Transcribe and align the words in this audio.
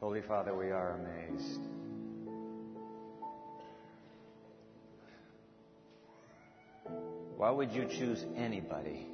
Holy 0.00 0.20
Father, 0.22 0.54
we 0.54 0.70
are 0.70 0.98
amazed. 1.00 1.60
Why 7.36 7.50
would 7.50 7.72
you 7.72 7.86
choose 7.86 8.24
anybody? 8.36 9.06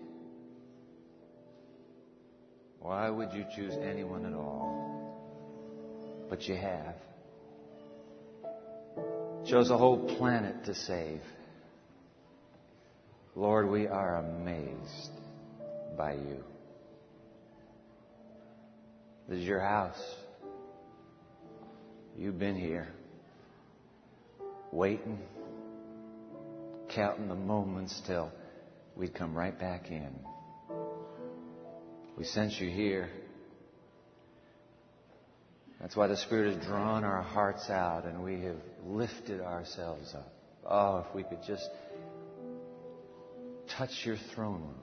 Why 2.81 3.09
would 3.11 3.33
you 3.33 3.45
choose 3.55 3.75
anyone 3.75 4.27
at 4.27 4.33
all? 4.33 6.27
But 6.29 6.43
you 6.49 6.57
have. 6.57 6.97
Chose 9.47 9.71
a 9.71 9.79
whole 9.79 10.17
planet 10.17 10.65
to 10.65 10.75
save. 10.75 11.21
Lord, 13.37 13.69
we 13.69 13.87
are 13.87 14.17
amazed 14.17 15.11
by 15.97 16.15
you. 16.15 16.45
This 19.29 19.39
is 19.39 19.45
your 19.45 19.61
house. 19.61 20.22
You've 22.17 22.39
been 22.39 22.57
here 22.57 22.89
waiting, 24.71 25.19
counting 26.95 27.29
the 27.29 27.35
moments 27.35 28.01
till 28.07 28.31
we'd 28.97 29.15
come 29.15 29.35
right 29.35 29.59
back 29.59 29.91
in. 29.91 30.15
We 32.17 32.25
sent 32.25 32.61
you 32.61 32.71
here. 32.71 33.09
That's 35.81 35.97
why 35.97 36.07
the 36.07 36.17
Spirit 36.17 36.55
has 36.55 36.65
drawn 36.67 37.03
our 37.03 37.23
hearts 37.23 37.69
out 37.71 38.05
and 38.05 38.23
we 38.23 38.43
have 38.43 38.57
lifted 38.87 39.41
ourselves 39.41 40.15
up. 40.15 40.33
Oh, 40.65 41.05
if 41.09 41.15
we 41.15 41.25
could 41.25 41.43
just 41.47 41.69
touch 43.77 43.91
your 44.05 44.17
throne 44.35 44.61
room. 44.61 44.75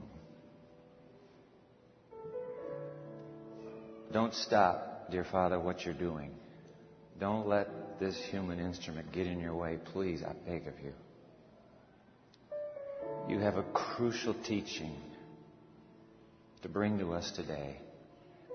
Don't 4.12 4.34
stop, 4.34 5.12
dear 5.12 5.26
Father, 5.32 5.60
what 5.60 5.86
you're 5.86 5.94
doing. 5.94 6.32
Don't 7.20 7.48
let 7.48 8.00
this 8.00 8.16
human 8.32 8.60
instrument 8.60 9.12
get 9.12 9.28
in 9.28 9.42
your 9.42 9.54
way, 9.54 9.78
please, 9.92 10.24
I 10.24 10.34
beg 10.50 10.68
of 10.68 10.74
you. 10.82 10.94
You 13.28 13.40
have 13.40 13.58
a 13.58 13.64
crucial 13.74 14.34
teaching 14.46 14.96
to 16.62 16.70
bring 16.70 16.98
to 17.00 17.14
us 17.14 17.30
today. 17.32 17.78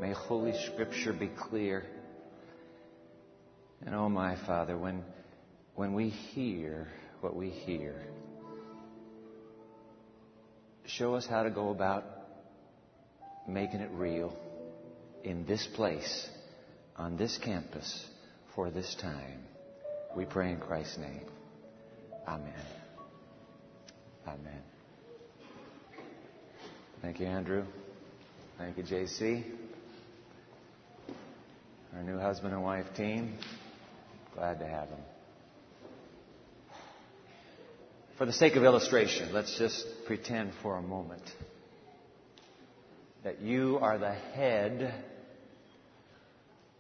May 0.00 0.12
Holy 0.12 0.54
Scripture 0.66 1.12
be 1.12 1.28
clear. 1.28 1.84
And 3.84 3.94
oh, 3.94 4.08
my 4.08 4.36
Father, 4.46 4.78
when, 4.78 5.04
when 5.74 5.92
we 5.92 6.08
hear 6.08 6.88
what 7.20 7.36
we 7.36 7.50
hear, 7.50 7.94
show 10.86 11.14
us 11.14 11.26
how 11.26 11.42
to 11.42 11.50
go 11.50 11.68
about 11.68 12.04
making 13.46 13.80
it 13.80 13.90
real 13.92 14.34
in 15.22 15.44
this 15.44 15.66
place, 15.74 16.28
on 16.96 17.18
this 17.18 17.38
campus, 17.38 18.06
for 18.54 18.70
this 18.70 18.94
time. 19.00 19.40
We 20.16 20.24
pray 20.24 20.52
in 20.52 20.58
Christ's 20.58 20.98
name. 20.98 21.26
Amen. 22.26 22.52
Amen. 24.26 24.62
Thank 27.02 27.20
you, 27.20 27.26
Andrew. 27.26 27.64
Thank 28.56 28.78
you, 28.78 28.84
JC. 28.84 29.44
Our 31.94 32.02
new 32.02 32.18
husband 32.18 32.54
and 32.54 32.62
wife 32.62 32.86
team. 32.96 33.34
Glad 34.34 34.58
to 34.60 34.66
have 34.66 34.88
them. 34.88 35.00
For 38.16 38.26
the 38.26 38.32
sake 38.32 38.56
of 38.56 38.62
illustration, 38.62 39.32
let's 39.32 39.58
just 39.58 39.84
pretend 40.06 40.52
for 40.62 40.76
a 40.76 40.82
moment 40.82 41.22
that 43.24 43.40
you 43.40 43.78
are 43.80 43.98
the 43.98 44.12
head 44.12 44.94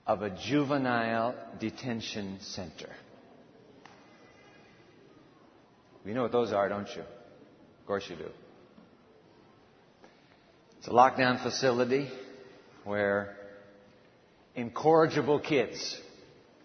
of 0.06 0.22
a 0.22 0.30
juvenile 0.30 1.34
detention 1.58 2.38
center. 2.40 2.90
You 6.04 6.12
know 6.12 6.22
what 6.22 6.32
those 6.32 6.52
are, 6.52 6.68
don't 6.68 6.88
you? 6.94 7.00
Of 7.00 7.86
course 7.86 8.04
you 8.08 8.16
do. 8.16 8.28
It's 10.78 10.88
a 10.88 10.90
lockdown 10.90 11.42
facility 11.42 12.10
where 12.84 13.36
incorrigible 14.54 15.40
kids, 15.40 15.98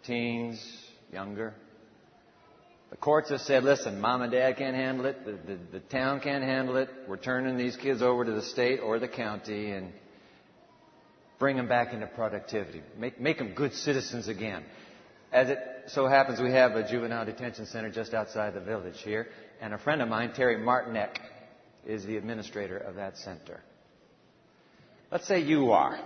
teens, 0.06 0.61
younger, 1.13 1.53
the 2.89 2.97
courts 2.97 3.29
have 3.29 3.41
said, 3.41 3.63
listen, 3.63 4.01
mom 4.01 4.23
and 4.23 4.31
dad 4.31 4.57
can't 4.57 4.75
handle 4.75 5.06
it, 5.06 5.23
the, 5.23 5.31
the, 5.31 5.59
the 5.73 5.79
town 5.79 6.19
can't 6.19 6.44
handle 6.44 6.75
it, 6.77 6.89
we're 7.07 7.17
turning 7.17 7.56
these 7.56 7.77
kids 7.77 8.01
over 8.01 8.25
to 8.25 8.31
the 8.31 8.41
state 8.41 8.79
or 8.79 9.00
the 9.00 9.07
county 9.07 9.71
and 9.71 9.94
bring 11.39 11.55
them 11.55 11.67
back 11.67 11.94
into 11.94 12.05
productivity. 12.05 12.83
Make, 12.97 13.19
make 13.19 13.38
them 13.38 13.53
good 13.55 13.73
citizens 13.73 14.27
again. 14.27 14.63
As 15.31 15.50
it 15.50 15.59
so 15.88 16.07
happens, 16.07 16.39
we 16.39 16.51
have 16.51 16.73
a 16.73 16.88
juvenile 16.88 17.25
detention 17.25 17.66
center 17.66 17.89
just 17.89 18.13
outside 18.13 18.53
the 18.53 18.59
village 18.59 19.01
here, 19.01 19.27
and 19.61 19.73
a 19.73 19.77
friend 19.77 20.01
of 20.01 20.09
mine, 20.09 20.33
Terry 20.33 20.57
Martinek, 20.57 21.17
is 21.85 22.05
the 22.05 22.17
administrator 22.17 22.77
of 22.77 22.95
that 22.95 23.17
center. 23.17 23.61
Let's 25.11 25.27
say 25.27 25.39
you 25.39 25.72
are. 25.72 26.00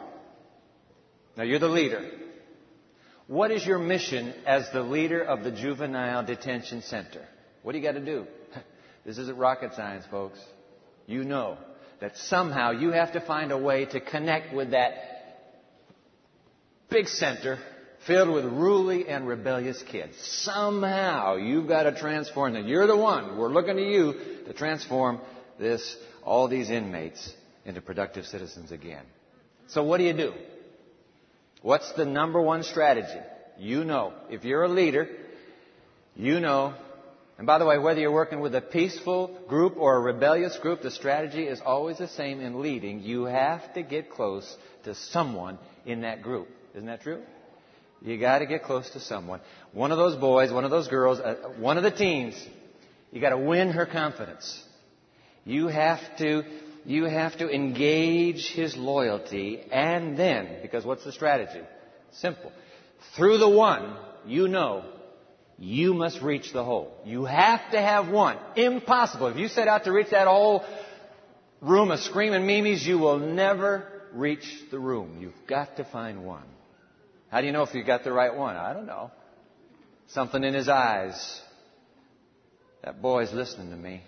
Now 1.35 1.43
you're 1.43 1.59
the 1.59 1.67
leader. 1.67 2.09
What 3.27 3.51
is 3.51 3.65
your 3.65 3.79
mission 3.79 4.33
as 4.45 4.69
the 4.71 4.83
leader 4.83 5.21
of 5.23 5.43
the 5.43 5.51
juvenile 5.51 6.23
detention 6.25 6.81
center? 6.81 7.25
What 7.63 7.71
do 7.71 7.79
you 7.79 7.83
got 7.83 7.93
to 7.93 8.05
do? 8.05 8.27
This 9.05 9.17
isn't 9.17 9.37
rocket 9.37 9.73
science, 9.73 10.05
folks. 10.09 10.39
You 11.07 11.25
know 11.25 11.57
that 11.99 12.15
somehow 12.15 12.71
you 12.71 12.91
have 12.91 13.11
to 13.13 13.19
find 13.19 13.51
a 13.51 13.57
way 13.57 13.83
to 13.83 13.99
connect 13.99 14.53
with 14.53 14.71
that 14.71 14.93
big 16.93 17.07
center 17.07 17.57
filled 18.05 18.29
with 18.29 18.45
ruly 18.45 19.07
and 19.07 19.27
rebellious 19.27 19.81
kids. 19.81 20.15
Somehow 20.43 21.37
you've 21.37 21.67
got 21.67 21.83
to 21.83 21.99
transform 21.99 22.53
them. 22.53 22.67
You're 22.67 22.85
the 22.85 22.95
one. 22.95 23.35
We're 23.37 23.51
looking 23.51 23.77
to 23.77 23.81
you 23.81 24.13
to 24.45 24.53
transform 24.53 25.19
this, 25.59 25.97
all 26.23 26.47
these 26.47 26.69
inmates 26.69 27.33
into 27.65 27.81
productive 27.81 28.25
citizens 28.25 28.71
again. 28.71 29.03
So 29.69 29.83
what 29.83 29.97
do 29.97 30.03
you 30.03 30.13
do? 30.13 30.33
What's 31.63 31.91
the 31.93 32.05
number 32.05 32.39
one 32.39 32.61
strategy? 32.61 33.19
You 33.57 33.83
know. 33.85 34.13
If 34.29 34.43
you're 34.43 34.63
a 34.63 34.69
leader, 34.69 35.09
you 36.15 36.39
know. 36.39 36.75
And 37.39 37.47
by 37.47 37.57
the 37.57 37.65
way, 37.65 37.79
whether 37.79 38.01
you're 38.01 38.11
working 38.11 38.41
with 38.41 38.53
a 38.53 38.61
peaceful 38.61 39.39
group 39.47 39.77
or 39.77 39.95
a 39.95 39.99
rebellious 39.99 40.57
group, 40.57 40.83
the 40.83 40.91
strategy 40.91 41.47
is 41.47 41.59
always 41.65 41.97
the 41.97 42.09
same 42.09 42.39
in 42.39 42.61
leading. 42.61 42.99
You 42.99 43.23
have 43.23 43.73
to 43.73 43.81
get 43.81 44.11
close 44.11 44.55
to 44.83 44.93
someone 44.93 45.57
in 45.87 46.01
that 46.01 46.21
group. 46.21 46.49
Isn't 46.73 46.87
that 46.87 47.01
true? 47.01 47.21
You 48.01 48.17
got 48.19 48.39
to 48.39 48.45
get 48.45 48.63
close 48.63 48.89
to 48.91 48.99
someone. 48.99 49.39
One 49.71 49.91
of 49.91 49.97
those 49.97 50.15
boys, 50.15 50.51
one 50.51 50.65
of 50.65 50.71
those 50.71 50.87
girls, 50.87 51.19
uh, 51.19 51.35
one 51.57 51.77
of 51.77 51.83
the 51.83 51.91
teens. 51.91 52.35
You 53.11 53.21
got 53.21 53.29
to 53.29 53.37
win 53.37 53.69
her 53.69 53.85
confidence. 53.85 54.61
You 55.45 55.67
have 55.67 55.99
to 56.17 56.43
you 56.85 57.05
have 57.05 57.37
to 57.37 57.49
engage 57.49 58.49
his 58.49 58.75
loyalty 58.75 59.61
and 59.71 60.17
then, 60.17 60.57
because 60.61 60.85
what's 60.85 61.05
the 61.05 61.13
strategy? 61.13 61.61
Simple. 62.11 62.51
Through 63.15 63.37
the 63.37 63.49
one, 63.49 63.95
you 64.25 64.47
know, 64.47 64.83
you 65.57 65.93
must 65.93 66.21
reach 66.21 66.51
the 66.51 66.63
whole. 66.63 66.93
You 67.05 67.25
have 67.25 67.61
to 67.71 67.81
have 67.81 68.09
one. 68.09 68.37
Impossible. 68.55 69.27
If 69.27 69.37
you 69.37 69.47
set 69.47 69.67
out 69.67 69.85
to 69.85 69.93
reach 69.93 70.09
that 70.09 70.27
whole 70.27 70.65
room 71.61 71.91
of 71.91 71.99
screaming 71.99 72.45
mimes, 72.45 72.85
you 72.85 72.97
will 72.97 73.19
never 73.19 73.87
reach 74.13 74.45
the 74.69 74.79
room. 74.79 75.17
You've 75.21 75.47
got 75.47 75.77
to 75.77 75.85
find 75.85 76.25
one. 76.25 76.43
How 77.33 77.41
do 77.41 77.47
you 77.47 77.51
know 77.51 77.63
if 77.63 77.73
you 77.73 77.83
got 77.83 78.03
the 78.03 78.11
right 78.11 78.35
one? 78.35 78.55
I 78.57 78.73
don't 78.73 78.85
know. 78.85 79.09
Something 80.09 80.43
in 80.43 80.53
his 80.53 80.69
eyes. 80.69 81.41
That 82.83 83.01
boy's 83.01 83.33
listening 83.33 83.71
to 83.71 83.75
me. 83.75 84.03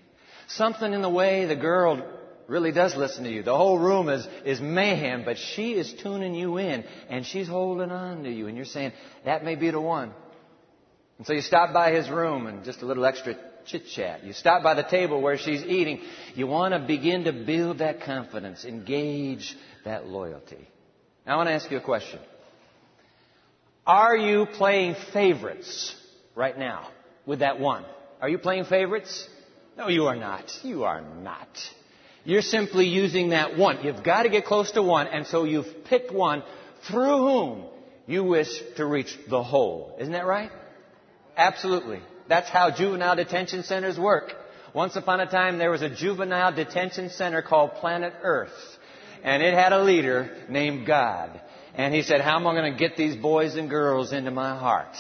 Something 0.48 0.94
in 0.94 1.02
the 1.02 1.10
way 1.10 1.46
the 1.46 1.56
girl 1.56 2.08
really 2.48 2.72
does 2.72 2.96
listen 2.96 3.24
to 3.24 3.32
you. 3.32 3.42
The 3.42 3.58
whole 3.58 3.80
room 3.80 4.10
is, 4.10 4.28
is 4.46 4.62
mayhem, 4.62 5.26
but 5.26 5.40
she 5.40 5.72
is 5.72 5.92
tuning 6.04 6.36
you 6.36 6.58
in 6.58 6.84
and 7.10 7.26
she's 7.26 7.48
holding 7.48 7.90
on 7.90 8.26
to 8.26 8.30
you 8.30 8.46
and 8.46 8.56
you're 8.56 8.64
saying, 8.64 8.92
that 9.26 9.44
may 9.44 9.56
be 9.56 9.72
the 9.72 9.82
one. 9.82 10.14
And 11.18 11.26
so 11.26 11.34
you 11.34 11.42
stop 11.42 11.74
by 11.74 11.94
his 11.94 12.08
room 12.08 12.46
and 12.46 12.64
just 12.64 12.84
a 12.84 12.86
little 12.86 13.08
extra 13.08 13.34
chit 13.66 13.88
chat. 13.88 14.24
You 14.24 14.34
stop 14.34 14.62
by 14.62 14.76
the 14.76 14.84
table 14.84 15.20
where 15.20 15.40
she's 15.40 15.64
eating. 15.64 16.00
You 16.36 16.46
want 16.46 16.76
to 16.76 16.80
begin 16.80 17.24
to 17.24 17.34
build 17.34 17.80
that 17.80 18.02
confidence, 18.02 18.66
engage 18.66 19.56
that 19.84 20.06
loyalty. 20.06 20.68
Now 21.26 21.34
I 21.34 21.38
want 21.38 21.50
to 21.50 21.54
ask 21.54 21.72
you 21.72 21.78
a 21.78 21.82
question. 21.82 22.20
Are 23.86 24.18
you 24.18 24.48
playing 24.48 24.96
favorites 25.14 25.96
right 26.34 26.58
now 26.58 26.90
with 27.26 27.40
that 27.40 27.60
one? 27.60 27.86
Are 28.20 28.30
you 28.30 28.40
playing 28.40 28.66
favorites? 28.66 29.30
No, 29.78 29.90
you 29.90 30.08
are 30.08 30.16
not. 30.16 30.52
You 30.64 30.86
are 30.86 31.02
not. 31.02 31.48
You're 32.24 32.42
simply 32.42 32.88
using 32.88 33.30
that 33.30 33.56
one. 33.58 33.84
You've 33.84 34.04
got 34.04 34.24
to 34.24 34.30
get 34.30 34.46
close 34.46 34.72
to 34.72 34.82
one, 34.82 35.08
and 35.08 35.28
so 35.28 35.44
you've 35.44 35.86
picked 35.86 36.12
one 36.12 36.42
through 36.90 37.18
whom 37.18 37.66
you 38.08 38.24
wish 38.24 38.48
to 38.78 38.86
reach 38.86 39.16
the 39.30 39.44
whole. 39.44 39.96
Isn't 40.00 40.14
that 40.14 40.26
right? 40.26 40.52
Absolutely. 41.38 42.00
That's 42.28 42.50
how 42.50 42.72
juvenile 42.72 43.16
detention 43.16 43.62
centers 43.62 44.00
work. 44.00 44.34
Once 44.74 44.96
upon 44.96 45.20
a 45.20 45.28
time, 45.28 45.60
there 45.60 45.70
was 45.70 45.84
a 45.84 45.90
juvenile 45.90 46.54
detention 46.54 47.12
center 47.12 47.44
called 47.44 47.76
Planet 47.76 48.14
Earth, 48.24 48.78
and 49.24 49.44
it 49.44 49.54
had 49.54 49.74
a 49.74 49.84
leader 49.84 50.36
named 50.50 50.88
God. 50.88 51.40
And 51.78 51.94
he 51.94 52.04
said, 52.04 52.22
How 52.22 52.38
am 52.38 52.48
I 52.48 52.54
going 52.54 52.74
to 52.74 52.80
get 52.80 52.96
these 52.96 53.16
boys 53.16 53.56
and 53.56 53.70
girls 53.70 54.14
into 54.14 54.32
my 54.32 54.58
heart? 54.58 54.96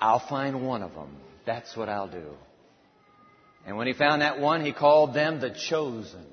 I'll 0.00 0.26
find 0.28 0.66
one 0.66 0.82
of 0.82 0.94
them. 0.94 1.16
That's 1.46 1.76
what 1.76 1.88
I'll 1.88 2.08
do. 2.08 2.30
And 3.66 3.76
when 3.76 3.86
he 3.86 3.92
found 3.92 4.22
that 4.22 4.40
one, 4.40 4.64
he 4.64 4.72
called 4.72 5.14
them 5.14 5.40
the 5.40 5.50
chosen. 5.50 6.26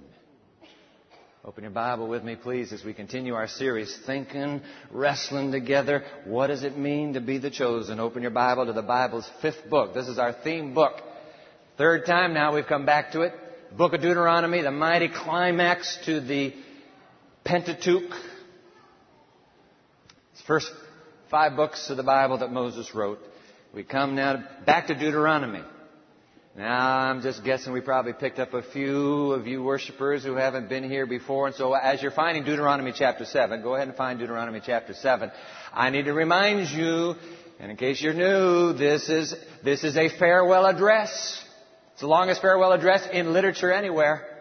Open 1.46 1.64
your 1.64 1.72
Bible 1.72 2.08
with 2.08 2.24
me, 2.24 2.36
please, 2.36 2.72
as 2.72 2.86
we 2.86 2.94
continue 2.94 3.34
our 3.34 3.50
series, 3.50 4.00
Thinking, 4.06 4.62
Wrestling 4.92 5.52
Together. 5.52 6.06
What 6.26 6.48
does 6.48 6.64
it 6.64 6.78
mean 6.78 7.14
to 7.14 7.22
be 7.22 7.38
the 7.38 7.52
chosen? 7.52 8.00
Open 8.00 8.22
your 8.22 8.32
Bible 8.32 8.66
to 8.66 8.74
the 8.74 8.82
Bible's 8.82 9.30
fifth 9.42 9.70
book. 9.70 9.94
This 9.94 10.08
is 10.08 10.18
our 10.18 10.32
theme 10.32 10.74
book. 10.74 10.94
Third 11.78 12.06
time 12.06 12.34
now 12.34 12.56
we've 12.56 12.66
come 12.66 12.86
back 12.86 13.12
to 13.12 13.22
it. 13.22 13.34
Book 13.76 13.94
of 13.94 14.02
Deuteronomy, 14.02 14.62
the 14.62 14.72
mighty 14.72 15.10
climax 15.10 15.98
to 16.06 16.22
the 16.22 16.54
Pentateuch. 17.44 18.14
First 20.48 20.70
five 21.32 21.56
books 21.56 21.90
of 21.90 21.96
the 21.96 22.04
Bible 22.04 22.40
that 22.40 22.52
Moses 22.52 22.94
wrote. 22.94 23.20
We 23.74 23.86
come 23.86 24.16
now 24.16 24.44
back 24.66 24.88
to 24.88 24.94
Deuteronomy. 24.94 25.64
Now, 26.56 26.98
I'm 26.98 27.22
just 27.22 27.46
guessing 27.46 27.72
we 27.72 27.80
probably 27.80 28.12
picked 28.12 28.40
up 28.40 28.54
a 28.54 28.62
few 28.62 29.32
of 29.32 29.48
you 29.48 29.64
worshipers 29.64 30.24
who 30.24 30.36
haven't 30.36 30.68
been 30.68 30.84
here 30.84 31.08
before. 31.08 31.48
And 31.48 31.56
so 31.56 31.74
as 31.74 32.02
you're 32.02 32.12
finding 32.12 32.44
Deuteronomy 32.44 32.92
chapter 32.94 33.24
7, 33.24 33.62
go 33.62 33.74
ahead 33.74 33.88
and 33.88 33.96
find 33.96 34.20
Deuteronomy 34.20 34.62
chapter 34.64 34.94
7. 34.94 35.32
I 35.74 35.90
need 35.90 36.06
to 36.06 36.14
remind 36.14 36.70
you, 36.70 37.16
and 37.60 37.72
in 37.72 37.78
case 37.78 38.02
you're 38.02 38.14
new, 38.14 38.74
this 38.74 39.08
is, 39.08 39.34
this 39.64 39.86
is 39.86 39.96
a 39.96 40.10
farewell 40.10 40.66
address. 40.66 41.42
It's 41.94 42.02
the 42.02 42.08
longest 42.08 42.42
farewell 42.42 42.74
address 42.74 43.08
in 43.12 43.32
literature 43.32 43.72
anywhere. 43.72 44.33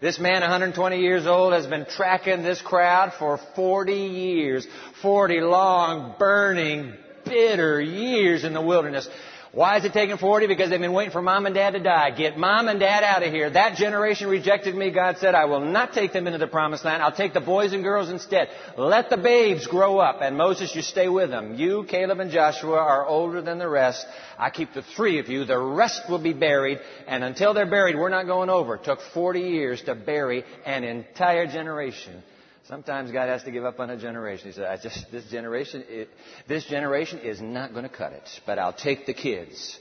This 0.00 0.18
man, 0.18 0.40
120 0.40 1.00
years 1.00 1.26
old, 1.26 1.52
has 1.52 1.66
been 1.66 1.86
tracking 1.86 2.42
this 2.42 2.60
crowd 2.60 3.12
for 3.18 3.38
40 3.54 3.92
years. 3.92 4.66
40 5.02 5.40
long, 5.40 6.16
burning, 6.18 6.94
bitter 7.24 7.80
years 7.80 8.44
in 8.44 8.52
the 8.52 8.60
wilderness. 8.60 9.08
Why 9.54 9.78
is 9.78 9.84
it 9.84 9.92
taking 9.92 10.16
40? 10.16 10.48
Because 10.48 10.70
they've 10.70 10.80
been 10.80 10.92
waiting 10.92 11.12
for 11.12 11.22
mom 11.22 11.46
and 11.46 11.54
dad 11.54 11.74
to 11.74 11.78
die. 11.78 12.10
Get 12.10 12.36
mom 12.36 12.66
and 12.66 12.80
dad 12.80 13.04
out 13.04 13.22
of 13.22 13.32
here. 13.32 13.48
That 13.48 13.76
generation 13.76 14.28
rejected 14.28 14.74
me. 14.74 14.90
God 14.90 15.18
said, 15.18 15.36
I 15.36 15.44
will 15.44 15.60
not 15.60 15.92
take 15.92 16.12
them 16.12 16.26
into 16.26 16.40
the 16.40 16.48
promised 16.48 16.84
land. 16.84 17.04
I'll 17.04 17.14
take 17.14 17.34
the 17.34 17.40
boys 17.40 17.72
and 17.72 17.84
girls 17.84 18.10
instead. 18.10 18.48
Let 18.76 19.10
the 19.10 19.16
babes 19.16 19.68
grow 19.68 19.98
up. 19.98 20.22
And 20.22 20.36
Moses, 20.36 20.74
you 20.74 20.82
stay 20.82 21.08
with 21.08 21.30
them. 21.30 21.54
You, 21.54 21.84
Caleb, 21.88 22.18
and 22.18 22.32
Joshua 22.32 22.78
are 22.78 23.06
older 23.06 23.42
than 23.42 23.60
the 23.60 23.68
rest. 23.68 24.04
I 24.36 24.50
keep 24.50 24.74
the 24.74 24.82
three 24.96 25.20
of 25.20 25.28
you. 25.28 25.44
The 25.44 25.56
rest 25.56 26.10
will 26.10 26.18
be 26.18 26.32
buried. 26.32 26.80
And 27.06 27.22
until 27.22 27.54
they're 27.54 27.70
buried, 27.70 27.94
we're 27.94 28.08
not 28.08 28.26
going 28.26 28.50
over. 28.50 28.74
It 28.74 28.84
took 28.84 28.98
40 29.12 29.38
years 29.38 29.80
to 29.82 29.94
bury 29.94 30.44
an 30.66 30.82
entire 30.82 31.46
generation. 31.46 32.24
Sometimes 32.68 33.10
God 33.10 33.28
has 33.28 33.42
to 33.42 33.50
give 33.50 33.64
up 33.64 33.78
on 33.78 33.90
a 33.90 33.96
generation. 33.98 34.48
He 34.48 34.52
said, 34.54 34.64
I 34.64 34.78
just, 34.78 35.10
this 35.12 35.26
generation, 35.30 35.84
it, 35.86 36.08
this 36.48 36.64
generation 36.64 37.18
is 37.18 37.40
not 37.40 37.72
going 37.72 37.82
to 37.82 37.94
cut 37.94 38.12
it, 38.12 38.28
but 38.46 38.58
I'll 38.58 38.72
take 38.72 39.04
the 39.04 39.12
kids. 39.12 39.78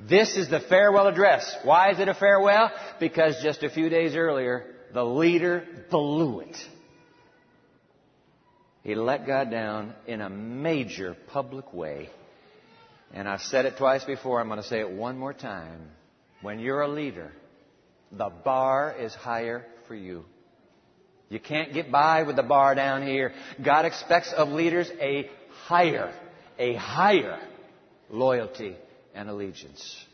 This 0.00 0.36
is 0.36 0.50
the 0.50 0.60
farewell 0.60 1.06
address. 1.06 1.56
Why 1.62 1.90
is 1.90 2.00
it 2.00 2.08
a 2.08 2.14
farewell? 2.14 2.72
Because 2.98 3.40
just 3.42 3.62
a 3.62 3.70
few 3.70 3.88
days 3.88 4.16
earlier, 4.16 4.64
the 4.92 5.04
leader 5.04 5.64
blew 5.90 6.40
it. 6.40 6.56
He 8.82 8.94
let 8.96 9.26
God 9.26 9.50
down 9.50 9.94
in 10.06 10.20
a 10.20 10.30
major 10.30 11.16
public 11.28 11.72
way. 11.72 12.10
And 13.12 13.28
I've 13.28 13.42
said 13.42 13.64
it 13.64 13.76
twice 13.76 14.04
before, 14.04 14.40
I'm 14.40 14.48
going 14.48 14.60
to 14.60 14.66
say 14.66 14.80
it 14.80 14.90
one 14.90 15.18
more 15.18 15.32
time. 15.32 15.90
When 16.42 16.58
you're 16.58 16.82
a 16.82 16.88
leader, 16.88 17.32
the 18.10 18.28
bar 18.28 18.94
is 18.98 19.14
higher 19.14 19.66
for 19.86 19.94
you. 19.94 20.24
You 21.28 21.38
can't 21.38 21.74
get 21.74 21.92
by 21.92 22.22
with 22.22 22.36
the 22.36 22.42
bar 22.42 22.74
down 22.74 23.06
here. 23.06 23.32
God 23.62 23.84
expects 23.84 24.32
of 24.32 24.48
leaders 24.48 24.90
a 25.00 25.28
higher, 25.64 26.12
a 26.58 26.74
higher 26.74 27.38
loyalty 28.08 28.76
and 29.14 29.28
allegiance. 29.28 30.04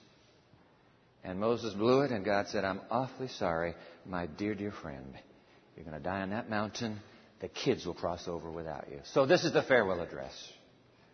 And 1.23 1.39
Moses 1.39 1.73
blew 1.73 2.03
it, 2.03 2.11
and 2.11 2.25
God 2.25 2.49
said, 2.49 2.65
I'm 2.65 2.81
awfully 2.91 3.29
sorry, 3.29 3.75
my 4.05 4.27
dear, 4.27 4.55
dear 4.55 4.73
friend. 4.73 5.15
You're 5.77 5.85
going 5.85 5.97
to 5.97 6.03
die 6.03 6.21
on 6.21 6.31
that 6.31 6.51
mountain. 6.51 7.01
The 7.41 7.49
kids 7.49 7.87
will 7.87 7.95
cross 7.95 8.29
over 8.29 8.51
without 8.51 8.89
you. 8.91 9.01
So 9.13 9.25
this 9.25 9.45
is 9.45 9.53
the 9.53 9.63
farewell 9.63 10.01
address. 10.01 10.33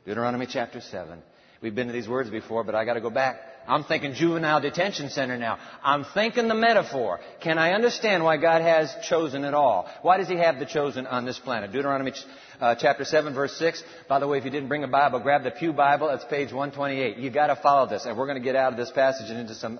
Deuteronomy 0.04 0.46
chapter 0.46 0.80
7. 0.80 1.22
We've 1.62 1.74
been 1.74 1.88
to 1.88 1.92
these 1.92 2.08
words 2.08 2.30
before, 2.30 2.64
but 2.64 2.74
I 2.74 2.84
got 2.84 2.94
to 2.94 3.00
go 3.00 3.10
back. 3.10 3.59
I'm 3.70 3.84
thinking 3.84 4.14
juvenile 4.14 4.60
detention 4.60 5.10
center 5.10 5.38
now. 5.38 5.58
I'm 5.82 6.04
thinking 6.04 6.48
the 6.48 6.54
metaphor. 6.54 7.20
Can 7.40 7.56
I 7.56 7.72
understand 7.72 8.24
why 8.24 8.36
God 8.36 8.62
has 8.62 8.92
chosen 9.08 9.44
it 9.44 9.54
all? 9.54 9.88
Why 10.02 10.18
does 10.18 10.28
He 10.28 10.36
have 10.36 10.58
the 10.58 10.66
chosen 10.66 11.06
on 11.06 11.24
this 11.24 11.38
planet? 11.38 11.70
Deuteronomy 11.70 12.12
uh, 12.60 12.74
chapter 12.74 13.04
7 13.04 13.32
verse 13.32 13.56
6. 13.56 13.82
By 14.08 14.18
the 14.18 14.26
way, 14.26 14.38
if 14.38 14.44
you 14.44 14.50
didn't 14.50 14.68
bring 14.68 14.82
a 14.82 14.88
Bible, 14.88 15.20
grab 15.20 15.44
the 15.44 15.52
Pew 15.52 15.72
Bible. 15.72 16.08
It's 16.08 16.24
page 16.24 16.52
128. 16.52 17.18
You've 17.18 17.32
got 17.32 17.46
to 17.46 17.56
follow 17.56 17.88
this, 17.88 18.06
and 18.06 18.18
we're 18.18 18.26
going 18.26 18.38
to 18.38 18.44
get 18.44 18.56
out 18.56 18.72
of 18.72 18.78
this 18.78 18.90
passage 18.90 19.30
and 19.30 19.38
into 19.38 19.54
some 19.54 19.78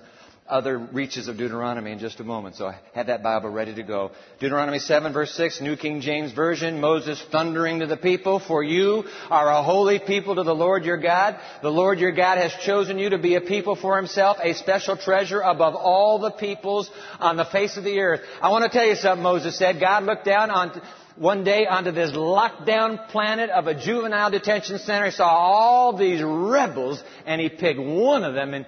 other 0.51 0.77
reaches 0.77 1.29
of 1.29 1.37
Deuteronomy 1.37 1.91
in 1.91 1.99
just 1.99 2.19
a 2.19 2.23
moment. 2.23 2.57
So 2.57 2.67
I 2.67 2.77
have 2.93 3.07
that 3.07 3.23
Bible 3.23 3.49
ready 3.49 3.73
to 3.75 3.83
go. 3.83 4.11
Deuteronomy 4.39 4.79
7 4.79 5.13
verse 5.13 5.33
6, 5.33 5.61
New 5.61 5.77
King 5.77 6.01
James 6.01 6.33
Version, 6.33 6.81
Moses 6.81 7.23
thundering 7.31 7.79
to 7.79 7.87
the 7.87 7.97
people, 7.97 8.39
For 8.39 8.61
you 8.61 9.05
are 9.29 9.49
a 9.49 9.63
holy 9.63 9.99
people 9.99 10.35
to 10.35 10.43
the 10.43 10.53
Lord 10.53 10.83
your 10.83 10.97
God. 10.97 11.39
The 11.61 11.71
Lord 11.71 11.99
your 11.99 12.11
God 12.11 12.37
has 12.37 12.53
chosen 12.65 12.99
you 12.99 13.11
to 13.11 13.17
be 13.17 13.35
a 13.35 13.41
people 13.41 13.75
for 13.75 13.95
himself, 13.95 14.37
a 14.43 14.53
special 14.53 14.97
treasure 14.97 15.39
above 15.39 15.75
all 15.75 16.19
the 16.19 16.31
peoples 16.31 16.91
on 17.19 17.37
the 17.37 17.45
face 17.45 17.77
of 17.77 17.85
the 17.85 17.99
earth. 17.99 18.21
I 18.41 18.49
want 18.49 18.69
to 18.69 18.77
tell 18.77 18.85
you 18.85 18.95
something 18.95 19.23
Moses 19.23 19.57
said. 19.57 19.79
God 19.79 20.03
looked 20.03 20.25
down 20.25 20.51
on 20.51 20.81
one 21.15 21.43
day 21.45 21.65
onto 21.65 21.91
this 21.91 22.11
locked 22.13 22.65
down 22.65 22.99
planet 23.09 23.49
of 23.49 23.67
a 23.67 23.75
juvenile 23.75 24.31
detention 24.31 24.79
center. 24.79 25.05
He 25.05 25.11
saw 25.11 25.27
all 25.27 25.95
these 25.95 26.21
rebels 26.21 27.01
and 27.25 27.39
he 27.39 27.47
picked 27.47 27.79
one 27.79 28.23
of 28.23 28.33
them 28.33 28.53
and 28.53 28.65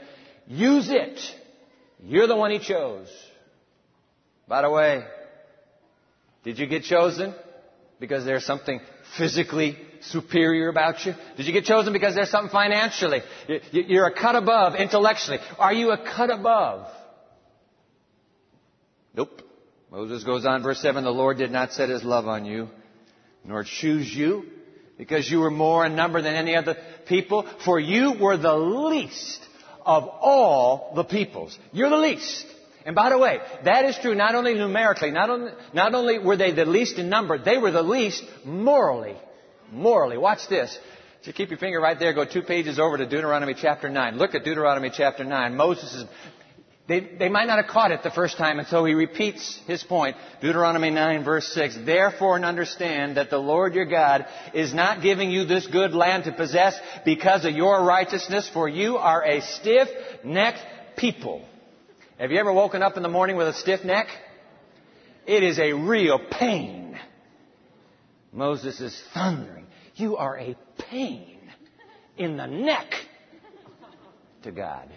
use 0.48 0.90
it 0.90 1.20
you're 2.06 2.28
the 2.28 2.36
one 2.36 2.52
he 2.52 2.60
chose. 2.60 3.08
By 4.48 4.62
the 4.62 4.70
way, 4.70 5.04
did 6.44 6.60
you 6.60 6.68
get 6.68 6.84
chosen 6.84 7.34
because 8.00 8.26
there's 8.26 8.46
something 8.46 8.82
physically 9.18 9.78
superior 10.02 10.68
about 10.68 11.06
you? 11.06 11.14
Did 11.38 11.46
you 11.46 11.54
get 11.54 11.64
chosen 11.64 11.94
because 11.94 12.16
there's 12.16 12.30
something 12.30 12.52
financially? 12.52 13.22
You're 13.72 14.08
a 14.08 14.14
cut 14.14 14.36
above 14.36 14.76
intellectually. 14.76 15.40
Are 15.58 15.74
you 15.74 15.92
a 15.92 15.98
cut 15.98 16.30
above? 16.30 16.88
Nope. 19.16 19.42
Moses 19.90 20.24
goes 20.24 20.46
on, 20.46 20.64
verse 20.64 20.82
7 20.82 21.04
The 21.04 21.12
Lord 21.12 21.38
did 21.38 21.52
not 21.52 21.72
set 21.72 21.88
his 21.88 22.04
love 22.04 22.28
on 22.28 22.46
you, 22.46 22.68
nor 23.46 23.64
choose 23.64 24.14
you, 24.14 24.44
because 24.98 25.30
you 25.30 25.40
were 25.40 25.52
more 25.52 25.86
in 25.86 25.96
number 25.96 26.22
than 26.22 26.34
any 26.36 26.56
other 26.56 26.76
people, 27.08 27.48
for 27.64 27.80
you 27.80 28.16
were 28.20 28.38
the 28.38 28.56
least 28.56 29.48
of 29.86 30.08
all 30.08 30.94
the 30.96 31.04
peoples. 31.04 31.58
You're 31.72 31.90
the 31.90 31.98
least. 31.98 32.46
And 32.86 32.96
by 32.96 33.10
the 33.10 33.18
way, 33.18 33.40
that 33.64 33.86
is 33.86 33.98
true 34.02 34.14
not 34.14 34.36
only 34.36 34.56
numerically, 34.56 35.12
not 35.12 35.30
only, 35.30 35.52
not 35.74 35.94
only 35.94 36.20
were 36.20 36.36
they 36.36 36.52
the 36.52 36.66
least 36.66 36.98
in 36.98 37.10
number, 37.10 37.38
they 37.38 37.58
were 37.58 37.72
the 37.72 37.82
least 37.82 38.24
morally. 38.44 39.16
Morally. 39.72 40.18
Watch 40.18 40.48
this. 40.50 40.78
So 41.24 41.32
keep 41.32 41.50
your 41.50 41.60
finger 41.60 41.80
right 41.80 41.98
there, 41.98 42.12
go 42.14 42.26
two 42.26 42.42
pages 42.42 42.80
over 42.80 42.98
to 42.98 43.06
Deuteronomy 43.06 43.54
chapter 43.54 43.90
9. 43.90 44.18
Look 44.18 44.36
at 44.36 44.44
Deuteronomy 44.44 44.92
chapter 44.94 45.24
9. 45.24 45.56
Moses 45.56 45.94
is 45.94 46.06
they, 46.86 47.00
they 47.18 47.30
might 47.30 47.46
not 47.46 47.64
have 47.64 47.72
caught 47.72 47.92
it 47.92 48.04
the 48.04 48.12
first 48.12 48.38
time, 48.38 48.60
and 48.60 48.68
so 48.68 48.84
he 48.84 48.94
repeats 48.94 49.58
his 49.68 49.82
point. 49.82 50.18
Deuteronomy 50.42 50.90
9 50.90 51.24
verse 51.24 51.48
6. 51.54 51.78
Therefore 51.86 52.36
and 52.36 52.44
understand 52.44 53.16
that 53.16 53.30
the 53.30 53.38
Lord 53.38 53.74
your 53.74 53.86
God 53.86 54.26
is 54.54 54.74
not 54.74 55.02
giving 55.02 55.32
you 55.32 55.46
this 55.46 55.66
good 55.66 55.94
land 55.94 56.26
to 56.26 56.34
possess 56.34 56.78
because 57.06 57.46
of 57.46 57.54
your 57.54 57.86
righteousness, 57.86 58.50
for 58.52 58.68
you 58.68 58.98
are 58.98 59.24
a 59.24 59.40
stiff-necked 59.42 60.98
people. 60.98 61.46
Have 62.20 62.32
you 62.32 62.38
ever 62.38 62.52
woken 62.52 62.84
up 62.84 62.98
in 62.98 63.04
the 63.04 63.10
morning 63.10 63.38
with 63.38 63.48
a 63.48 63.54
stiff 63.54 63.86
neck? 63.86 64.08
It 65.26 65.42
is 65.42 65.60
a 65.60 65.72
real 65.72 66.20
pain. 66.32 67.00
Moses 68.34 68.82
is 68.82 69.02
thundering. 69.14 69.68
You 69.96 70.18
are 70.18 70.38
a 70.38 70.58
pain 70.90 71.40
in 72.18 72.36
the 72.36 72.48
neck 72.48 72.92
to 74.42 74.52
God. 74.52 74.90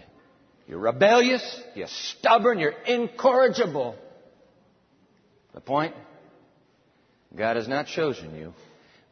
You're 0.66 0.78
rebellious, 0.78 1.61
you're 1.75 1.87
stubborn, 1.88 2.58
you're 2.58 2.75
incorrigible. 2.87 3.94
The 5.54 5.61
point? 5.61 5.94
God 7.37 7.56
has 7.56 7.68
not 7.68 7.87
chosen 7.87 8.35
you 8.35 8.52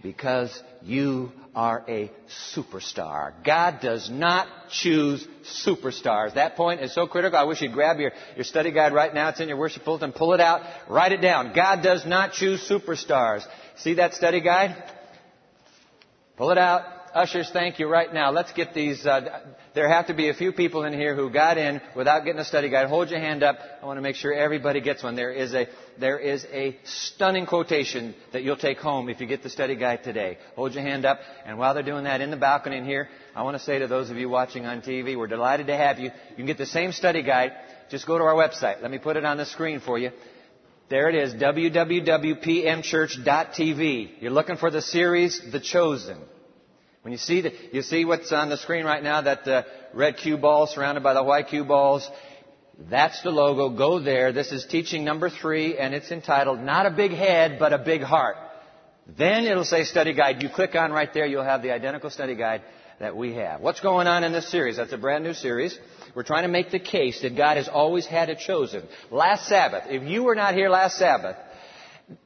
because 0.03 0.63
you 0.83 1.31
are 1.55 1.85
a 1.89 2.11
superstar. 2.55 3.33
God 3.45 3.81
does 3.81 4.11
not 4.11 4.49
choose 4.71 5.27
superstars. 5.65 6.35
That 6.35 6.57
point 6.57 6.81
is 6.81 6.95
so 6.95 7.07
critical. 7.07 7.39
I 7.39 7.45
wish 7.45 7.63
you'd 7.63 7.73
grab 7.73 7.99
your, 7.99 8.13
your 8.35 8.45
study 8.45 8.73
guide 8.73 8.93
right 8.93 9.15
now. 9.15 9.29
It's 9.29 9.41
in 9.41 9.49
your 9.49 9.57
worship 9.57 9.85
bulletin. 9.85 10.13
Pull 10.13 10.35
it 10.35 10.41
out. 10.41 10.63
Write 10.91 11.13
it 11.13 11.21
down. 11.21 11.53
God 11.55 11.83
does 11.83 12.05
not 12.05 12.33
choose 12.33 12.69
superstars. 12.69 13.45
See 13.79 13.95
that 13.95 14.15
study 14.15 14.41
guide? 14.41 14.77
Pull 16.37 16.51
it 16.51 16.59
out. 16.59 16.94
Ushers, 17.15 17.49
thank 17.53 17.79
you 17.79 17.87
right 17.87 18.13
now. 18.13 18.33
Let's 18.33 18.53
get 18.53 18.75
these. 18.75 19.07
Uh, 19.07 19.41
there 19.73 19.89
have 19.89 20.09
to 20.09 20.15
be 20.15 20.31
a 20.31 20.35
few 20.35 20.51
people 20.51 20.83
in 20.83 20.93
here 20.93 21.15
who 21.15 21.31
got 21.31 21.59
in 21.59 21.81
without 21.95 22.25
getting 22.25 22.41
a 22.41 22.45
study 22.45 22.69
guide. 22.69 22.89
Hold 22.89 23.09
your 23.09 23.21
hand 23.21 23.45
up. 23.45 23.57
I 23.81 23.87
want 23.87 23.99
to 23.99 24.03
make 24.03 24.17
sure 24.17 24.35
everybody 24.35 24.81
gets 24.81 25.05
one. 25.05 25.15
There 25.15 25.31
is 25.31 25.55
a 25.55 25.69
there 26.01 26.19
is 26.19 26.45
a 26.53 26.77
stunning 26.83 27.47
quotation 27.47 28.17
that 28.33 28.43
you'll 28.43 28.57
take 28.57 28.79
home 28.79 29.09
if 29.09 29.21
you 29.21 29.29
get 29.29 29.45
the 29.45 29.49
study 29.49 29.77
guide 29.77 30.03
today. 30.03 30.39
Hold 30.57 30.75
your 30.75 30.83
hand 30.83 31.05
up. 31.05 31.21
And 31.47 31.57
while 31.57 31.73
they're 31.73 31.85
doing 31.85 32.03
that 32.03 32.21
in 32.21 32.33
the 32.33 32.37
balcony 32.37 32.79
in 32.79 32.85
here, 32.85 33.09
I 33.37 33.45
want 33.45 33.57
to 33.57 33.63
say 33.63 33.79
to 33.79 33.87
those 33.87 34.11
of 34.11 34.17
you 34.17 34.29
watching 34.29 34.67
on 34.67 34.83
TV, 34.83 35.17
we're 35.17 35.29
delighted 35.29 35.69
to 35.69 35.77
have 35.77 36.01
you. 36.01 36.11
You 36.31 36.37
can 36.37 36.47
get 36.47 36.59
the 36.59 36.67
same 36.67 36.91
study 36.91 37.23
guide. 37.23 37.53
Just 37.91 38.09
go 38.09 38.19
to 38.19 38.25
our 38.25 38.35
website. 38.35 38.83
Let 38.83 38.91
me 38.91 38.99
put 38.99 39.17
it 39.17 39.25
on 39.25 39.37
the 39.37 39.47
screen 39.47 39.79
for 39.79 40.01
you. 40.01 40.11
There 40.91 41.09
it 41.09 41.15
is, 41.15 41.33
www.pmchurch.tv. 41.35 44.11
You're 44.21 44.33
looking 44.33 44.57
for 44.57 44.73
the 44.73 44.83
series, 44.83 45.41
The 45.53 45.61
Chosen. 45.61 46.19
When 47.05 47.13
you 47.13 47.19
see 47.19 47.43
the, 47.43 47.53
you 47.71 47.83
see 47.83 48.07
what's 48.07 48.33
on 48.33 48.49
the 48.49 48.57
screen 48.57 48.87
right 48.87 49.03
now, 49.03 49.21
that 49.21 49.47
uh, 49.47 49.65
red 49.93 50.17
cue 50.17 50.39
ball 50.39 50.67
surrounded 50.67 51.03
by 51.03 51.13
the 51.13 51.23
white 51.23 51.49
cue 51.49 51.63
balls. 51.63 52.09
That's 52.89 53.23
the 53.23 53.29
logo. 53.31 53.77
Go 53.77 54.01
there. 54.01 54.33
This 54.33 54.53
is 54.53 54.65
teaching 54.65 55.05
number 55.05 55.29
three, 55.29 55.77
and 55.77 55.95
it's 55.95 56.11
entitled 56.11 56.61
Not 56.61 56.87
a 56.87 56.91
Big 56.91 57.11
Head, 57.11 57.59
but 57.59 57.75
a 57.75 57.79
Big 57.79 58.01
Heart. 58.01 58.37
Then 59.19 59.45
it'll 59.45 59.67
say 59.67 59.85
study 59.85 60.15
guide. 60.15 60.43
You 60.43 60.49
click 60.49 60.75
on 60.77 60.93
right 60.93 61.13
there, 61.13 61.27
you'll 61.27 61.45
have 61.45 61.61
the 61.61 61.73
identical 61.73 62.09
study 62.09 62.37
guide 62.37 62.63
that 63.01 63.15
we 63.15 63.35
have. 63.35 63.61
What's 63.61 63.81
going 63.81 64.07
on 64.07 64.25
in 64.25 64.33
this 64.33 64.51
series? 64.51 64.79
That's 64.79 64.95
a 64.95 64.97
brand 64.97 65.25
new 65.25 65.35
series. 65.35 65.79
We're 66.15 66.23
trying 66.23 66.45
to 66.45 66.49
make 66.49 66.71
the 66.71 66.81
case 66.81 67.21
that 67.21 67.37
God 67.37 67.59
has 67.59 67.69
always 67.69 68.07
had 68.07 68.31
it 68.31 68.39
chosen. 68.39 68.83
Last 69.11 69.47
Sabbath, 69.47 69.85
if 69.91 70.05
you 70.05 70.23
were 70.23 70.35
not 70.35 70.55
here 70.55 70.71
last 70.71 70.97
Sabbath, 70.97 71.37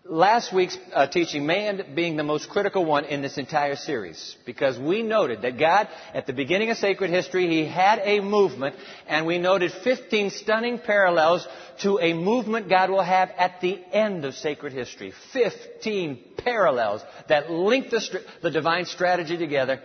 last 0.04 0.52
week's 0.52 0.76
uh, 0.92 1.06
teaching 1.06 1.46
may 1.46 1.68
end 1.68 1.80
up 1.80 1.94
being 1.94 2.16
the 2.16 2.24
most 2.24 2.48
critical 2.48 2.84
one 2.84 3.04
in 3.04 3.22
this 3.22 3.38
entire 3.38 3.76
series 3.76 4.36
because 4.44 4.78
we 4.78 5.02
noted 5.02 5.42
that 5.42 5.58
God, 5.58 5.88
at 6.14 6.26
the 6.26 6.32
beginning 6.32 6.70
of 6.70 6.76
sacred 6.78 7.10
history, 7.10 7.46
He 7.46 7.66
had 7.66 8.00
a 8.02 8.20
movement 8.20 8.76
and 9.06 9.26
we 9.26 9.38
noted 9.38 9.72
15 9.84 10.30
stunning 10.30 10.78
parallels 10.78 11.46
to 11.82 11.98
a 12.00 12.12
movement 12.12 12.68
God 12.68 12.90
will 12.90 13.02
have 13.02 13.30
at 13.36 13.60
the 13.60 13.78
end 13.92 14.24
of 14.24 14.34
sacred 14.34 14.72
history. 14.72 15.12
15 15.32 16.18
parallels 16.38 17.02
that 17.28 17.50
link 17.50 17.90
the, 17.90 18.22
the 18.42 18.50
divine 18.50 18.86
strategy 18.86 19.36
together. 19.36 19.80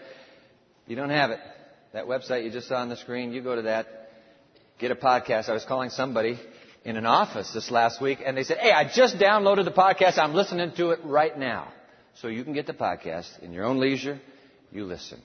You 0.88 0.96
don't 0.96 1.12
have 1.12 1.32
it. 1.32 1.40
That 1.94 2.06
website 2.06 2.44
you 2.44 2.50
just 2.50 2.68
saw 2.68 2.78
on 2.78 2.90
the 2.90 2.98
screen, 2.98 3.32
you 3.32 3.42
go 3.42 3.56
to 3.56 3.62
that, 3.64 3.88
get 4.80 4.90
a 4.90 4.96
podcast. 4.96 5.50
I 5.50 5.54
was 5.54 5.66
calling 5.66 5.92
somebody 5.92 6.40
in 6.86 6.98
an 6.98 7.06
office 7.06 7.52
this 7.54 7.72
last 7.72 8.02
week 8.02 8.20
and 8.26 8.36
they 8.36 8.44
said, 8.44 8.58
Hey, 8.58 8.72
I 8.72 8.90
just 8.94 9.18
downloaded 9.18 9.66
the 9.66 9.72
podcast. 9.72 10.18
I'm 10.18 10.34
listening 10.34 10.72
to 10.78 10.92
it 10.92 11.00
right 11.04 11.38
now. 11.38 11.72
So 12.22 12.28
you 12.28 12.44
can 12.44 12.54
get 12.54 12.68
the 12.68 12.74
podcast 12.74 13.42
in 13.42 13.54
your 13.54 13.66
own 13.66 13.80
leisure. 13.80 14.20
You 14.72 14.86
listen. 14.86 15.22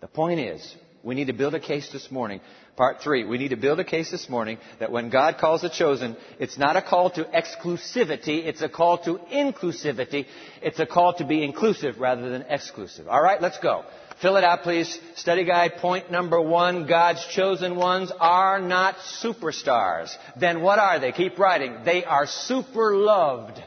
The 0.00 0.08
point 0.08 0.40
is, 0.40 0.76
we 1.02 1.14
need 1.14 1.28
to 1.28 1.32
build 1.32 1.54
a 1.54 1.60
case 1.60 1.90
this 1.92 2.10
morning. 2.10 2.40
Part 2.76 3.00
three, 3.00 3.24
we 3.24 3.38
need 3.38 3.50
to 3.50 3.56
build 3.56 3.80
a 3.80 3.84
case 3.84 4.10
this 4.10 4.28
morning 4.28 4.58
that 4.80 4.92
when 4.92 5.08
God 5.08 5.38
calls 5.38 5.62
the 5.62 5.70
chosen, 5.70 6.16
it's 6.38 6.58
not 6.58 6.76
a 6.76 6.82
call 6.82 7.10
to 7.10 7.24
exclusivity, 7.24 8.44
it's 8.44 8.60
a 8.60 8.68
call 8.68 8.98
to 9.04 9.14
inclusivity. 9.32 10.26
It's 10.60 10.80
a 10.80 10.84
call 10.84 11.14
to 11.14 11.24
be 11.24 11.42
inclusive 11.42 12.00
rather 12.00 12.28
than 12.28 12.42
exclusive. 12.42 13.08
Alright, 13.08 13.40
let's 13.40 13.58
go. 13.58 13.84
Fill 14.22 14.36
it 14.36 14.44
out, 14.44 14.62
please. 14.62 14.98
Study 15.16 15.44
guide, 15.44 15.76
point 15.76 16.10
number 16.10 16.40
one. 16.40 16.86
God's 16.86 17.24
chosen 17.26 17.76
ones 17.76 18.10
are 18.18 18.60
not 18.60 18.96
superstars. 19.22 20.14
Then 20.40 20.62
what 20.62 20.78
are 20.78 20.98
they? 20.98 21.12
Keep 21.12 21.38
writing. 21.38 21.78
They 21.84 22.02
are 22.04 22.26
super 22.26 22.96
loved. 22.96 23.60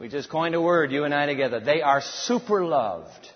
We 0.00 0.08
just 0.08 0.30
coined 0.30 0.54
a 0.54 0.60
word, 0.60 0.92
you 0.92 1.04
and 1.04 1.14
I 1.14 1.26
together. 1.26 1.60
They 1.60 1.82
are 1.82 2.00
super 2.00 2.64
loved. 2.64 3.28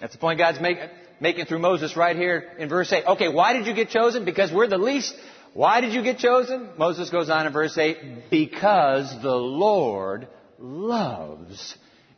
That's 0.00 0.12
the 0.12 0.18
point 0.18 0.38
God's 0.38 0.60
make, 0.60 0.78
making 1.20 1.46
through 1.46 1.60
Moses 1.60 1.96
right 1.96 2.16
here 2.16 2.50
in 2.58 2.68
verse 2.68 2.92
8. 2.92 3.04
Okay, 3.06 3.28
why 3.28 3.52
did 3.52 3.66
you 3.66 3.74
get 3.74 3.90
chosen? 3.90 4.24
Because 4.24 4.52
we're 4.52 4.68
the 4.68 4.78
least. 4.78 5.14
Why 5.52 5.80
did 5.80 5.92
you 5.92 6.02
get 6.02 6.18
chosen? 6.18 6.70
Moses 6.78 7.10
goes 7.10 7.28
on 7.30 7.46
in 7.46 7.52
verse 7.52 7.76
8. 7.78 8.30
Because 8.30 9.10
the 9.22 9.34
Lord 9.34 10.26
loves 10.58 11.76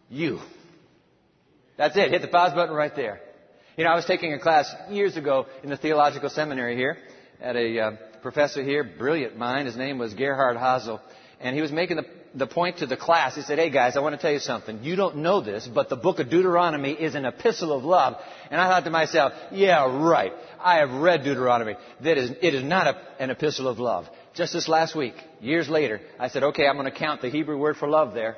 you. 0.09 0.39
That's 1.77 1.97
it. 1.97 2.11
Hit 2.11 2.23
the 2.23 2.29
pause 2.29 2.53
button 2.53 2.75
right 2.75 2.95
there. 2.95 3.21
You 3.77 3.85
know, 3.85 3.91
I 3.91 3.97
was 3.97 4.05
taking 4.05 4.33
a 4.35 4.39
class 4.39 4.73
years 4.91 5.17
ago 5.17 5.47
in 5.63 5.71
the 5.71 5.77
theological 5.77 6.29
seminary 6.29 6.77
here 6.77 6.99
at 7.41 7.57
a 7.57 7.81
uh, 7.81 7.91
professor 8.21 8.63
here, 8.63 8.85
brilliant 8.85 9.37
mind. 9.37 9.67
His 9.67 9.77
name 9.77 9.99
was 9.99 10.15
Gerhard 10.15 10.57
Hasel. 10.57 11.01
And 11.41 11.57
he 11.57 11.63
was 11.63 11.73
making 11.73 11.97
the, 11.97 12.05
the 12.35 12.47
point 12.47 12.79
to 12.79 12.87
the 12.87 12.97
class. 12.97 13.35
He 13.35 13.43
said, 13.43 13.59
Hey 13.59 13.71
guys, 13.71 13.97
I 13.97 14.01
want 14.01 14.15
to 14.15 14.21
tell 14.21 14.31
you 14.31 14.39
something. 14.39 14.85
You 14.85 14.95
don't 14.95 15.17
know 15.17 15.41
this, 15.41 15.67
but 15.67 15.89
the 15.89 15.97
book 15.97 16.21
of 16.21 16.31
Deuteronomy 16.31 16.93
is 16.93 17.15
an 17.15 17.25
epistle 17.25 17.73
of 17.73 17.83
love. 17.83 18.15
And 18.51 18.61
I 18.61 18.69
thought 18.69 18.85
to 18.85 18.91
myself, 18.91 19.33
yeah, 19.51 19.85
right. 19.85 20.33
I 20.61 20.77
have 20.77 20.93
read 20.93 21.25
Deuteronomy. 21.25 21.75
That 22.03 22.19
is, 22.19 22.31
it 22.41 22.55
is 22.55 22.63
not 22.63 22.87
a, 22.87 23.01
an 23.19 23.31
epistle 23.31 23.67
of 23.67 23.79
love. 23.79 24.07
Just 24.35 24.53
this 24.53 24.69
last 24.69 24.95
week, 24.95 25.15
years 25.41 25.69
later, 25.69 26.01
I 26.19 26.29
said, 26.29 26.43
okay, 26.45 26.67
I'm 26.67 26.77
going 26.77 26.91
to 26.91 26.97
count 26.97 27.23
the 27.23 27.29
Hebrew 27.29 27.59
word 27.59 27.77
for 27.77 27.89
love 27.89 28.15
there. 28.15 28.37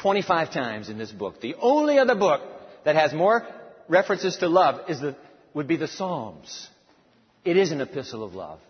25 0.00 0.52
times 0.52 0.88
in 0.88 0.98
this 0.98 1.12
book. 1.12 1.40
The 1.40 1.54
only 1.60 1.98
other 1.98 2.16
book 2.16 2.40
that 2.84 2.96
has 2.96 3.12
more 3.12 3.46
references 3.88 4.36
to 4.38 4.48
love 4.48 4.88
is 4.88 5.00
the, 5.00 5.16
would 5.52 5.68
be 5.68 5.76
the 5.76 5.88
Psalms. 5.88 6.68
It 7.44 7.56
is 7.56 7.72
an 7.72 7.80
epistle 7.80 8.22
of 8.22 8.34
love. 8.34 8.60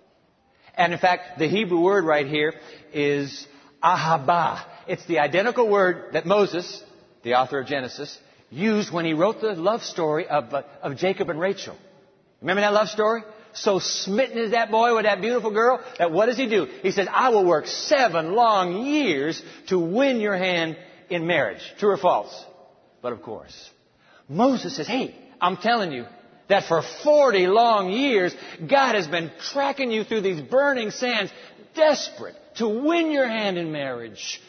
And 0.77 0.93
in 0.93 0.99
fact, 0.99 1.39
the 1.39 1.49
Hebrew 1.49 1.81
word 1.81 2.05
right 2.05 2.27
here 2.27 2.55
is 2.93 3.47
ahaba. 3.83 4.65
It's 4.89 5.07
the 5.07 5.21
identical 5.21 5.69
word 5.69 6.15
that 6.15 6.27
Moses, 6.27 6.83
the 7.23 7.35
author 7.35 7.61
of 7.61 7.67
Genesis, 7.67 8.19
used 8.51 8.93
when 8.93 9.05
he 9.05 9.15
wrote 9.15 9.41
the 9.41 9.55
love 9.55 9.83
story 9.83 10.27
of, 10.27 10.53
uh, 10.53 10.63
of 10.83 10.97
Jacob 10.97 11.31
and 11.31 11.41
Rachel. 11.41 11.77
Remember 12.41 12.61
that 12.61 12.73
love 12.73 12.89
story? 12.89 13.23
So 13.55 13.79
smitten 13.79 14.39
is 14.39 14.51
that 14.51 14.71
boy 14.71 14.97
with 14.97 15.05
that 15.05 15.21
beautiful 15.21 15.53
girl 15.53 15.81
that 15.99 16.11
what 16.11 16.27
does 16.27 16.37
he 16.37 16.49
do? 16.49 16.67
He 16.83 16.91
says, 16.91 17.07
I 17.11 17.29
will 17.29 17.45
work 17.45 17.67
seven 17.67 18.35
long 18.35 18.85
years 18.85 19.41
to 19.69 19.79
win 19.79 20.21
your 20.21 20.37
hand 20.37 20.77
in 21.09 21.27
marriage. 21.27 21.61
True 21.79 21.91
or 21.91 21.97
false? 21.97 22.45
But 23.01 23.13
of 23.13 23.23
course, 23.23 23.71
Moses 24.29 24.77
says, 24.77 24.87
Hey, 24.87 25.15
I'm 25.41 25.57
telling 25.57 25.93
you 25.93 26.07
that 26.49 26.65
for 26.65 26.83
40 27.03 27.47
long 27.47 27.91
years, 27.91 28.35
God 28.69 28.95
has 28.95 29.07
been 29.07 29.31
tracking 29.53 29.91
you 29.91 30.05
through 30.05 30.23
these 30.23 30.41
burning 30.41 30.91
sands, 30.91 31.33
desperate 31.75 32.37
to 32.57 32.69
win 32.69 33.11
your 33.11 33.29
hand 33.29 33.59
in 33.59 33.73
marriage. 33.73 34.41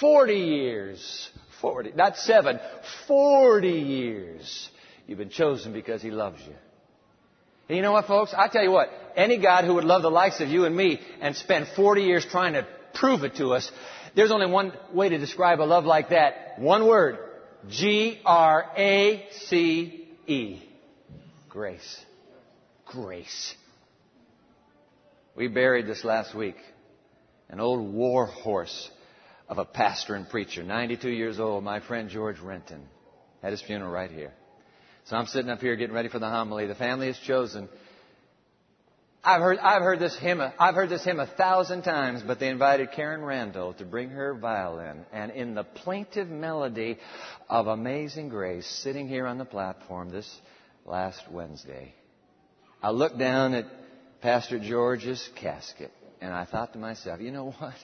40 0.00 0.34
years. 0.34 1.30
40, 1.60 1.92
not 1.92 2.16
seven, 2.16 2.58
40 3.06 3.68
years. 3.68 4.68
You've 5.06 5.18
been 5.18 5.30
chosen 5.30 5.72
because 5.72 6.02
He 6.02 6.10
loves 6.10 6.40
you. 6.40 6.54
And 7.68 7.76
you 7.76 7.82
know 7.82 7.92
what, 7.92 8.06
folks? 8.06 8.34
I 8.36 8.48
tell 8.48 8.64
you 8.64 8.72
what, 8.72 8.88
any 9.16 9.38
God 9.38 9.64
who 9.64 9.74
would 9.74 9.84
love 9.84 10.02
the 10.02 10.10
likes 10.10 10.40
of 10.40 10.48
you 10.48 10.64
and 10.64 10.76
me 10.76 11.00
and 11.20 11.36
spend 11.36 11.68
40 11.76 12.02
years 12.02 12.26
trying 12.28 12.54
to 12.54 12.66
prove 12.94 13.22
it 13.22 13.36
to 13.36 13.52
us, 13.52 13.70
there's 14.14 14.32
only 14.32 14.50
one 14.50 14.72
way 14.92 15.08
to 15.08 15.18
describe 15.18 15.60
a 15.60 15.62
love 15.62 15.84
like 15.84 16.10
that. 16.10 16.58
One 16.58 16.86
word. 16.86 17.18
G 17.68 18.20
R 18.24 18.70
A 18.76 19.26
C 19.46 20.08
E. 20.26 20.62
Grace. 21.48 22.04
Grace. 22.86 23.54
We 25.34 25.48
buried 25.48 25.86
this 25.86 26.04
last 26.04 26.34
week 26.34 26.56
an 27.48 27.60
old 27.60 27.92
war 27.92 28.26
horse 28.26 28.90
of 29.48 29.58
a 29.58 29.64
pastor 29.64 30.14
and 30.14 30.28
preacher, 30.28 30.62
92 30.62 31.10
years 31.10 31.38
old, 31.38 31.62
my 31.62 31.80
friend 31.80 32.08
George 32.08 32.40
Renton. 32.40 32.88
Had 33.42 33.50
his 33.50 33.62
funeral 33.62 33.90
right 33.90 34.10
here. 34.10 34.32
So 35.04 35.16
I'm 35.16 35.26
sitting 35.26 35.50
up 35.50 35.60
here 35.60 35.74
getting 35.76 35.94
ready 35.94 36.08
for 36.08 36.18
the 36.18 36.28
homily. 36.28 36.66
The 36.66 36.74
family 36.74 37.08
has 37.08 37.18
chosen 37.18 37.68
I've 39.24 39.40
heard, 39.40 39.58
I've 39.58 39.82
heard 39.82 40.00
this 40.00 40.18
hymn, 40.18 40.42
I've 40.58 40.74
heard 40.74 40.88
this 40.88 41.04
hymn 41.04 41.20
a 41.20 41.28
thousand 41.28 41.82
times, 41.82 42.24
but 42.26 42.40
they 42.40 42.48
invited 42.48 42.90
Karen 42.90 43.22
Randall 43.22 43.72
to 43.74 43.84
bring 43.84 44.10
her 44.10 44.34
violin. 44.34 45.06
And 45.12 45.30
in 45.30 45.54
the 45.54 45.62
plaintive 45.62 46.28
melody 46.28 46.98
of 47.48 47.68
Amazing 47.68 48.30
Grace, 48.30 48.66
sitting 48.82 49.06
here 49.06 49.26
on 49.26 49.38
the 49.38 49.44
platform 49.44 50.10
this 50.10 50.28
last 50.84 51.22
Wednesday, 51.30 51.94
I 52.82 52.90
looked 52.90 53.16
down 53.16 53.54
at 53.54 53.66
Pastor 54.22 54.58
George's 54.58 55.28
casket 55.36 55.92
and 56.20 56.32
I 56.32 56.44
thought 56.44 56.72
to 56.72 56.80
myself, 56.80 57.20
you 57.20 57.30
know 57.30 57.52
what? 57.52 57.74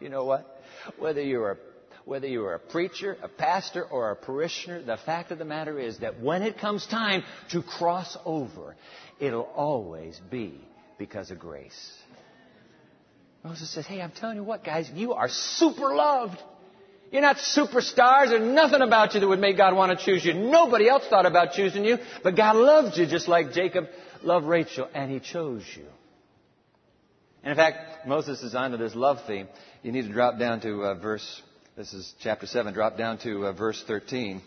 You 0.00 0.08
know 0.08 0.24
what? 0.24 0.60
Whether 0.98 1.22
you're 1.22 1.58
whether 2.06 2.26
you 2.26 2.42
are 2.44 2.54
a 2.54 2.58
preacher, 2.58 3.18
a 3.22 3.28
pastor, 3.28 3.84
or 3.84 4.10
a 4.10 4.16
parishioner, 4.16 4.82
the 4.82 4.96
fact 4.96 5.30
of 5.30 5.38
the 5.38 5.44
matter 5.44 5.78
is 5.78 5.98
that 5.98 6.22
when 6.22 6.42
it 6.42 6.58
comes 6.58 6.86
time 6.86 7.22
to 7.50 7.62
cross 7.62 8.16
over, 8.24 8.76
it'll 9.20 9.42
always 9.42 10.18
be 10.30 10.58
because 10.98 11.30
of 11.30 11.38
grace. 11.38 11.92
Moses 13.44 13.72
says, 13.72 13.86
Hey, 13.86 14.02
I'm 14.02 14.10
telling 14.10 14.36
you 14.36 14.44
what, 14.44 14.64
guys, 14.64 14.90
you 14.94 15.14
are 15.14 15.28
super 15.28 15.94
loved. 15.94 16.38
You're 17.10 17.22
not 17.22 17.36
superstars. 17.36 18.28
There's 18.28 18.42
nothing 18.42 18.82
about 18.82 19.14
you 19.14 19.20
that 19.20 19.28
would 19.28 19.38
make 19.38 19.56
God 19.56 19.74
want 19.74 19.98
to 19.98 20.04
choose 20.04 20.24
you. 20.24 20.34
Nobody 20.34 20.88
else 20.88 21.06
thought 21.08 21.24
about 21.24 21.52
choosing 21.52 21.84
you, 21.84 21.98
but 22.22 22.36
God 22.36 22.56
loved 22.56 22.98
you 22.98 23.06
just 23.06 23.28
like 23.28 23.52
Jacob 23.52 23.86
loved 24.22 24.46
Rachel, 24.46 24.88
and 24.92 25.10
He 25.10 25.20
chose 25.20 25.64
you. 25.76 25.86
And 27.42 27.52
in 27.52 27.56
fact, 27.56 28.06
Moses 28.06 28.42
is 28.42 28.54
onto 28.54 28.76
this 28.76 28.94
love 28.94 29.18
theme. 29.26 29.48
You 29.82 29.92
need 29.92 30.02
to 30.02 30.12
drop 30.12 30.38
down 30.38 30.60
to 30.62 30.84
uh, 30.84 30.94
verse, 30.94 31.42
this 31.76 31.94
is 31.94 32.12
chapter 32.20 32.46
7, 32.46 32.74
drop 32.74 32.98
down 32.98 33.18
to 33.18 33.46
uh, 33.46 33.52
verse 33.52 33.82
13. 33.86 34.42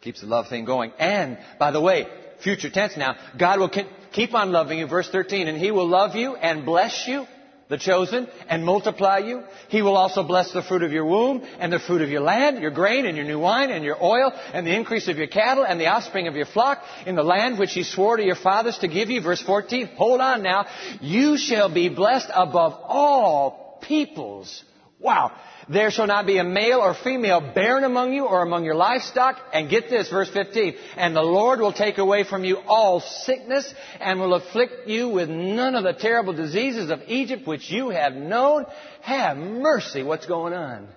Keeps 0.00 0.20
the 0.20 0.26
love 0.26 0.48
thing 0.48 0.64
going. 0.64 0.92
And, 0.98 1.38
by 1.58 1.70
the 1.70 1.80
way, 1.80 2.08
future 2.44 2.70
tense 2.70 2.96
now, 2.96 3.16
God 3.36 3.58
will 3.58 3.72
keep 4.12 4.34
on 4.34 4.52
loving 4.52 4.78
you, 4.78 4.86
verse 4.86 5.08
13, 5.10 5.48
and 5.48 5.58
He 5.58 5.72
will 5.72 5.88
love 5.88 6.14
you 6.14 6.36
and 6.36 6.64
bless 6.64 7.08
you 7.08 7.26
the 7.68 7.78
chosen, 7.78 8.28
and 8.48 8.64
multiply 8.64 9.18
you. 9.18 9.42
He 9.68 9.80
will 9.80 9.96
also 9.96 10.22
bless 10.22 10.52
the 10.52 10.62
fruit 10.62 10.82
of 10.82 10.92
your 10.92 11.06
womb, 11.06 11.42
and 11.58 11.72
the 11.72 11.78
fruit 11.78 12.02
of 12.02 12.10
your 12.10 12.20
land, 12.20 12.60
your 12.60 12.70
grain, 12.70 13.06
and 13.06 13.16
your 13.16 13.26
new 13.26 13.38
wine, 13.38 13.70
and 13.70 13.84
your 13.84 14.02
oil, 14.02 14.32
and 14.52 14.66
the 14.66 14.74
increase 14.74 15.08
of 15.08 15.16
your 15.16 15.26
cattle, 15.28 15.64
and 15.64 15.80
the 15.80 15.86
offspring 15.86 16.28
of 16.28 16.36
your 16.36 16.46
flock, 16.46 16.82
in 17.06 17.16
the 17.16 17.22
land 17.22 17.58
which 17.58 17.72
he 17.72 17.82
swore 17.82 18.16
to 18.18 18.24
your 18.24 18.36
fathers 18.36 18.78
to 18.78 18.88
give 18.88 19.08
you. 19.08 19.22
Verse 19.22 19.42
14. 19.42 19.86
Hold 19.96 20.20
on 20.20 20.42
now. 20.42 20.66
You 21.00 21.38
shall 21.38 21.72
be 21.72 21.88
blessed 21.88 22.28
above 22.34 22.74
all 22.84 23.78
peoples. 23.82 24.62
Wow. 24.98 25.32
There 25.68 25.90
shall 25.90 26.06
not 26.06 26.26
be 26.26 26.38
a 26.38 26.44
male 26.44 26.78
or 26.78 26.94
female 26.94 27.40
barren 27.54 27.84
among 27.84 28.12
you 28.12 28.26
or 28.26 28.42
among 28.42 28.64
your 28.64 28.74
livestock. 28.74 29.38
And 29.52 29.68
get 29.68 29.90
this, 29.90 30.08
verse 30.08 30.30
15. 30.30 30.74
And 30.96 31.14
the 31.14 31.22
Lord 31.22 31.60
will 31.60 31.72
take 31.72 31.98
away 31.98 32.24
from 32.24 32.44
you 32.44 32.58
all 32.66 33.00
sickness 33.00 33.72
and 34.00 34.20
will 34.20 34.34
afflict 34.34 34.88
you 34.88 35.08
with 35.08 35.28
none 35.28 35.74
of 35.74 35.84
the 35.84 35.92
terrible 35.92 36.32
diseases 36.32 36.90
of 36.90 37.00
Egypt 37.06 37.46
which 37.46 37.70
you 37.70 37.90
have 37.90 38.14
known. 38.14 38.66
Have 39.02 39.36
mercy. 39.36 40.02
What's 40.02 40.26
going 40.26 40.54
on? 40.54 40.88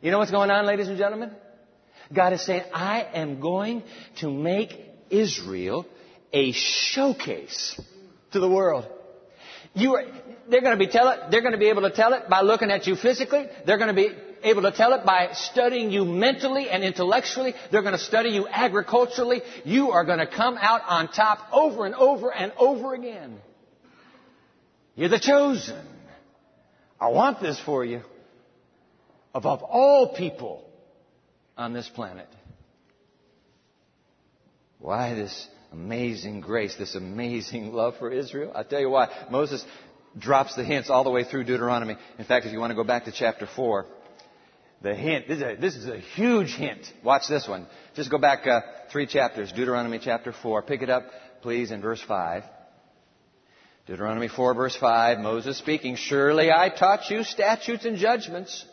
You 0.00 0.10
know 0.10 0.18
what's 0.18 0.30
going 0.30 0.50
on, 0.50 0.66
ladies 0.66 0.88
and 0.88 0.98
gentlemen? 0.98 1.30
God 2.12 2.32
is 2.32 2.44
saying, 2.44 2.64
I 2.74 3.02
am 3.14 3.40
going 3.40 3.82
to 4.20 4.30
make 4.30 4.78
Israel 5.10 5.86
a 6.32 6.52
showcase 6.52 7.80
to 8.32 8.40
the 8.40 8.48
world. 8.48 8.86
You 9.74 9.94
are, 9.94 10.04
they're 10.48 10.60
going 10.60 10.78
to 10.78 10.84
be 10.84 10.90
tell 10.90 11.08
it, 11.10 11.30
they're 11.30 11.40
going 11.40 11.52
to 11.52 11.58
be 11.58 11.68
able 11.68 11.82
to 11.82 11.90
tell 11.90 12.12
it 12.14 12.28
by 12.28 12.40
looking 12.40 12.70
at 12.70 12.86
you 12.86 12.96
physically. 12.96 13.46
They're 13.66 13.78
going 13.78 13.94
to 13.94 13.94
be 13.94 14.10
able 14.42 14.62
to 14.62 14.72
tell 14.72 14.92
it 14.92 15.04
by 15.04 15.30
studying 15.32 15.90
you 15.90 16.04
mentally 16.04 16.68
and 16.68 16.82
intellectually. 16.82 17.54
They're 17.70 17.82
going 17.82 17.92
to 17.92 17.98
study 17.98 18.30
you 18.30 18.46
agriculturally. 18.48 19.42
You 19.64 19.90
are 19.90 20.04
going 20.04 20.18
to 20.18 20.26
come 20.26 20.56
out 20.60 20.82
on 20.86 21.08
top 21.08 21.38
over 21.52 21.86
and 21.86 21.94
over 21.94 22.32
and 22.32 22.52
over 22.58 22.94
again. 22.94 23.38
You're 24.94 25.08
the 25.08 25.20
chosen. 25.20 25.86
I 27.00 27.08
want 27.08 27.40
this 27.40 27.58
for 27.60 27.84
you. 27.84 28.02
Above 29.34 29.62
all 29.62 30.14
people 30.14 30.68
on 31.56 31.72
this 31.72 31.88
planet. 31.88 32.28
Why 34.78 35.14
this 35.14 35.48
amazing 35.72 36.40
grace, 36.40 36.74
this 36.76 36.94
amazing 36.94 37.72
love 37.72 37.96
for 37.98 38.10
Israel? 38.10 38.52
I'll 38.54 38.64
tell 38.64 38.80
you 38.80 38.90
why. 38.90 39.08
Moses 39.30 39.64
drops 40.18 40.54
the 40.54 40.64
hints 40.64 40.90
all 40.90 41.04
the 41.04 41.10
way 41.10 41.24
through 41.24 41.44
Deuteronomy. 41.44 41.96
In 42.18 42.24
fact, 42.24 42.46
if 42.46 42.52
you 42.52 42.60
want 42.60 42.70
to 42.70 42.74
go 42.74 42.84
back 42.84 43.04
to 43.04 43.12
chapter 43.12 43.46
4, 43.46 43.86
the 44.82 44.94
hint, 44.94 45.28
this 45.28 45.38
is 45.38 45.42
a, 45.42 45.56
this 45.60 45.76
is 45.76 45.88
a 45.88 45.98
huge 45.98 46.54
hint. 46.54 46.92
Watch 47.04 47.28
this 47.28 47.46
one. 47.46 47.66
Just 47.94 48.10
go 48.10 48.18
back 48.18 48.46
uh, 48.46 48.60
three 48.90 49.06
chapters, 49.06 49.52
Deuteronomy 49.52 50.00
chapter 50.02 50.32
4. 50.32 50.62
Pick 50.62 50.82
it 50.82 50.90
up, 50.90 51.04
please, 51.40 51.70
in 51.70 51.80
verse 51.80 52.02
5. 52.02 52.42
Deuteronomy 53.86 54.28
4, 54.28 54.54
verse 54.54 54.76
5, 54.76 55.18
Moses 55.18 55.58
speaking, 55.58 55.96
Surely 55.96 56.50
I 56.52 56.68
taught 56.68 57.10
you 57.10 57.24
statutes 57.24 57.84
and 57.84 57.96
judgments, 57.96 58.64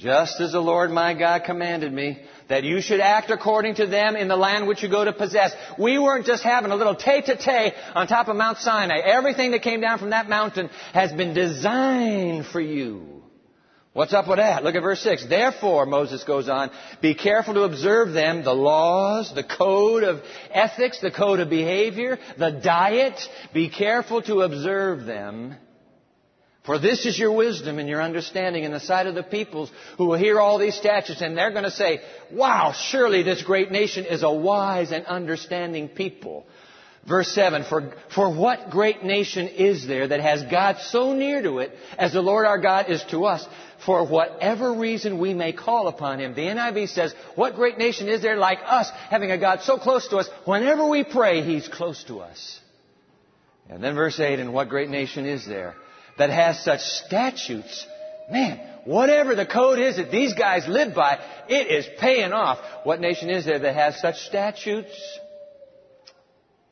just 0.00 0.40
as 0.40 0.52
the 0.52 0.60
Lord 0.60 0.90
my 0.90 1.14
God 1.14 1.44
commanded 1.44 1.92
me 1.92 2.18
that 2.48 2.64
you 2.64 2.80
should 2.80 3.00
act 3.00 3.30
according 3.30 3.74
to 3.76 3.86
them 3.86 4.16
in 4.16 4.28
the 4.28 4.36
land 4.36 4.66
which 4.66 4.82
you 4.82 4.88
go 4.88 5.04
to 5.04 5.12
possess. 5.12 5.52
We 5.78 5.98
weren't 5.98 6.26
just 6.26 6.42
having 6.42 6.72
a 6.72 6.76
little 6.76 6.94
tete-a-tete 6.94 7.74
on 7.94 8.06
top 8.06 8.28
of 8.28 8.36
Mount 8.36 8.58
Sinai. 8.58 8.98
Everything 8.98 9.50
that 9.50 9.62
came 9.62 9.80
down 9.80 9.98
from 9.98 10.10
that 10.10 10.28
mountain 10.28 10.70
has 10.94 11.12
been 11.12 11.34
designed 11.34 12.46
for 12.46 12.60
you. 12.60 13.22
What's 13.92 14.14
up 14.14 14.28
with 14.28 14.38
that? 14.38 14.64
Look 14.64 14.76
at 14.76 14.82
verse 14.82 15.00
6. 15.00 15.26
Therefore, 15.26 15.84
Moses 15.84 16.24
goes 16.24 16.48
on, 16.48 16.70
be 17.02 17.14
careful 17.14 17.54
to 17.54 17.62
observe 17.62 18.12
them, 18.12 18.44
the 18.44 18.54
laws, 18.54 19.34
the 19.34 19.44
code 19.44 20.04
of 20.04 20.22
ethics, 20.52 21.00
the 21.00 21.10
code 21.10 21.40
of 21.40 21.50
behavior, 21.50 22.18
the 22.38 22.52
diet. 22.52 23.20
Be 23.52 23.68
careful 23.68 24.22
to 24.22 24.42
observe 24.42 25.04
them 25.04 25.56
for 26.64 26.78
this 26.78 27.06
is 27.06 27.18
your 27.18 27.32
wisdom 27.32 27.78
and 27.78 27.88
your 27.88 28.02
understanding 28.02 28.64
in 28.64 28.72
the 28.72 28.80
sight 28.80 29.06
of 29.06 29.14
the 29.14 29.22
peoples 29.22 29.70
who 29.96 30.06
will 30.06 30.18
hear 30.18 30.38
all 30.38 30.58
these 30.58 30.74
statutes 30.74 31.22
and 31.22 31.36
they're 31.36 31.52
going 31.52 31.64
to 31.64 31.70
say, 31.70 32.00
wow, 32.30 32.72
surely 32.72 33.22
this 33.22 33.42
great 33.42 33.70
nation 33.70 34.04
is 34.04 34.22
a 34.22 34.30
wise 34.30 34.92
and 34.92 35.06
understanding 35.06 35.88
people. 35.88 36.46
Verse 37.08 37.34
7, 37.34 37.64
for, 37.64 37.94
for 38.14 38.34
what 38.34 38.68
great 38.68 39.02
nation 39.02 39.48
is 39.48 39.86
there 39.86 40.06
that 40.06 40.20
has 40.20 40.42
God 40.50 40.76
so 40.80 41.14
near 41.14 41.40
to 41.42 41.60
it 41.60 41.72
as 41.96 42.12
the 42.12 42.20
Lord 42.20 42.44
our 42.44 42.58
God 42.58 42.90
is 42.90 43.02
to 43.04 43.24
us? 43.24 43.46
For 43.86 44.06
whatever 44.06 44.74
reason 44.74 45.18
we 45.18 45.32
may 45.32 45.54
call 45.54 45.88
upon 45.88 46.20
Him. 46.20 46.34
The 46.34 46.42
NIV 46.42 46.90
says, 46.90 47.14
what 47.36 47.54
great 47.54 47.78
nation 47.78 48.10
is 48.10 48.20
there 48.20 48.36
like 48.36 48.58
us 48.62 48.90
having 49.08 49.30
a 49.30 49.38
God 49.38 49.62
so 49.62 49.78
close 49.78 50.08
to 50.08 50.18
us? 50.18 50.28
Whenever 50.44 50.86
we 50.86 51.02
pray, 51.02 51.40
He's 51.42 51.68
close 51.68 52.04
to 52.04 52.20
us. 52.20 52.60
And 53.70 53.82
then 53.82 53.94
verse 53.94 54.20
8, 54.20 54.38
and 54.38 54.52
what 54.52 54.68
great 54.68 54.90
nation 54.90 55.24
is 55.24 55.46
there 55.46 55.76
that 56.18 56.30
has 56.30 56.62
such 56.64 56.80
statutes, 56.80 57.86
man, 58.30 58.60
whatever 58.84 59.34
the 59.34 59.46
code 59.46 59.78
is 59.78 59.96
that 59.96 60.10
these 60.10 60.34
guys 60.34 60.66
live 60.68 60.94
by, 60.94 61.18
it 61.48 61.70
is 61.70 61.86
paying 61.98 62.32
off. 62.32 62.58
What 62.84 63.00
nation 63.00 63.30
is 63.30 63.44
there 63.44 63.58
that 63.58 63.74
has 63.74 64.00
such 64.00 64.16
statutes 64.16 65.18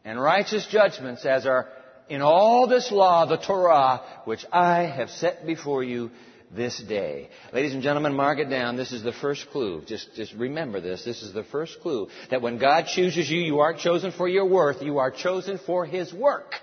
and 0.05 0.21
righteous 0.21 0.67
judgments 0.67 1.25
as 1.25 1.47
are 1.47 1.69
in 2.09 2.23
all 2.23 2.67
this 2.67 2.91
law, 2.91 3.27
the 3.27 3.37
Torah, 3.37 4.03
which 4.25 4.45
I 4.53 4.85
have 4.85 5.11
set 5.11 5.47
before 5.47 5.85
you 5.85 6.11
this 6.51 6.83
day. 6.83 7.29
Ladies 7.53 7.75
and 7.75 7.83
gentlemen, 7.83 8.15
mark 8.15 8.39
it 8.39 8.49
down. 8.49 8.77
This 8.77 8.93
is 8.93 9.03
the 9.03 9.13
first 9.13 9.51
clue. 9.51 9.83
Just, 9.87 10.15
just 10.15 10.33
remember 10.35 10.81
this. 10.81 11.05
This 11.05 11.23
is 11.23 11.35
the 11.35 11.45
first 11.45 11.81
clue 11.83 12.09
that 12.31 12.41
when 12.41 12.59
God 12.59 12.87
chooses 12.87 13.31
you, 13.31 13.39
you 13.41 13.59
aren't 13.59 13.81
chosen 13.81 14.13
for 14.13 14.27
your 14.29 14.47
worth. 14.47 14.83
You 14.83 14.99
are 14.99 15.11
chosen 15.11 15.59
for 15.59 15.85
His 15.85 16.13
work. 16.13 16.55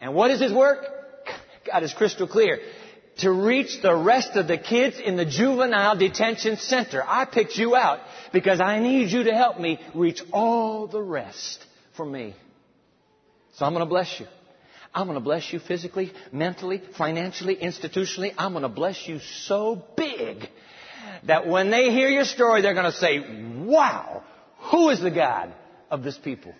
And 0.00 0.14
what 0.14 0.30
is 0.30 0.40
His 0.40 0.52
work? 0.52 0.84
God 1.70 1.82
is 1.82 1.92
crystal 1.92 2.26
clear. 2.26 2.60
To 3.18 3.32
reach 3.32 3.82
the 3.82 3.96
rest 3.96 4.36
of 4.36 4.46
the 4.46 4.58
kids 4.58 5.00
in 5.04 5.16
the 5.16 5.24
juvenile 5.24 5.96
detention 5.96 6.56
center. 6.56 7.02
I 7.04 7.24
picked 7.24 7.56
you 7.56 7.74
out 7.74 7.98
because 8.32 8.60
I 8.60 8.78
need 8.78 9.10
you 9.10 9.24
to 9.24 9.34
help 9.34 9.58
me 9.58 9.80
reach 9.94 10.22
all 10.32 10.86
the 10.86 11.02
rest 11.02 11.64
for 11.96 12.06
me. 12.06 12.34
So 13.56 13.64
I'm 13.64 13.72
going 13.72 13.84
to 13.84 13.90
bless 13.90 14.20
you. 14.20 14.26
I'm 14.94 15.06
going 15.06 15.18
to 15.18 15.24
bless 15.24 15.52
you 15.52 15.58
physically, 15.58 16.12
mentally, 16.32 16.80
financially, 16.96 17.56
institutionally. 17.56 18.32
I'm 18.38 18.52
going 18.52 18.62
to 18.62 18.68
bless 18.68 19.06
you 19.06 19.18
so 19.18 19.84
big 19.96 20.48
that 21.24 21.46
when 21.46 21.70
they 21.70 21.90
hear 21.90 22.08
your 22.08 22.24
story, 22.24 22.62
they're 22.62 22.74
going 22.74 22.90
to 22.90 22.92
say, 22.92 23.18
wow, 23.64 24.22
who 24.70 24.90
is 24.90 25.00
the 25.00 25.10
God 25.10 25.52
of 25.90 26.02
this 26.02 26.16
people? 26.16 26.54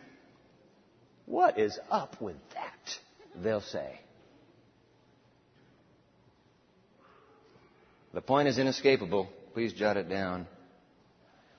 What 1.26 1.58
is 1.58 1.78
up 1.90 2.20
with 2.20 2.36
that? 2.54 3.42
They'll 3.42 3.60
say. 3.60 4.00
The 8.14 8.20
point 8.20 8.48
is 8.48 8.58
inescapable. 8.58 9.28
Please 9.54 9.72
jot 9.72 9.96
it 9.96 10.08
down. 10.08 10.46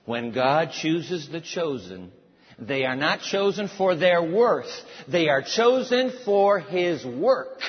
When 0.04 0.32
God 0.32 0.70
chooses 0.72 1.28
the 1.28 1.40
chosen, 1.40 2.10
they 2.58 2.84
are 2.84 2.96
not 2.96 3.20
chosen 3.20 3.68
for 3.68 3.94
their 3.94 4.22
worth. 4.22 4.70
They 5.08 5.28
are 5.28 5.42
chosen 5.42 6.12
for 6.24 6.58
His 6.58 7.04
work. 7.04 7.60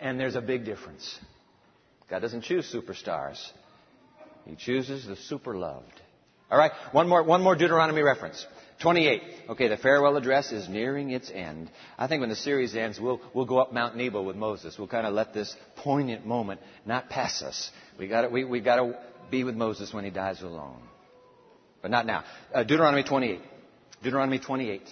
And 0.00 0.18
there's 0.18 0.36
a 0.36 0.40
big 0.40 0.64
difference. 0.64 1.18
God 2.10 2.20
doesn't 2.20 2.42
choose 2.42 2.72
superstars. 2.72 3.38
He 4.46 4.56
chooses 4.56 5.06
the 5.06 5.16
super 5.16 5.56
loved. 5.56 6.00
All 6.50 6.58
right, 6.58 6.72
one 6.92 7.08
more, 7.08 7.22
one 7.22 7.42
more 7.42 7.56
Deuteronomy 7.56 8.02
reference. 8.02 8.44
28. 8.82 9.22
Okay, 9.50 9.68
the 9.68 9.76
farewell 9.76 10.16
address 10.16 10.52
is 10.52 10.68
nearing 10.68 11.10
its 11.10 11.30
end. 11.30 11.70
I 11.96 12.08
think 12.08 12.20
when 12.20 12.28
the 12.28 12.36
series 12.36 12.74
ends, 12.74 13.00
we'll, 13.00 13.20
we'll 13.32 13.46
go 13.46 13.58
up 13.58 13.72
Mount 13.72 13.96
Nebo 13.96 14.22
with 14.22 14.36
Moses. 14.36 14.76
We'll 14.76 14.88
kind 14.88 15.06
of 15.06 15.14
let 15.14 15.32
this 15.32 15.54
poignant 15.76 16.26
moment 16.26 16.60
not 16.84 17.08
pass 17.08 17.42
us. 17.42 17.70
We 17.98 18.08
got 18.08 18.30
we, 18.30 18.44
we 18.44 18.60
got 18.60 18.76
to 18.76 18.98
be 19.30 19.44
with 19.44 19.54
Moses 19.54 19.94
when 19.94 20.04
he 20.04 20.10
dies 20.10 20.42
alone. 20.42 20.82
But 21.80 21.90
not 21.90 22.06
now. 22.06 22.24
Uh, 22.52 22.64
Deuteronomy 22.64 23.04
28. 23.04 23.40
Deuteronomy 24.02 24.38
28. 24.38 24.82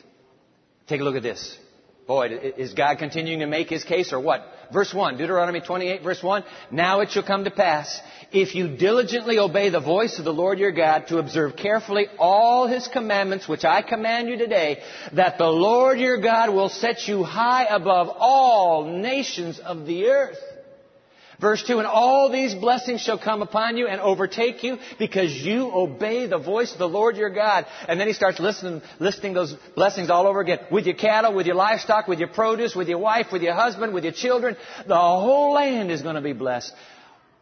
Take 0.87 1.01
a 1.01 1.05
look 1.05 1.17
at 1.17 1.23
this. 1.23 1.59
Boy, 2.07 2.29
is 2.57 2.75
God 2.75 2.99
continuing 2.99 3.41
to 3.41 3.47
make 3.47 3.69
his 3.69 3.85
case 3.85 4.13
or 4.13 4.21
what? 4.21 4.41
Verse 4.73 4.95
1, 4.95 5.17
Deuteronomy 5.17 5.61
28, 5.61 6.03
verse 6.03 6.23
1. 6.23 6.45
Now 6.71 7.01
it 7.01 7.11
shall 7.11 7.25
come 7.25 7.45
to 7.45 7.51
pass, 7.51 8.01
if 8.31 8.55
you 8.55 8.77
diligently 8.77 9.39
obey 9.39 9.71
the 9.71 9.81
voice 9.81 10.19
of 10.19 10.25
the 10.25 10.33
Lord 10.33 10.59
your 10.59 10.71
God 10.71 11.09
to 11.09 11.19
observe 11.19 11.57
carefully 11.57 12.07
all 12.19 12.69
his 12.69 12.87
commandments 12.87 13.49
which 13.49 13.65
I 13.65 13.83
command 13.83 14.29
you 14.29 14.39
today, 14.39 14.83
that 15.13 15.39
the 15.39 15.49
Lord 15.49 15.99
your 15.99 16.21
God 16.21 16.51
will 16.51 16.69
set 16.69 17.09
you 17.09 17.25
high 17.25 17.65
above 17.65 18.09
all 18.17 18.85
nations 18.85 19.59
of 19.59 19.87
the 19.87 20.07
earth. 20.07 20.39
Verse 21.41 21.63
2, 21.67 21.79
and 21.79 21.87
all 21.87 22.31
these 22.31 22.55
blessings 22.55 23.01
shall 23.01 23.19
come 23.19 23.41
upon 23.41 23.77
you 23.77 23.87
and 23.87 24.01
overtake 24.01 24.63
you 24.63 24.79
because 24.99 25.33
you 25.33 25.71
obey 25.73 26.27
the 26.27 26.39
voice 26.39 26.73
of 26.73 26.79
the 26.79 26.89
Lord 26.89 27.17
your 27.17 27.31
God. 27.31 27.67
And 27.89 27.99
then 27.99 28.07
he 28.07 28.13
starts 28.13 28.39
listening, 28.39 28.83
listing 28.99 29.33
those 29.33 29.55
blessings 29.75 30.11
all 30.11 30.27
over 30.27 30.41
again. 30.41 30.59
With 30.71 30.87
your 30.87 30.97
cattle, 30.97 31.35
with 31.35 31.47
your 31.47 31.57
livestock, 31.57 32.09
with 32.09 32.19
your 32.19 32.29
produce, 32.29 32.75
with 32.75 32.89
your 32.89 32.99
wife, 32.99 33.29
with 33.33 33.43
your 33.43 33.55
husband, 33.55 33.95
with 33.95 34.05
your 34.05 34.13
children. 34.13 34.57
The 34.87 34.95
whole 34.97 35.55
land 35.55 35.91
is 35.91 36.03
going 36.03 36.17
to 36.17 36.21
be 36.21 36.35
blessed. 36.35 36.73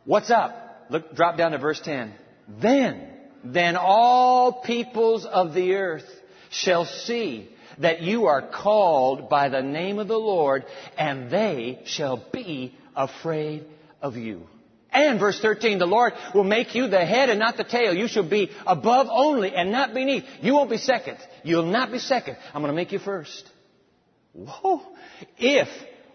What's 0.04 0.30
up? 0.30 0.86
Look, 0.90 1.14
drop 1.14 1.36
down 1.36 1.50
to 1.50 1.58
verse 1.58 1.80
10. 1.80 2.14
Then 2.60 3.18
then 3.44 3.76
all 3.76 4.62
peoples 4.62 5.24
of 5.24 5.54
the 5.54 5.74
earth 5.74 6.08
shall 6.50 6.84
see 6.84 7.48
that 7.78 8.02
you 8.02 8.26
are 8.26 8.42
called 8.42 9.28
by 9.28 9.48
the 9.48 9.62
name 9.62 9.98
of 9.98 10.08
the 10.08 10.18
Lord, 10.18 10.64
and 10.96 11.30
they 11.30 11.80
shall 11.84 12.24
be 12.32 12.74
afraid 12.96 13.64
of 14.00 14.16
you. 14.16 14.46
And 14.90 15.20
verse 15.20 15.38
13, 15.40 15.78
the 15.78 15.86
Lord 15.86 16.14
will 16.34 16.44
make 16.44 16.74
you 16.74 16.88
the 16.88 17.04
head 17.04 17.28
and 17.28 17.38
not 17.38 17.56
the 17.56 17.64
tail. 17.64 17.94
You 17.94 18.08
shall 18.08 18.28
be 18.28 18.50
above 18.66 19.08
only 19.10 19.54
and 19.54 19.70
not 19.70 19.92
beneath. 19.92 20.24
You 20.40 20.54
won't 20.54 20.70
be 20.70 20.78
second. 20.78 21.18
You'll 21.44 21.66
not 21.66 21.92
be 21.92 21.98
second. 21.98 22.38
I'm 22.54 22.62
going 22.62 22.72
to 22.72 22.76
make 22.76 22.92
you 22.92 22.98
first. 22.98 23.50
Whoa. 24.32 24.80
If 25.36 25.68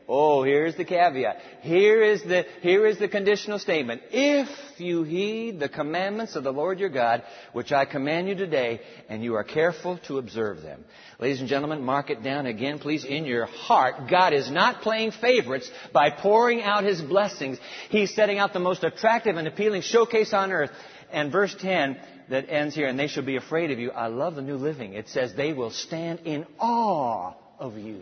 Oh, 0.08 0.44
here's 0.44 0.76
the 0.76 0.84
caveat. 0.84 1.40
Here 1.62 2.04
is 2.04 2.22
the, 2.24 2.46
here 2.62 2.86
is 2.86 3.00
the 3.00 3.08
conditional 3.08 3.58
statement. 3.58 4.02
If 4.12 4.50
you 4.78 5.04
heed 5.04 5.60
the 5.60 5.70
commandments 5.70 6.36
of 6.36 6.44
the 6.44 6.52
Lord 6.52 6.80
your 6.80 6.90
God, 6.90 7.24
which 7.54 7.72
I 7.72 7.86
command 7.86 8.28
you 8.28 8.36
today, 8.36 8.82
and 9.08 9.24
you 9.24 9.36
are 9.36 9.46
careful 9.46 9.98
to 10.08 10.18
observe 10.18 10.62
them. 10.62 10.84
Ladies 11.20 11.40
and 11.40 11.48
gentlemen, 11.48 11.82
mark 11.84 12.10
it 12.10 12.22
down 12.22 12.48
again, 12.48 12.80
please, 12.80 13.06
in 13.06 13.24
your 13.24 13.46
heart. 13.46 14.10
God 14.10 14.34
is 14.34 14.52
not 14.52 14.82
playing 14.82 15.12
favorites 15.12 15.72
by 15.94 16.10
pouring 16.10 16.62
out 16.62 16.84
His 16.84 17.02
blessings. 17.02 17.58
He's 17.90 18.14
setting 18.14 18.40
out 18.40 18.52
the 18.52 18.60
most 18.60 18.84
attractive 18.84 19.38
and 19.38 19.48
appealing 19.48 19.84
showcase 19.84 20.34
on 20.34 20.52
earth. 20.52 20.72
And 21.12 21.32
verse 21.32 21.56
10 21.58 21.98
that 22.30 22.50
ends 22.50 22.76
here, 22.76 22.88
and 22.88 23.00
they 23.00 23.08
shall 23.08 23.24
be 23.24 23.38
afraid 23.38 23.72
of 23.72 23.80
you. 23.80 23.92
I 23.92 24.08
love 24.08 24.36
the 24.36 24.42
New 24.42 24.58
Living. 24.58 24.94
It 24.94 25.08
says 25.10 25.34
they 25.34 25.54
will 25.54 25.72
stand 25.72 26.22
in 26.26 26.46
awe 26.60 27.34
of 27.60 27.78
you. 27.78 28.02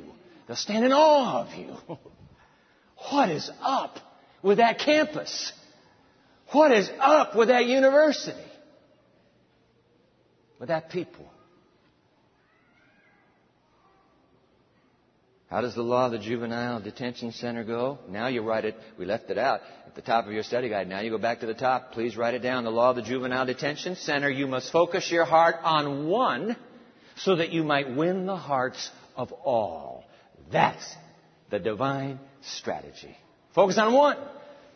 They'll 0.52 0.58
stand 0.58 0.84
in 0.84 0.92
awe 0.92 1.46
of 1.46 1.54
you. 1.58 1.78
What 3.10 3.30
is 3.30 3.50
up 3.62 3.98
with 4.44 4.58
that 4.58 4.80
campus? 4.80 5.54
What 6.52 6.74
is 6.74 6.92
up 7.00 7.38
with 7.38 7.48
that 7.48 7.68
university? 7.68 8.44
With 10.60 10.68
that 10.68 10.90
people? 10.90 11.26
How 15.50 15.62
does 15.62 15.74
the 15.74 15.84
law 15.84 16.08
of 16.08 16.12
the 16.12 16.20
juvenile 16.20 16.82
detention 16.82 17.32
center 17.32 17.64
go? 17.64 18.00
Now 18.10 18.28
you 18.28 18.42
write 18.42 18.66
it. 18.66 18.76
We 19.00 19.06
left 19.06 19.30
it 19.30 19.38
out 19.38 19.62
at 19.88 19.96
the 19.96 20.02
top 20.02 20.28
of 20.28 20.34
your 20.34 20.44
study 20.44 20.68
guide. 20.68 20.90
Now 20.90 21.00
you 21.00 21.12
go 21.12 21.18
back 21.18 21.40
to 21.40 21.46
the 21.46 21.54
top. 21.54 21.94
Please 21.94 22.18
write 22.18 22.34
it 22.34 22.40
down. 22.40 22.66
The 22.66 22.72
law 22.72 22.90
of 22.90 22.98
the 22.98 23.04
juvenile 23.04 23.46
detention 23.46 23.96
center. 23.96 24.30
You 24.30 24.48
must 24.48 24.70
focus 24.70 25.10
your 25.10 25.24
heart 25.24 25.56
on 25.64 26.10
one 26.10 26.58
so 27.16 27.38
that 27.38 27.54
you 27.54 27.64
might 27.64 27.96
win 27.96 28.26
the 28.26 28.36
hearts 28.36 28.92
of 29.16 29.32
all. 29.32 30.04
That's 30.52 30.96
the 31.50 31.60
divine 31.60 32.20
strategy. 32.42 33.16
Focus 33.54 33.78
on 33.78 33.94
one 33.94 34.18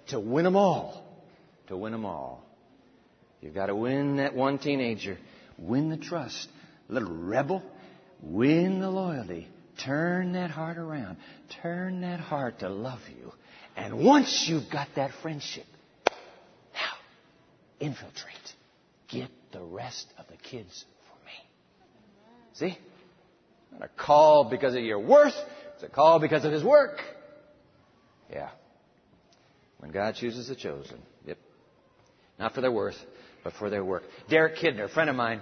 to 0.07 0.19
win 0.19 0.43
them 0.43 0.55
all. 0.55 1.03
To 1.67 1.77
win 1.77 1.91
them 1.91 2.05
all. 2.05 2.43
You've 3.41 3.55
got 3.55 3.67
to 3.67 3.75
win 3.75 4.17
that 4.17 4.35
one 4.35 4.57
teenager. 4.59 5.17
Win 5.57 5.89
the 5.89 5.97
trust. 5.97 6.47
Little 6.89 7.11
rebel. 7.11 7.63
Win 8.21 8.79
the 8.79 8.89
loyalty. 8.89 9.47
Turn 9.83 10.33
that 10.33 10.51
heart 10.51 10.77
around. 10.77 11.17
Turn 11.61 12.01
that 12.01 12.19
heart 12.19 12.59
to 12.59 12.69
love 12.69 13.01
you. 13.09 13.33
And 13.75 13.99
once 13.99 14.45
you've 14.47 14.69
got 14.71 14.87
that 14.95 15.11
friendship, 15.21 15.65
now 16.73 16.93
infiltrate. 17.79 18.35
Get 19.09 19.29
the 19.51 19.61
rest 19.61 20.07
of 20.17 20.27
the 20.27 20.37
kids 20.37 20.85
for 21.07 21.25
me. 21.25 22.71
See? 22.71 22.77
Not 23.71 23.83
a 23.83 24.01
call 24.01 24.45
because 24.49 24.75
of 24.75 24.81
your 24.81 24.99
worth. 24.99 25.35
It's 25.75 25.83
a 25.83 25.89
call 25.89 26.19
because 26.19 26.45
of 26.45 26.51
His 26.51 26.63
work. 26.63 26.99
Yeah. 28.31 28.49
When 29.79 29.91
God 29.91 30.15
chooses 30.15 30.47
the 30.47 30.55
chosen. 30.55 30.99
Yep. 31.25 31.37
Not 32.39 32.53
for 32.53 32.61
their 32.61 32.71
worth, 32.71 32.97
but 33.43 33.53
for 33.53 33.69
their 33.69 33.83
work. 33.83 34.03
Derek 34.29 34.57
Kidner, 34.57 34.85
a 34.85 34.89
friend 34.89 35.09
of 35.09 35.15
mine, 35.15 35.41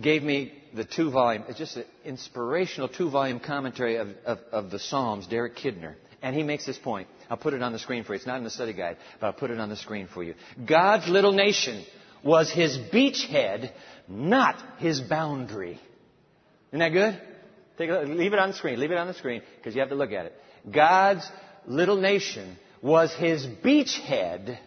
gave 0.00 0.22
me 0.22 0.52
the 0.74 0.84
two 0.84 1.10
volume, 1.10 1.44
it's 1.48 1.58
just 1.58 1.76
an 1.76 1.84
inspirational 2.04 2.88
two 2.88 3.10
volume 3.10 3.40
commentary 3.40 3.96
of, 3.96 4.08
of, 4.24 4.38
of, 4.52 4.70
the 4.70 4.78
Psalms, 4.78 5.26
Derek 5.26 5.56
Kidner. 5.56 5.94
And 6.22 6.34
he 6.34 6.42
makes 6.42 6.66
this 6.66 6.78
point. 6.78 7.08
I'll 7.30 7.36
put 7.36 7.54
it 7.54 7.62
on 7.62 7.72
the 7.72 7.78
screen 7.78 8.04
for 8.04 8.12
you. 8.12 8.16
It's 8.16 8.26
not 8.26 8.38
in 8.38 8.44
the 8.44 8.50
study 8.50 8.72
guide, 8.72 8.96
but 9.20 9.28
I'll 9.28 9.32
put 9.32 9.50
it 9.50 9.60
on 9.60 9.68
the 9.68 9.76
screen 9.76 10.08
for 10.12 10.22
you. 10.22 10.34
God's 10.66 11.08
little 11.08 11.32
nation 11.32 11.84
was 12.24 12.50
his 12.50 12.76
beachhead, 12.76 13.70
not 14.08 14.60
his 14.78 15.00
boundary. 15.00 15.78
Isn't 16.70 16.80
that 16.80 16.92
good? 16.92 17.20
Take 17.78 17.90
a, 17.90 18.00
leave 18.00 18.32
it 18.32 18.38
on 18.38 18.50
the 18.50 18.56
screen. 18.56 18.80
Leave 18.80 18.90
it 18.90 18.98
on 18.98 19.06
the 19.06 19.14
screen 19.14 19.42
because 19.56 19.74
you 19.74 19.80
have 19.80 19.90
to 19.90 19.94
look 19.94 20.12
at 20.12 20.26
it. 20.26 20.34
God's 20.70 21.26
little 21.66 21.96
nation 21.96 22.56
was 22.82 23.14
his 23.14 23.46
beachhead 23.46 24.58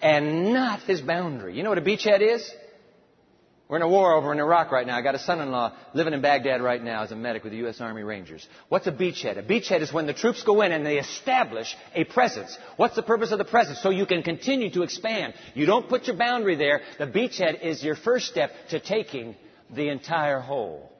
and 0.00 0.52
not 0.52 0.80
his 0.82 1.00
boundary. 1.00 1.56
You 1.56 1.62
know 1.62 1.70
what 1.70 1.78
a 1.78 1.82
beachhead 1.82 2.20
is? 2.20 2.48
We're 3.68 3.76
in 3.76 3.82
a 3.82 3.88
war 3.88 4.14
over 4.14 4.32
in 4.32 4.40
Iraq 4.40 4.72
right 4.72 4.84
now. 4.84 4.98
I 4.98 5.02
got 5.02 5.14
a 5.14 5.20
son-in-law 5.20 5.76
living 5.94 6.12
in 6.12 6.20
Baghdad 6.20 6.60
right 6.60 6.82
now 6.82 7.04
as 7.04 7.12
a 7.12 7.16
medic 7.16 7.44
with 7.44 7.52
the 7.52 7.58
U.S. 7.58 7.80
Army 7.80 8.02
Rangers. 8.02 8.46
What's 8.68 8.88
a 8.88 8.92
beachhead? 8.92 9.38
A 9.38 9.44
beachhead 9.44 9.80
is 9.80 9.92
when 9.92 10.06
the 10.06 10.12
troops 10.12 10.42
go 10.42 10.62
in 10.62 10.72
and 10.72 10.84
they 10.84 10.98
establish 10.98 11.76
a 11.94 12.02
presence. 12.02 12.58
What's 12.76 12.96
the 12.96 13.04
purpose 13.04 13.30
of 13.30 13.38
the 13.38 13.44
presence? 13.44 13.80
So 13.80 13.90
you 13.90 14.06
can 14.06 14.24
continue 14.24 14.72
to 14.72 14.82
expand. 14.82 15.34
You 15.54 15.66
don't 15.66 15.88
put 15.88 16.08
your 16.08 16.16
boundary 16.16 16.56
there. 16.56 16.80
The 16.98 17.06
beachhead 17.06 17.62
is 17.62 17.82
your 17.84 17.94
first 17.94 18.26
step 18.26 18.50
to 18.70 18.80
taking 18.80 19.36
the 19.72 19.88
entire 19.88 20.40
whole. 20.40 20.90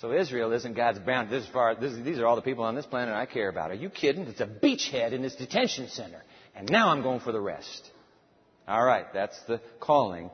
So 0.00 0.12
Israel 0.12 0.52
isn't 0.52 0.74
God's 0.74 0.98
bound. 0.98 1.30
This 1.30 1.46
far, 1.46 1.74
this, 1.74 1.94
these 2.04 2.18
are 2.18 2.26
all 2.26 2.36
the 2.36 2.42
people 2.42 2.64
on 2.64 2.74
this 2.74 2.84
planet 2.84 3.14
I 3.14 3.24
care 3.24 3.48
about. 3.48 3.70
Are 3.70 3.74
you 3.74 3.88
kidding? 3.88 4.26
It's 4.26 4.40
a 4.40 4.46
beachhead 4.46 5.12
in 5.12 5.22
this 5.22 5.34
detention 5.34 5.88
center. 5.88 6.22
And 6.54 6.70
now 6.70 6.90
I'm 6.90 7.02
going 7.02 7.20
for 7.20 7.32
the 7.32 7.40
rest. 7.40 7.90
All 8.68 8.84
right, 8.84 9.06
that's 9.14 9.40
the 9.44 9.60
calling 9.80 10.30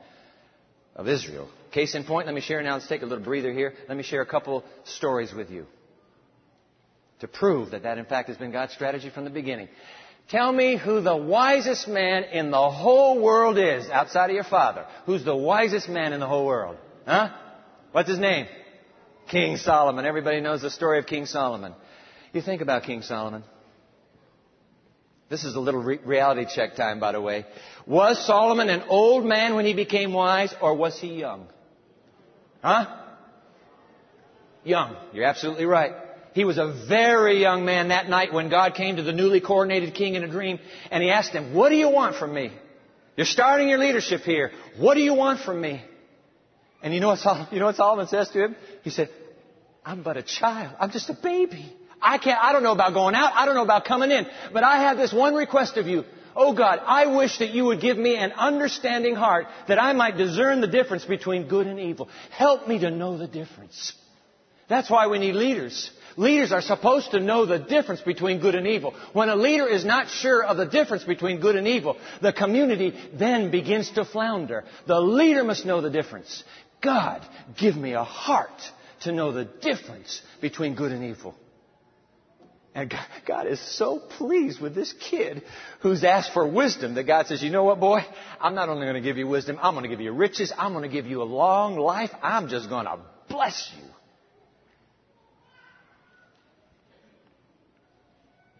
of 0.95 1.07
Israel. 1.07 1.47
Case 1.71 1.95
in 1.95 2.03
point, 2.03 2.25
let 2.25 2.35
me 2.35 2.41
share 2.41 2.61
now. 2.61 2.73
Let's 2.73 2.87
take 2.87 3.03
a 3.03 3.05
little 3.05 3.23
breather 3.23 3.53
here. 3.53 3.73
Let 3.87 3.95
me 3.95 4.03
share 4.03 4.21
a 4.21 4.25
couple 4.25 4.65
stories 4.83 5.33
with 5.33 5.49
you 5.49 5.65
to 7.19 7.27
prove 7.27 7.71
that 7.71 7.83
that, 7.83 7.97
in 7.97 8.05
fact, 8.05 8.27
has 8.27 8.37
been 8.37 8.51
God's 8.51 8.73
strategy 8.73 9.09
from 9.09 9.23
the 9.23 9.29
beginning. 9.29 9.69
Tell 10.29 10.51
me 10.51 10.77
who 10.77 10.99
the 11.01 11.15
wisest 11.15 11.87
man 11.87 12.23
in 12.25 12.51
the 12.51 12.69
whole 12.69 13.21
world 13.21 13.57
is 13.57 13.89
outside 13.89 14.29
of 14.29 14.35
your 14.35 14.43
father. 14.43 14.85
Who's 15.05 15.23
the 15.23 15.35
wisest 15.35 15.87
man 15.87 16.11
in 16.11 16.19
the 16.19 16.27
whole 16.27 16.45
world? 16.45 16.77
Huh? 17.05 17.29
What's 17.91 18.09
his 18.09 18.19
name? 18.19 18.47
King 19.33 19.57
Solomon. 19.57 20.05
Everybody 20.05 20.41
knows 20.41 20.61
the 20.61 20.69
story 20.69 20.99
of 20.99 21.07
King 21.07 21.25
Solomon. 21.25 21.73
You 22.33 22.41
think 22.43 22.61
about 22.61 22.83
King 22.83 23.01
Solomon. 23.01 23.43
This 25.27 25.43
is 25.43 25.55
a 25.55 25.59
little 25.59 25.81
re- 25.81 25.97
reality 26.05 26.45
check 26.53 26.75
time, 26.75 26.99
by 26.99 27.13
the 27.13 27.19
way. 27.19 27.47
Was 27.87 28.23
Solomon 28.27 28.69
an 28.69 28.83
old 28.89 29.25
man 29.25 29.55
when 29.55 29.65
he 29.65 29.73
became 29.73 30.13
wise, 30.13 30.53
or 30.61 30.75
was 30.75 30.99
he 30.99 31.15
young? 31.15 31.47
Huh? 32.61 32.85
Young. 34.63 34.95
You're 35.13 35.25
absolutely 35.25 35.65
right. 35.65 35.93
He 36.35 36.45
was 36.45 36.59
a 36.59 36.85
very 36.87 37.41
young 37.41 37.65
man 37.65 37.87
that 37.87 38.07
night 38.07 38.33
when 38.33 38.51
God 38.51 38.75
came 38.75 38.97
to 38.97 39.03
the 39.03 39.13
newly 39.13 39.41
coronated 39.41 39.95
king 39.95 40.13
in 40.13 40.23
a 40.23 40.27
dream, 40.27 40.59
and 40.91 41.01
he 41.01 41.09
asked 41.09 41.31
him, 41.31 41.55
What 41.55 41.69
do 41.69 41.75
you 41.75 41.89
want 41.89 42.17
from 42.17 42.35
me? 42.35 42.51
You're 43.17 43.25
starting 43.25 43.67
your 43.67 43.79
leadership 43.79 44.21
here. 44.21 44.51
What 44.77 44.93
do 44.93 45.01
you 45.01 45.15
want 45.15 45.39
from 45.39 45.59
me? 45.59 45.83
And 46.83 46.93
you 46.93 46.99
know 46.99 47.07
what 47.07 47.19
Solomon, 47.19 47.47
you 47.51 47.57
know 47.57 47.65
what 47.65 47.77
Solomon 47.77 48.07
says 48.07 48.29
to 48.29 48.43
him? 48.43 48.55
He 48.83 48.91
said, 48.91 49.09
I'm 49.85 50.03
but 50.03 50.17
a 50.17 50.23
child. 50.23 50.75
I'm 50.79 50.91
just 50.91 51.09
a 51.09 51.13
baby. 51.13 51.73
I 52.01 52.17
can't, 52.17 52.39
I 52.41 52.51
don't 52.51 52.63
know 52.63 52.73
about 52.73 52.93
going 52.93 53.15
out. 53.15 53.33
I 53.33 53.45
don't 53.45 53.55
know 53.55 53.63
about 53.63 53.85
coming 53.85 54.11
in. 54.11 54.25
But 54.51 54.63
I 54.63 54.83
have 54.83 54.97
this 54.97 55.13
one 55.13 55.35
request 55.35 55.77
of 55.77 55.87
you. 55.87 56.03
Oh 56.35 56.53
God, 56.53 56.79
I 56.85 57.15
wish 57.15 57.37
that 57.39 57.51
you 57.51 57.65
would 57.65 57.79
give 57.79 57.97
me 57.97 58.15
an 58.15 58.31
understanding 58.31 59.15
heart 59.15 59.45
that 59.67 59.81
I 59.81 59.93
might 59.93 60.17
discern 60.17 60.61
the 60.61 60.67
difference 60.67 61.05
between 61.05 61.47
good 61.47 61.67
and 61.67 61.79
evil. 61.79 62.09
Help 62.31 62.67
me 62.67 62.79
to 62.79 62.89
know 62.89 63.17
the 63.17 63.27
difference. 63.27 63.93
That's 64.67 64.89
why 64.89 65.07
we 65.07 65.19
need 65.19 65.35
leaders. 65.35 65.91
Leaders 66.15 66.51
are 66.51 66.61
supposed 66.61 67.11
to 67.11 67.19
know 67.19 67.45
the 67.45 67.59
difference 67.59 68.01
between 68.01 68.39
good 68.39 68.55
and 68.55 68.67
evil. 68.67 68.95
When 69.13 69.29
a 69.29 69.35
leader 69.35 69.67
is 69.67 69.85
not 69.85 70.09
sure 70.09 70.43
of 70.43 70.57
the 70.57 70.65
difference 70.65 71.03
between 71.03 71.39
good 71.39 71.55
and 71.55 71.67
evil, 71.67 71.97
the 72.21 72.33
community 72.33 72.93
then 73.13 73.51
begins 73.51 73.91
to 73.91 74.05
flounder. 74.05 74.63
The 74.87 74.99
leader 74.99 75.43
must 75.43 75.65
know 75.65 75.81
the 75.81 75.89
difference. 75.89 76.43
God, 76.81 77.25
give 77.59 77.75
me 77.75 77.93
a 77.93 78.03
heart 78.03 78.49
to 79.03 79.11
know 79.11 79.31
the 79.31 79.45
difference 79.45 80.21
between 80.41 80.75
good 80.75 80.91
and 80.91 81.03
evil. 81.03 81.35
And 82.75 82.91
God 83.27 83.45
is 83.45 83.59
so 83.77 83.99
pleased 83.99 84.59
with 84.59 84.73
this 84.73 84.93
kid 84.93 85.43
who's 85.81 86.03
asked 86.03 86.33
for 86.33 86.47
wisdom 86.47 86.95
that 86.95 87.03
God 87.03 87.27
says, 87.27 87.43
you 87.43 87.51
know 87.51 87.63
what, 87.63 87.79
boy? 87.79 87.99
I'm 88.41 88.55
not 88.55 88.67
only 88.67 88.85
going 88.85 88.95
to 88.95 89.07
give 89.07 89.17
you 89.17 89.27
wisdom, 89.27 89.59
I'm 89.61 89.75
going 89.75 89.83
to 89.83 89.89
give 89.89 90.01
you 90.01 90.11
riches, 90.11 90.51
I'm 90.57 90.73
going 90.73 90.83
to 90.83 90.89
give 90.89 91.05
you 91.05 91.21
a 91.21 91.23
long 91.23 91.77
life, 91.77 92.09
I'm 92.23 92.47
just 92.47 92.69
going 92.69 92.85
to 92.85 92.97
bless 93.29 93.71
you. 93.77 93.87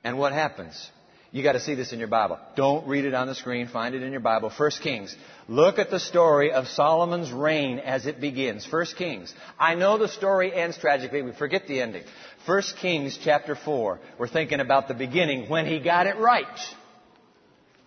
And 0.03 0.19
what 0.19 0.31
happens? 0.31 0.91
You 1.33 1.41
got 1.41 1.53
to 1.53 1.59
see 1.59 1.73
this 1.73 1.91
in 1.91 1.97
your 1.97 2.09
Bible. 2.09 2.37
Don't 2.55 2.87
read 2.87 3.05
it 3.05 3.15
on 3.15 3.25
the 3.25 3.33
screen. 3.33 3.67
Find 3.67 3.95
it 3.95 4.03
in 4.03 4.11
your 4.11 4.21
Bible. 4.21 4.51
First 4.51 4.83
Kings. 4.83 5.15
Look 5.47 5.79
at 5.79 5.89
the 5.89 5.99
story 5.99 6.51
of 6.51 6.67
Solomon's 6.67 7.31
reign 7.31 7.79
as 7.79 8.05
it 8.05 8.21
begins. 8.21 8.67
First 8.67 8.97
Kings. 8.97 9.33
I 9.57 9.73
know 9.73 9.97
the 9.97 10.09
story 10.09 10.53
ends 10.53 10.77
tragically. 10.77 11.23
We 11.23 11.31
forget 11.31 11.65
the 11.67 11.81
ending. 11.81 12.03
First 12.45 12.77
Kings 12.77 13.19
chapter 13.23 13.55
4. 13.55 13.99
We're 14.19 14.27
thinking 14.27 14.59
about 14.59 14.87
the 14.87 14.93
beginning 14.93 15.49
when 15.49 15.65
he 15.65 15.79
got 15.79 16.05
it 16.05 16.17
right. 16.17 16.45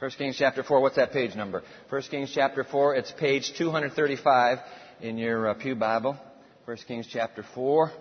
1 0.00 0.10
Kings 0.18 0.36
chapter 0.36 0.64
4, 0.64 0.80
what's 0.80 0.96
that 0.96 1.12
page 1.12 1.36
number? 1.36 1.62
1 1.88 2.02
Kings 2.10 2.32
chapter 2.34 2.64
4, 2.64 2.96
it's 2.96 3.12
page 3.12 3.52
235 3.56 4.58
in 5.00 5.18
your 5.18 5.50
uh, 5.50 5.54
Pew 5.54 5.76
Bible. 5.76 6.18
1 6.64 6.76
Kings 6.88 7.08
chapter 7.10 7.44
4. 7.54 7.92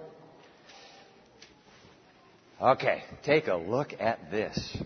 Okay, 2.62 3.04
take 3.24 3.48
a 3.48 3.56
look 3.56 3.94
at 4.00 4.32
this. 4.32 4.78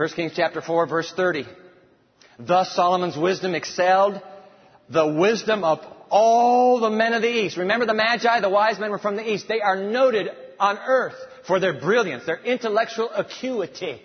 1 0.00 0.08
Kings 0.16 0.32
chapter 0.34 0.62
4, 0.62 0.86
verse 0.86 1.12
30. 1.12 1.44
Thus 2.38 2.74
Solomon's 2.74 3.18
wisdom 3.18 3.54
excelled 3.54 4.18
the 4.88 5.06
wisdom 5.06 5.62
of 5.62 5.80
all 6.08 6.80
the 6.80 6.88
men 6.88 7.12
of 7.12 7.20
the 7.20 7.28
East. 7.28 7.58
Remember 7.58 7.84
the 7.84 7.92
Magi, 7.92 8.40
the 8.40 8.48
wise 8.48 8.78
men 8.78 8.92
were 8.92 8.98
from 8.98 9.16
the 9.16 9.30
East. 9.30 9.46
They 9.46 9.60
are 9.60 9.76
noted 9.76 10.30
on 10.58 10.78
earth 10.78 11.16
for 11.46 11.60
their 11.60 11.78
brilliance, 11.78 12.24
their 12.24 12.42
intellectual 12.42 13.10
acuity. 13.14 14.00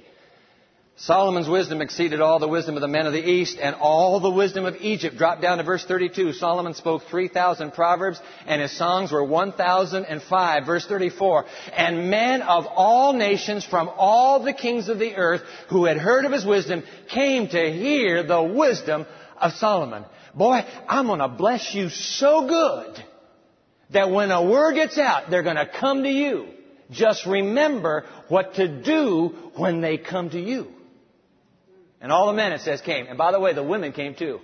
Solomon's 0.97 1.49
wisdom 1.49 1.81
exceeded 1.81 2.21
all 2.21 2.39
the 2.39 2.47
wisdom 2.47 2.75
of 2.75 2.81
the 2.81 2.87
men 2.87 3.05
of 3.05 3.11
the 3.11 3.29
East 3.29 3.57
and 3.61 3.75
all 3.75 4.21
the 4.21 4.31
wisdom 4.31 4.63
of 4.63 4.77
Egypt. 4.79 5.17
Drop 5.17 5.41
down 5.41 5.57
to 5.57 5.63
verse 5.65 5.83
32. 5.83 6.31
Solomon 6.31 6.73
spoke 6.73 7.03
3,000 7.09 7.73
proverbs 7.73 8.21
and 8.47 8.61
his 8.61 8.71
songs 8.77 9.11
were 9.11 9.23
1,005. 9.23 10.65
Verse 10.65 10.85
34. 10.87 11.45
And 11.75 12.09
men 12.09 12.41
of 12.41 12.65
all 12.67 13.11
nations 13.11 13.65
from 13.65 13.89
all 13.97 14.41
the 14.41 14.53
kings 14.53 14.87
of 14.87 14.97
the 14.97 15.15
earth 15.17 15.41
who 15.69 15.83
had 15.83 15.97
heard 15.97 16.23
of 16.23 16.31
his 16.31 16.45
wisdom 16.45 16.81
came 17.09 17.49
to 17.49 17.71
hear 17.73 18.23
the 18.23 18.41
wisdom 18.41 19.05
of 19.37 19.51
Solomon. 19.53 20.05
Boy, 20.33 20.61
I'm 20.87 21.07
going 21.07 21.19
to 21.19 21.27
bless 21.27 21.75
you 21.75 21.89
so 21.89 22.47
good 22.47 23.03
that 23.89 24.11
when 24.11 24.31
a 24.31 24.45
word 24.49 24.75
gets 24.75 24.97
out, 24.97 25.29
they're 25.29 25.43
going 25.43 25.57
to 25.57 25.69
come 25.77 26.03
to 26.03 26.09
you. 26.09 26.47
Just 26.89 27.25
remember 27.25 28.05
what 28.29 28.53
to 28.55 28.81
do 28.81 29.51
when 29.55 29.81
they 29.81 29.97
come 29.97 30.29
to 30.29 30.39
you. 30.39 30.71
And 32.01 32.11
all 32.11 32.27
the 32.27 32.33
men, 32.33 32.51
it 32.51 32.61
says, 32.61 32.81
came. 32.81 33.07
And 33.07 33.17
by 33.17 33.31
the 33.31 33.39
way, 33.39 33.53
the 33.53 33.63
women 33.63 33.91
came 33.91 34.15
too. 34.15 34.39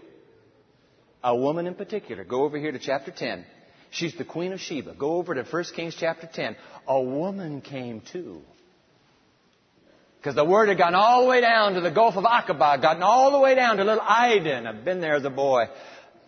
A 1.24 1.36
woman 1.36 1.68
in 1.68 1.76
particular. 1.76 2.24
Go 2.24 2.44
over 2.44 2.58
here 2.58 2.72
to 2.72 2.80
chapter 2.80 3.12
10. 3.12 3.46
She's 3.92 4.16
the 4.18 4.26
Queen 4.26 4.54
of 4.54 4.60
Sheba. 4.60 4.96
Go 4.96 5.16
over 5.16 5.36
to 5.36 5.44
1 5.44 5.64
Kings 5.76 5.96
chapter 6.00 6.28
10. 6.32 6.56
A 6.88 7.02
woman 7.02 7.62
came 7.62 8.02
too. 8.02 8.42
Because 10.18 10.36
the 10.36 10.46
word 10.46 10.70
had 10.70 10.78
gone 10.78 10.96
all 10.96 11.24
the 11.24 11.30
way 11.30 11.42
down 11.42 11.74
to 11.74 11.82
the 11.82 11.92
Gulf 11.92 12.16
of 12.16 12.24
Aqaba, 12.24 12.82
gotten 12.82 13.02
all 13.02 13.32
the 13.32 13.40
way 13.40 13.56
down 13.56 13.78
to 13.78 13.84
little 13.84 14.04
Aden. 14.08 14.68
I've 14.68 14.86
been 14.86 15.02
there 15.02 15.16
as 15.16 15.26
a 15.26 15.32
boy. 15.32 15.66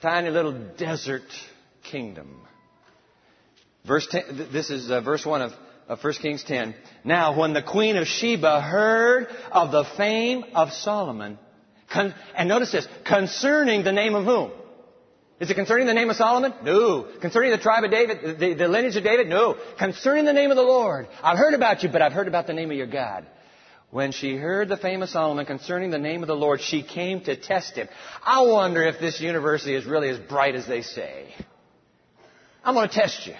Tiny 0.01 0.29
little 0.29 0.51
desert 0.51 1.21
kingdom. 1.83 2.41
Verse 3.85 4.07
10, 4.09 4.49
this 4.51 4.69
is 4.69 4.89
uh, 4.89 5.01
verse 5.01 5.25
1 5.25 5.41
of 5.43 5.51
of 5.87 6.03
1 6.03 6.13
Kings 6.13 6.43
10. 6.43 6.75
Now, 7.03 7.37
when 7.37 7.53
the 7.53 7.61
queen 7.61 7.97
of 7.97 8.07
Sheba 8.07 8.61
heard 8.61 9.27
of 9.51 9.71
the 9.71 9.83
fame 9.97 10.45
of 10.55 10.71
Solomon, 10.71 11.37
con- 11.91 12.13
and 12.35 12.49
notice 12.49 12.71
this, 12.71 12.87
concerning 13.05 13.83
the 13.83 13.91
name 13.91 14.15
of 14.15 14.25
whom? 14.25 14.51
Is 15.39 15.49
it 15.49 15.55
concerning 15.55 15.87
the 15.87 15.93
name 15.93 16.09
of 16.09 16.15
Solomon? 16.15 16.53
No. 16.63 17.07
Concerning 17.19 17.51
the 17.51 17.57
tribe 17.57 17.83
of 17.83 17.91
David, 17.91 18.39
the, 18.39 18.53
the 18.53 18.67
lineage 18.67 18.95
of 18.95 19.03
David? 19.03 19.27
No. 19.27 19.57
Concerning 19.77 20.25
the 20.25 20.33
name 20.33 20.51
of 20.51 20.57
the 20.57 20.63
Lord. 20.63 21.07
I've 21.21 21.37
heard 21.37 21.53
about 21.53 21.83
you, 21.83 21.89
but 21.89 22.01
I've 22.01 22.13
heard 22.13 22.27
about 22.27 22.47
the 22.47 22.53
name 22.53 22.71
of 22.71 22.77
your 22.77 22.87
God. 22.87 23.25
When 23.89 24.11
she 24.11 24.35
heard 24.35 24.69
the 24.69 24.77
fame 24.77 25.03
of 25.03 25.09
Solomon 25.09 25.45
concerning 25.45 25.91
the 25.91 25.99
name 25.99 26.23
of 26.23 26.27
the 26.27 26.35
Lord, 26.35 26.61
she 26.61 26.81
came 26.81 27.21
to 27.25 27.35
test 27.35 27.75
him. 27.75 27.89
I 28.23 28.41
wonder 28.41 28.83
if 28.83 28.99
this 28.99 29.21
university 29.21 29.75
is 29.75 29.85
really 29.85 30.09
as 30.09 30.17
bright 30.17 30.55
as 30.55 30.65
they 30.65 30.81
say. 30.81 31.33
I'm 32.63 32.73
going 32.73 32.89
to 32.89 32.95
test 32.95 33.27
you. 33.27 33.35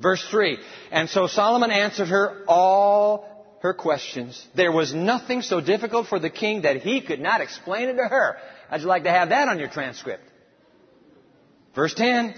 Verse 0.00 0.26
3. 0.30 0.58
And 0.90 1.08
so 1.08 1.26
Solomon 1.26 1.70
answered 1.70 2.08
her 2.08 2.44
all 2.48 3.58
her 3.62 3.74
questions. 3.74 4.46
There 4.54 4.72
was 4.72 4.94
nothing 4.94 5.42
so 5.42 5.60
difficult 5.60 6.06
for 6.06 6.18
the 6.18 6.30
king 6.30 6.62
that 6.62 6.78
he 6.78 7.02
could 7.02 7.20
not 7.20 7.40
explain 7.40 7.88
it 7.88 7.96
to 7.96 8.08
her. 8.08 8.38
How'd 8.70 8.80
you 8.80 8.86
like 8.86 9.04
to 9.04 9.10
have 9.10 9.28
that 9.28 9.48
on 9.48 9.58
your 9.58 9.68
transcript? 9.68 10.24
Verse 11.74 11.94
10. 11.94 12.34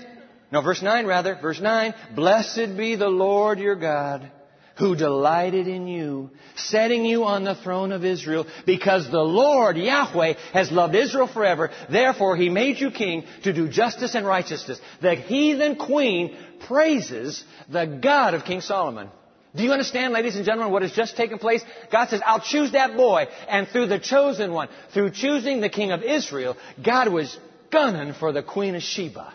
No, 0.51 0.61
verse 0.61 0.83
9 0.83 1.07
rather. 1.07 1.39
Verse 1.41 1.61
9. 1.61 1.95
Blessed 2.15 2.77
be 2.77 2.97
the 2.97 3.09
Lord 3.09 3.59
your 3.59 3.77
God 3.77 4.31
who 4.79 4.97
delighted 4.97 5.69
in 5.69 5.87
you, 5.87 6.31
setting 6.57 7.05
you 7.05 7.25
on 7.25 7.45
the 7.45 7.55
throne 7.55 7.93
of 7.93 8.05
Israel, 8.05 8.47
because 8.67 9.11
the 9.11 9.21
Lord, 9.21 9.77
Yahweh, 9.77 10.35
has 10.53 10.71
loved 10.73 10.95
Israel 10.95 11.29
forever. 11.29 11.71
Therefore, 11.91 12.37
He 12.37 12.49
made 12.49 12.79
you 12.79 12.91
king 12.91 13.25
to 13.45 13.53
do 13.53 13.69
justice 13.69 14.15
and 14.15 14.27
righteousness. 14.27 14.81
The 15.01 15.15
heathen 15.15 15.77
queen 15.77 16.37
praises 16.67 17.45
the 17.69 17.87
God 17.87 18.35
of 18.35 18.45
King 18.45 18.61
Solomon. 18.61 19.11
Do 19.55 19.63
you 19.63 19.73
understand, 19.73 20.15
ladies 20.15 20.37
and 20.37 20.47
gentlemen, 20.47 20.73
what 20.73 20.81
has 20.81 20.93
just 20.93 21.15
taken 21.15 21.39
place? 21.39 21.63
God 21.91 22.09
says, 22.09 22.23
I'll 22.25 22.41
choose 22.41 22.73
that 22.73 22.97
boy. 22.97 23.27
And 23.49 23.69
through 23.69 23.89
the 23.89 23.99
chosen 23.99 24.53
one, 24.53 24.69
through 24.95 25.11
choosing 25.11 25.61
the 25.61 25.69
king 25.69 25.93
of 25.93 26.03
Israel, 26.03 26.57
God 26.83 27.13
was 27.13 27.39
gunning 27.71 28.15
for 28.15 28.33
the 28.33 28.43
queen 28.43 28.75
of 28.75 28.83
Sheba. 28.83 29.35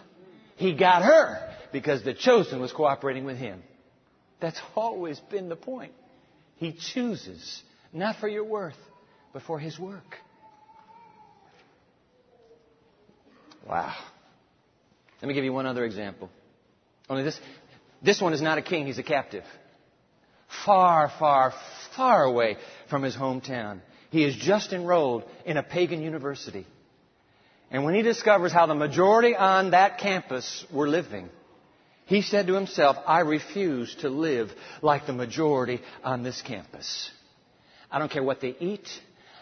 He 0.56 0.74
got 0.74 1.04
her 1.04 1.54
because 1.72 2.04
the 2.04 2.16
chosen 2.16 2.60
was 2.60 2.72
cooperating 2.72 3.26
with 3.26 3.38
him. 3.38 3.62
That's 4.40 4.60
always 4.76 5.20
been 5.20 5.50
the 5.50 5.56
point. 5.56 5.94
He 6.58 6.74
chooses, 6.74 7.62
not 7.94 8.18
for 8.18 8.28
your 8.28 8.44
worth, 8.44 8.78
but 9.34 9.44
for 9.44 9.60
His 9.60 9.78
work. 9.80 10.18
Wow. 13.68 13.96
Let 15.22 15.28
me 15.28 15.34
give 15.34 15.44
you 15.44 15.54
one 15.54 15.66
other 15.66 15.84
example. 15.84 16.30
Only 17.10 17.24
this, 17.24 17.40
this 18.02 18.22
one 18.22 18.34
is 18.34 18.42
not 18.42 18.58
a 18.58 18.62
king, 18.62 18.86
he's 18.86 18.98
a 18.98 19.04
captive. 19.04 19.44
Far, 20.66 21.12
far, 21.20 21.54
far 21.96 22.24
away 22.24 22.58
from 22.90 23.04
his 23.04 23.16
hometown. 23.16 23.82
He 24.10 24.24
is 24.24 24.36
just 24.36 24.72
enrolled 24.72 25.24
in 25.46 25.58
a 25.58 25.64
pagan 25.64 26.02
university. 26.02 26.66
And 27.70 27.84
when 27.84 27.96
he 27.96 28.02
discovers 28.02 28.54
how 28.54 28.66
the 28.66 28.76
majority 28.76 29.36
on 29.36 29.72
that 29.72 29.98
campus 29.98 30.66
were 30.72 30.88
living, 30.88 31.30
he 32.08 32.22
said 32.22 32.48
to 32.48 32.54
himself, 32.54 32.98
I 33.06 33.20
refuse 33.20 33.94
to 34.02 34.10
live 34.10 34.50
like 34.82 35.06
the 35.06 35.14
majority 35.14 35.82
on 36.04 36.24
this 36.24 36.42
campus. 36.42 37.12
I 37.92 38.00
don't 38.00 38.10
care 38.10 38.24
what 38.24 38.42
they 38.42 38.56
eat. 38.60 38.88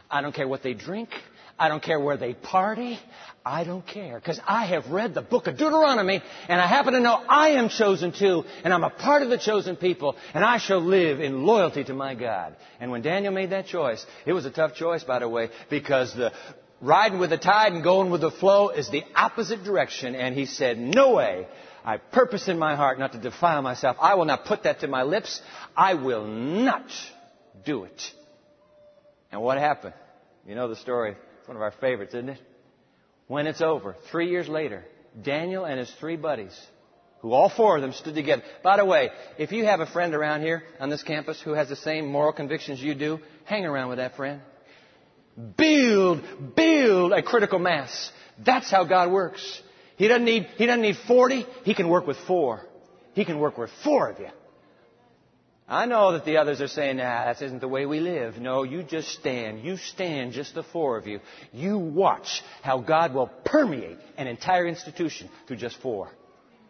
I 0.09 0.21
don't 0.21 0.35
care 0.35 0.47
what 0.47 0.63
they 0.63 0.73
drink. 0.73 1.09
I 1.57 1.69
don't 1.69 1.81
care 1.81 1.99
where 1.99 2.17
they 2.17 2.33
party. 2.33 2.99
I 3.45 3.63
don't 3.63 3.85
care. 3.85 4.19
Because 4.19 4.39
I 4.45 4.65
have 4.65 4.87
read 4.87 5.13
the 5.13 5.21
book 5.21 5.47
of 5.47 5.57
Deuteronomy 5.57 6.21
and 6.49 6.59
I 6.59 6.67
happen 6.67 6.93
to 6.93 6.99
know 6.99 7.13
I 7.29 7.51
am 7.51 7.69
chosen 7.69 8.11
too 8.11 8.43
and 8.63 8.73
I'm 8.73 8.83
a 8.83 8.89
part 8.89 9.21
of 9.21 9.29
the 9.29 9.37
chosen 9.37 9.75
people 9.75 10.15
and 10.33 10.43
I 10.43 10.57
shall 10.57 10.81
live 10.81 11.21
in 11.21 11.45
loyalty 11.45 11.83
to 11.85 11.93
my 11.93 12.15
God. 12.15 12.55
And 12.79 12.91
when 12.91 13.03
Daniel 13.03 13.31
made 13.31 13.51
that 13.51 13.67
choice, 13.67 14.05
it 14.25 14.33
was 14.33 14.45
a 14.45 14.51
tough 14.51 14.73
choice 14.73 15.03
by 15.03 15.19
the 15.19 15.29
way 15.29 15.49
because 15.69 16.13
the 16.13 16.33
riding 16.81 17.19
with 17.19 17.29
the 17.29 17.37
tide 17.37 17.71
and 17.71 17.83
going 17.83 18.09
with 18.09 18.21
the 18.21 18.31
flow 18.31 18.69
is 18.69 18.89
the 18.89 19.03
opposite 19.15 19.63
direction 19.63 20.15
and 20.15 20.35
he 20.35 20.45
said, 20.45 20.77
no 20.77 21.13
way. 21.13 21.47
I 21.85 21.97
purpose 21.97 22.47
in 22.47 22.57
my 22.57 22.75
heart 22.75 22.97
not 22.97 23.11
to 23.11 23.19
defile 23.19 23.61
myself. 23.61 23.97
I 24.01 24.15
will 24.15 24.25
not 24.25 24.45
put 24.45 24.63
that 24.63 24.79
to 24.79 24.87
my 24.87 25.03
lips. 25.03 25.39
I 25.77 25.93
will 25.93 26.25
not 26.25 26.89
do 27.63 27.83
it. 27.83 28.01
And 29.31 29.41
what 29.41 29.59
happened? 29.59 29.93
You 30.47 30.55
know 30.55 30.67
the 30.67 30.75
story. 30.75 31.15
It's 31.39 31.47
one 31.47 31.55
of 31.55 31.61
our 31.61 31.73
favorites, 31.79 32.15
isn't 32.15 32.29
it? 32.29 32.39
When 33.27 33.45
it's 33.45 33.61
over, 33.61 33.95
three 34.11 34.29
years 34.29 34.47
later, 34.49 34.83
Daniel 35.21 35.63
and 35.63 35.79
his 35.79 35.91
three 35.99 36.15
buddies, 36.15 36.59
who 37.19 37.33
all 37.33 37.49
four 37.49 37.75
of 37.75 37.83
them 37.83 37.93
stood 37.93 38.15
together. 38.15 38.43
By 38.63 38.77
the 38.77 38.85
way, 38.85 39.11
if 39.37 39.51
you 39.51 39.65
have 39.65 39.79
a 39.79 39.85
friend 39.85 40.15
around 40.15 40.41
here 40.41 40.63
on 40.79 40.89
this 40.89 41.03
campus 41.03 41.39
who 41.39 41.51
has 41.51 41.69
the 41.69 41.75
same 41.75 42.07
moral 42.07 42.33
convictions 42.33 42.81
you 42.81 42.95
do, 42.95 43.19
hang 43.45 43.65
around 43.65 43.89
with 43.89 43.99
that 43.99 44.15
friend. 44.15 44.41
Build, 45.57 46.23
build 46.55 47.13
a 47.13 47.21
critical 47.21 47.59
mass. 47.59 48.11
That's 48.43 48.71
how 48.71 48.85
God 48.85 49.11
works. 49.11 49.61
He 49.97 50.07
doesn't 50.07 50.25
need, 50.25 50.47
he 50.57 50.65
doesn't 50.65 50.81
need 50.81 50.97
40. 51.07 51.45
He 51.63 51.73
can 51.73 51.89
work 51.89 52.05
with 52.07 52.17
four. 52.27 52.61
He 53.13 53.25
can 53.25 53.39
work 53.39 53.57
with 53.57 53.69
four 53.83 54.09
of 54.09 54.19
you. 54.19 54.29
I 55.67 55.87
know 55.87 56.11
that 56.11 56.25
the 56.25 56.37
others 56.37 56.61
are 56.61 56.67
saying, 56.67 56.97
nah, 56.97 57.25
that 57.25 57.41
isn't 57.41 57.59
the 57.59 57.67
way 57.67 57.87
we 57.87 57.99
live. 57.99 58.37
No, 58.37 58.61
you 58.61 58.83
just 58.83 59.07
stand. 59.09 59.63
You 59.63 59.77
stand, 59.77 60.33
just 60.33 60.53
the 60.53 60.61
four 60.61 60.97
of 60.97 61.07
you. 61.07 61.21
You 61.51 61.79
watch 61.79 62.43
how 62.61 62.79
God 62.81 63.15
will 63.15 63.31
permeate 63.45 63.97
an 64.15 64.27
entire 64.27 64.67
institution 64.67 65.27
through 65.47 65.57
just 65.57 65.81
four. 65.81 66.09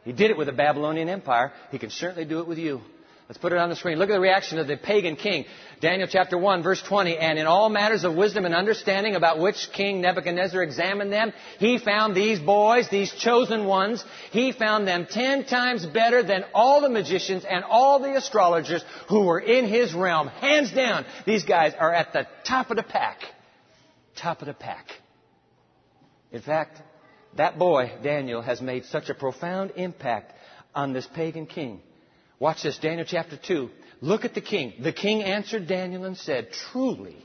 He 0.06 0.14
did 0.14 0.32
it 0.32 0.38
with 0.38 0.48
the 0.48 0.54
Babylonian 0.54 1.10
Empire. 1.10 1.52
He 1.72 1.80
can 1.80 1.90
certainly 1.90 2.24
do 2.26 2.40
it 2.40 2.48
with 2.48 2.58
you. 2.58 2.82
Let's 3.28 3.40
put 3.40 3.54
it 3.54 3.58
on 3.58 3.70
the 3.70 3.76
screen. 3.76 3.98
Look 3.98 4.12
at 4.12 4.14
the 4.14 4.20
reaction 4.20 4.60
of 4.60 4.68
the 4.68 4.78
pagan 4.78 5.16
king. 5.16 5.46
Daniel 5.82 6.08
chapter 6.08 6.38
1 6.38 6.62
verse 6.62 6.82
20. 6.84 7.18
And 7.18 7.40
in 7.40 7.48
all 7.48 7.70
matters 7.70 8.04
of 8.04 8.14
wisdom 8.14 8.46
and 8.46 8.54
understanding 8.54 9.16
about 9.16 9.40
which 9.40 9.72
King 9.74 10.00
Nebuchadnezzar 10.00 10.62
examined 10.62 11.12
them, 11.12 11.34
he 11.58 11.80
found 11.80 12.16
these 12.16 12.40
boys, 12.40 12.88
these 12.90 13.12
chosen 13.12 13.66
ones, 13.66 14.06
he 14.30 14.52
found 14.52 14.88
them 14.88 15.08
ten 15.10 15.44
times 15.44 15.88
better 15.88 16.22
than 16.22 16.46
all 16.54 16.82
the 16.82 16.90
magicians 16.90 17.44
and 17.46 17.64
all 17.64 18.00
the 18.00 18.16
astrologers 18.16 18.86
who 19.10 19.22
were 19.22 19.40
in 19.40 19.66
his 19.66 19.92
realm. 19.96 20.28
Hands 20.28 20.72
down, 20.72 21.06
these 21.26 21.44
guys 21.44 21.74
are 21.80 21.92
at 21.92 22.14
the 22.14 22.28
top 22.48 22.70
of 22.70 22.78
the 22.78 22.84
pack. 22.84 23.22
Top 24.16 24.42
of 24.42 24.46
the 24.46 24.54
pack. 24.54 24.86
In 26.32 26.42
fact, 26.42 26.80
that 27.38 27.58
boy, 27.58 27.92
Daniel, 28.04 28.44
has 28.44 28.62
made 28.62 28.86
such 28.86 29.10
a 29.10 29.16
profound 29.16 29.72
impact 29.78 30.32
on 30.76 30.94
this 30.94 31.08
pagan 31.08 31.48
king 31.48 31.82
Watch 32.40 32.64
this, 32.64 32.78
Daniel 32.78 33.06
chapter 33.08 33.38
2. 33.38 33.70
Look 34.02 34.26
at 34.26 34.34
the 34.34 34.42
king. 34.42 34.74
The 34.82 34.92
king 34.92 35.24
answered 35.24 35.68
Daniel 35.68 36.04
and 36.04 36.18
said, 36.18 36.50
Truly, 36.72 37.16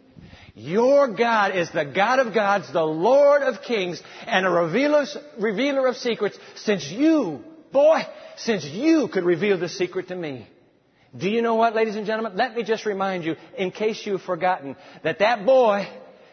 Your 0.54 1.08
God 1.08 1.56
is 1.56 1.70
the 1.70 1.84
God 1.84 2.20
of 2.20 2.32
gods, 2.32 2.72
the 2.72 2.84
Lord 2.84 3.42
of 3.42 3.62
kings, 3.62 4.00
and 4.26 4.46
a 4.46 4.50
revealer, 4.50 5.86
of 5.88 5.96
secrets 5.96 6.38
since 6.54 6.88
you, 6.88 7.42
boy, 7.72 8.00
since 8.36 8.64
you 8.64 9.08
could 9.08 9.24
reveal 9.24 9.58
the 9.58 9.68
secret 9.68 10.08
to 10.08 10.16
me. 10.16 10.46
Do 11.16 11.28
you 11.28 11.42
know 11.42 11.56
what, 11.56 11.74
ladies 11.74 11.96
and 11.96 12.06
gentlemen? 12.06 12.36
Let 12.36 12.54
me 12.54 12.62
just 12.62 12.86
remind 12.86 13.24
you, 13.24 13.34
in 13.58 13.72
case 13.72 14.06
you've 14.06 14.22
forgotten, 14.22 14.76
that 15.02 15.18
that 15.18 15.44
boy 15.44 15.88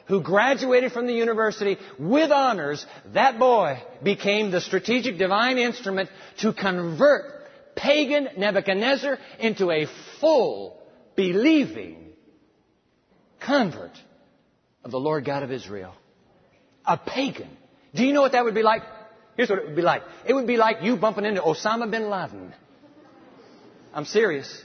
who 0.05 0.21
graduated 0.21 0.91
from 0.91 1.07
the 1.07 1.13
university 1.13 1.77
with 1.97 2.31
honors, 2.31 2.85
that 3.13 3.39
boy 3.39 3.81
became 4.03 4.51
the 4.51 4.61
strategic 4.61 5.17
divine 5.17 5.57
instrument 5.57 6.09
to 6.41 6.53
convert 6.53 7.36
pagan 7.77 8.27
Nebuchadnezzar 8.37 9.17
into 9.39 9.71
a 9.71 9.87
full, 10.19 10.81
believing 11.15 12.11
convert 13.39 13.97
of 14.83 14.91
the 14.91 14.99
Lord 14.99 15.23
God 15.23 15.43
of 15.43 15.51
Israel. 15.51 15.93
A 16.85 16.97
pagan. 16.97 17.49
Do 17.95 18.05
you 18.05 18.13
know 18.13 18.21
what 18.21 18.33
that 18.33 18.43
would 18.43 18.55
be 18.55 18.63
like? 18.63 18.81
Here's 19.35 19.49
what 19.49 19.59
it 19.59 19.65
would 19.67 19.75
be 19.75 19.81
like. 19.81 20.01
It 20.25 20.33
would 20.33 20.47
be 20.47 20.57
like 20.57 20.77
you 20.81 20.97
bumping 20.97 21.25
into 21.25 21.41
Osama 21.41 21.89
bin 21.89 22.09
Laden. 22.09 22.53
I'm 23.93 24.05
serious. 24.05 24.63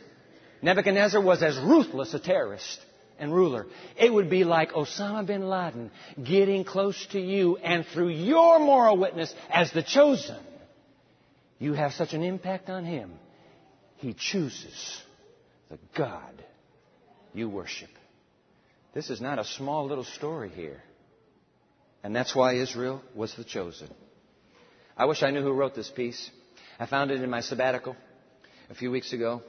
Nebuchadnezzar 0.63 1.21
was 1.21 1.43
as 1.43 1.57
ruthless 1.59 2.15
a 2.15 2.19
terrorist 2.19 2.81
and 3.19 3.33
ruler. 3.33 3.67
It 3.97 4.13
would 4.13 4.31
be 4.31 4.45
like 4.45 4.73
Osama 4.73 5.27
bin 5.27 5.49
Laden 5.49 5.91
getting 6.23 6.65
close 6.65 7.07
to 7.13 7.21
you, 7.21 7.57
and 7.57 7.85
through 7.87 8.11
your 8.11 8.59
moral 8.59 8.97
witness 8.97 9.35
as 9.51 9.71
the 9.73 9.83
chosen, 9.83 10.39
you 11.63 11.75
have 11.75 11.93
such 11.93 12.13
an 12.13 12.25
impact 12.25 12.69
on 12.69 12.85
him. 12.85 13.13
He 13.99 14.15
chooses 14.15 15.01
the 15.71 15.79
God 15.97 16.45
you 17.33 17.49
worship. 17.49 17.89
This 18.95 19.11
is 19.11 19.21
not 19.21 19.39
a 19.39 19.45
small 19.45 19.87
little 19.87 20.05
story 20.05 20.51
here. 20.51 20.83
And 22.03 22.17
that's 22.17 22.35
why 22.35 22.55
Israel 22.55 23.01
was 23.15 23.33
the 23.37 23.45
chosen. 23.45 23.89
I 24.97 25.05
wish 25.05 25.23
I 25.23 25.31
knew 25.31 25.41
who 25.41 25.53
wrote 25.53 25.77
this 25.77 25.89
piece. 25.89 26.31
I 26.81 26.87
found 26.87 27.13
it 27.13 27.23
in 27.23 27.31
my 27.31 27.43
sabbatical 27.43 27.95
a 28.69 28.75
few 28.75 28.91
weeks 28.91 29.13
ago. 29.13 29.43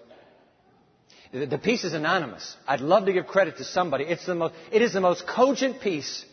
The 1.33 1.57
piece 1.57 1.83
is 1.83 1.95
anonymous. 1.95 2.55
I'd 2.67 2.81
love 2.81 3.07
to 3.07 3.13
give 3.13 3.25
credit 3.25 3.57
to 3.57 3.63
somebody. 3.63 4.03
It's 4.03 4.27
the 4.27 4.35
most, 4.35 4.53
it 4.71 4.83
is 4.83 4.93
the 4.93 5.01
most 5.01 5.25
cogent 5.25 5.81
piece 5.81 6.23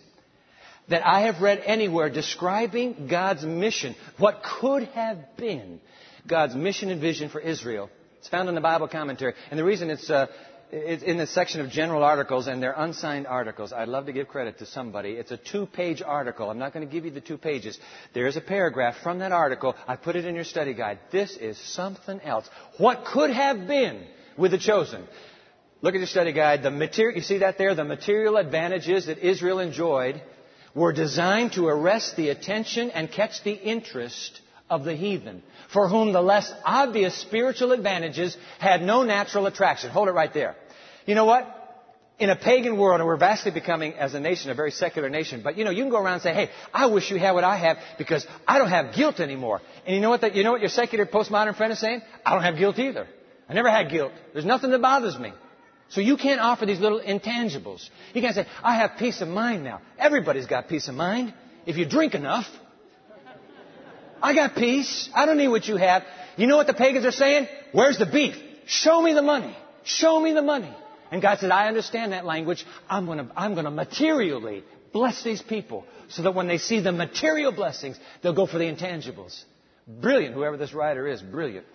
that 0.91 1.07
I 1.07 1.23
have 1.23 1.41
read 1.41 1.63
anywhere 1.65 2.11
describing 2.11 3.09
God's 3.09 3.45
mission, 3.45 3.95
what 4.19 4.43
could 4.43 4.85
have 4.89 5.37
been 5.37 5.81
God's 6.27 6.55
mission 6.55 6.91
and 6.91 7.01
vision 7.01 7.31
for 7.31 7.41
Israel. 7.41 7.89
It's 8.19 8.29
found 8.29 8.49
in 8.49 8.55
the 8.55 8.61
Bible 8.61 8.89
commentary. 8.89 9.35
And 9.51 9.59
the 9.59 9.65
reason 9.65 9.89
it's, 9.89 10.11
uh, 10.11 10.27
it's 10.71 11.03
in 11.03 11.17
the 11.17 11.27
section 11.27 11.63
of 11.63 11.71
general 11.71 12.05
articles 12.05 12.47
and 12.47 12.63
they're 12.63 12.75
unsigned 12.77 13.27
articles. 13.27 13.73
I'd 13.73 13.89
love 13.89 14.07
to 14.07 14.13
give 14.13 14.29
credit 14.29 14.59
to 14.59 14.67
somebody. 14.67 15.13
It's 15.13 15.31
a 15.31 15.39
two 15.39 15.65
page 15.65 16.03
article. 16.03 16.51
I'm 16.51 16.59
not 16.59 16.75
going 16.75 16.87
to 16.87 16.93
give 16.93 17.07
you 17.07 17.11
the 17.11 17.23
two 17.23 17.39
pages. 17.39 17.79
There's 18.13 18.37
a 18.37 18.43
paragraph 18.43 18.97
from 19.03 19.21
that 19.21 19.33
article. 19.33 19.75
I 19.89 19.97
put 19.97 20.17
it 20.17 20.27
in 20.27 20.35
your 20.35 20.45
study 20.45 20.75
guide. 20.75 20.99
This 21.11 21.37
is 21.37 21.57
something 21.59 22.21
else. 22.21 22.49
What 22.77 23.07
could 23.07 23.31
have 23.31 23.67
been 23.67 24.05
with 24.37 24.51
the 24.51 24.59
chosen. 24.59 25.07
Look 25.83 25.95
at 25.95 25.99
your 25.99 26.07
study 26.07 26.33
guide. 26.33 26.63
The 26.63 26.71
material, 26.71 27.17
you 27.17 27.23
see 27.23 27.39
that 27.39 27.59
there? 27.59 27.75
The 27.75 27.85
material 27.85 28.37
advantages 28.37 29.07
that 29.07 29.19
Israel 29.19 29.61
enjoyed 29.61 30.21
were 30.75 30.93
designed 30.93 31.53
to 31.53 31.67
arrest 31.67 32.17
the 32.17 32.29
attention 32.29 32.91
and 32.91 33.11
catch 33.11 33.43
the 33.43 33.53
interest 33.53 34.41
of 34.69 34.85
the 34.85 34.95
heathen, 34.95 35.43
for 35.73 35.89
whom 35.89 36.13
the 36.13 36.23
less 36.23 36.53
obvious 36.65 37.17
spiritual 37.17 37.73
advantages 37.73 38.37
had 38.59 38.83
no 38.83 39.03
natural 39.03 39.47
attraction. 39.47 39.91
Hold 39.91 40.09
it 40.09 40.13
right 40.13 40.33
there. 40.33 40.55
You 41.07 41.15
know 41.17 41.25
what? 41.25 41.57
In 42.21 42.31
a 42.31 42.37
pagan 42.37 42.77
world, 42.77 43.01
and 43.01 43.07
we're 43.07 43.17
vastly 43.17 43.51
becoming, 43.51 43.95
as 43.95 44.15
a 44.15 44.21
nation, 44.21 44.51
a 44.51 44.55
very 44.55 44.71
secular 44.71 45.09
nation, 45.09 45.41
but 45.43 45.57
you 45.57 45.65
know, 45.65 45.71
you 45.71 45.83
can 45.83 45.91
go 45.91 45.99
around 45.99 46.15
and 46.15 46.23
say, 46.23 46.35
hey, 46.35 46.51
I 46.73 46.87
wish 46.87 47.11
you 47.11 47.19
had 47.19 47.33
what 47.33 47.45
I 47.45 47.57
have 47.57 47.79
because 47.99 48.27
I 48.47 48.59
don't 48.59 48.69
have 48.69 48.95
guilt 48.95 49.21
anymore. 49.21 49.61
And 49.87 49.97
you 49.97 50.03
know 50.03 50.11
what, 50.11 50.21
that, 50.21 50.37
you 50.37 50.45
know 50.45 50.53
what 50.53 50.61
your 50.61 50.71
secular 50.71 51.07
postmodern 51.07 51.57
friend 51.57 51.73
is 51.73 51.81
saying? 51.81 52.03
I 52.25 52.35
don't 52.35 52.43
have 52.43 52.59
guilt 52.59 52.79
either. 52.79 53.09
I 53.49 53.55
never 53.55 53.71
had 53.71 53.91
guilt. 53.91 54.13
There's 54.33 54.45
nothing 54.45 54.71
that 54.71 54.83
bothers 54.83 55.19
me. 55.19 55.33
So 55.91 56.01
you 56.01 56.17
can't 56.17 56.41
offer 56.41 56.67
these 56.67 56.81
little 56.81 57.01
intangibles. 57.01 57.89
You 58.15 58.23
can't 58.23 58.35
say, 58.35 58.47
I 58.63 58.77
have 58.77 58.93
peace 58.99 59.21
of 59.21 59.29
mind 59.29 59.65
now. 59.65 59.81
Everybody's 59.99 60.47
got 60.47 60.69
peace 60.69 60.89
of 60.89 60.95
mind 60.95 61.35
if 61.67 61.77
you 61.77 61.85
drink 61.85 62.15
enough. 62.15 62.47
I 64.23 64.35
got 64.35 64.55
peace. 64.55 65.09
I 65.15 65.27
don't 65.27 65.37
need 65.37 65.49
what 65.49 65.67
you 65.67 65.77
have. 65.77 66.05
You 66.37 66.47
know 66.47 66.57
what 66.57 66.69
the 66.69 66.75
pagans 66.75 67.05
are 67.05 67.13
saying? 67.13 67.49
Where's 67.73 67.99
the 67.99 68.07
beef? 68.07 68.37
Show 68.67 69.03
me 69.03 69.15
the 69.15 69.23
money. 69.23 69.57
Show 69.83 70.21
me 70.21 70.33
the 70.33 70.43
money. 70.43 70.73
And 71.11 71.21
God 71.21 71.39
said, 71.41 71.51
I 71.51 71.67
understand 71.67 72.13
that 72.13 72.25
language. 72.25 72.65
I'm 72.89 73.07
going 73.07 73.19
to, 73.19 73.27
I'm 73.37 73.55
going 73.55 73.65
to 73.65 73.71
materially 73.71 74.63
bless 74.93 75.25
these 75.25 75.43
people 75.43 75.85
so 76.09 76.23
that 76.23 76.35
when 76.35 76.47
they 76.47 76.59
see 76.59 76.81
the 76.81 76.93
material 76.93 77.51
blessings, 77.51 77.99
they'll 78.23 78.33
go 78.33 78.47
for 78.47 78.59
the 78.59 78.65
intangibles. 78.65 79.43
Brilliant. 79.89 80.35
Whoever 80.35 80.57
this 80.57 80.73
writer 80.73 81.09
is, 81.09 81.21
brilliant. 81.21 81.67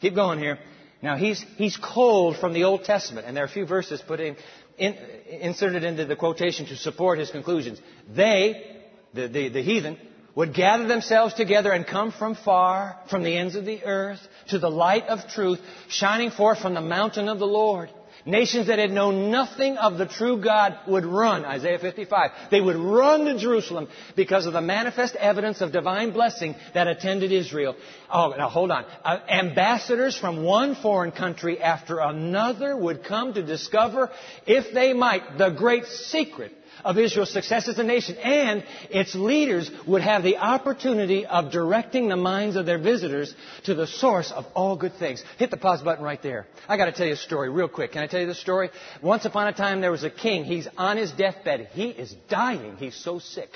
Keep 0.00 0.16
going 0.16 0.40
here. 0.40 0.58
Now 1.02 1.16
he's, 1.16 1.44
he's 1.56 1.76
cold 1.76 2.36
from 2.36 2.52
the 2.52 2.64
Old 2.64 2.84
Testament, 2.84 3.26
and 3.26 3.36
there 3.36 3.42
are 3.42 3.46
a 3.46 3.50
few 3.50 3.66
verses 3.66 4.00
put 4.00 4.20
in, 4.20 4.36
in, 4.78 4.94
inserted 5.28 5.82
into 5.82 6.04
the 6.04 6.14
quotation 6.14 6.66
to 6.66 6.76
support 6.76 7.18
his 7.18 7.30
conclusions. 7.30 7.80
They, 8.08 8.80
the, 9.12 9.26
the, 9.26 9.48
the 9.48 9.62
heathen, 9.62 9.98
would 10.36 10.54
gather 10.54 10.86
themselves 10.86 11.34
together 11.34 11.72
and 11.72 11.86
come 11.86 12.12
from 12.12 12.36
far, 12.36 12.98
from 13.10 13.24
the 13.24 13.36
ends 13.36 13.56
of 13.56 13.64
the 13.64 13.84
earth, 13.84 14.20
to 14.48 14.58
the 14.58 14.70
light 14.70 15.08
of 15.08 15.28
truth, 15.28 15.60
shining 15.88 16.30
forth 16.30 16.60
from 16.60 16.74
the 16.74 16.80
mountain 16.80 17.28
of 17.28 17.38
the 17.38 17.46
Lord. 17.46 17.90
Nations 18.24 18.68
that 18.68 18.78
had 18.78 18.92
known 18.92 19.32
nothing 19.32 19.76
of 19.76 19.98
the 19.98 20.06
true 20.06 20.40
God 20.40 20.76
would 20.86 21.04
run, 21.04 21.44
Isaiah 21.44 21.80
55. 21.80 22.30
They 22.52 22.60
would 22.60 22.76
run 22.76 23.24
to 23.24 23.36
Jerusalem 23.36 23.88
because 24.14 24.46
of 24.46 24.52
the 24.52 24.60
manifest 24.60 25.16
evidence 25.16 25.60
of 25.60 25.72
divine 25.72 26.12
blessing 26.12 26.54
that 26.72 26.86
attended 26.86 27.32
Israel. 27.32 27.74
Oh, 28.12 28.34
now 28.36 28.48
hold 28.48 28.70
on. 28.70 28.84
Uh, 29.04 29.18
ambassadors 29.28 30.16
from 30.16 30.44
one 30.44 30.76
foreign 30.76 31.10
country 31.10 31.60
after 31.60 31.98
another 31.98 32.76
would 32.76 33.04
come 33.04 33.34
to 33.34 33.42
discover, 33.42 34.08
if 34.46 34.72
they 34.72 34.92
might, 34.92 35.38
the 35.38 35.50
great 35.50 35.86
secret 35.86 36.52
of 36.84 36.98
Israel's 36.98 37.32
success 37.32 37.68
as 37.68 37.78
a 37.78 37.82
nation. 37.82 38.16
And 38.16 38.64
its 38.90 39.14
leaders 39.14 39.70
would 39.86 40.02
have 40.02 40.22
the 40.22 40.36
opportunity 40.36 41.26
of 41.26 41.52
directing 41.52 42.08
the 42.08 42.16
minds 42.16 42.56
of 42.56 42.66
their 42.66 42.78
visitors 42.78 43.34
to 43.64 43.74
the 43.74 43.86
source 43.86 44.30
of 44.30 44.46
all 44.54 44.76
good 44.76 44.94
things. 44.94 45.22
Hit 45.38 45.50
the 45.50 45.56
pause 45.56 45.82
button 45.82 46.04
right 46.04 46.22
there. 46.22 46.46
I 46.68 46.76
gotta 46.76 46.92
tell 46.92 47.06
you 47.06 47.14
a 47.14 47.16
story 47.16 47.48
real 47.50 47.68
quick. 47.68 47.92
Can 47.92 48.02
I 48.02 48.06
tell 48.06 48.20
you 48.20 48.26
the 48.26 48.34
story? 48.34 48.70
Once 49.02 49.24
upon 49.24 49.48
a 49.48 49.52
time 49.52 49.80
there 49.80 49.90
was 49.90 50.04
a 50.04 50.10
king. 50.10 50.44
He's 50.44 50.68
on 50.76 50.96
his 50.96 51.12
deathbed. 51.12 51.68
He 51.72 51.88
is 51.88 52.14
dying. 52.28 52.76
He's 52.76 52.96
so 52.96 53.18
sick. 53.18 53.50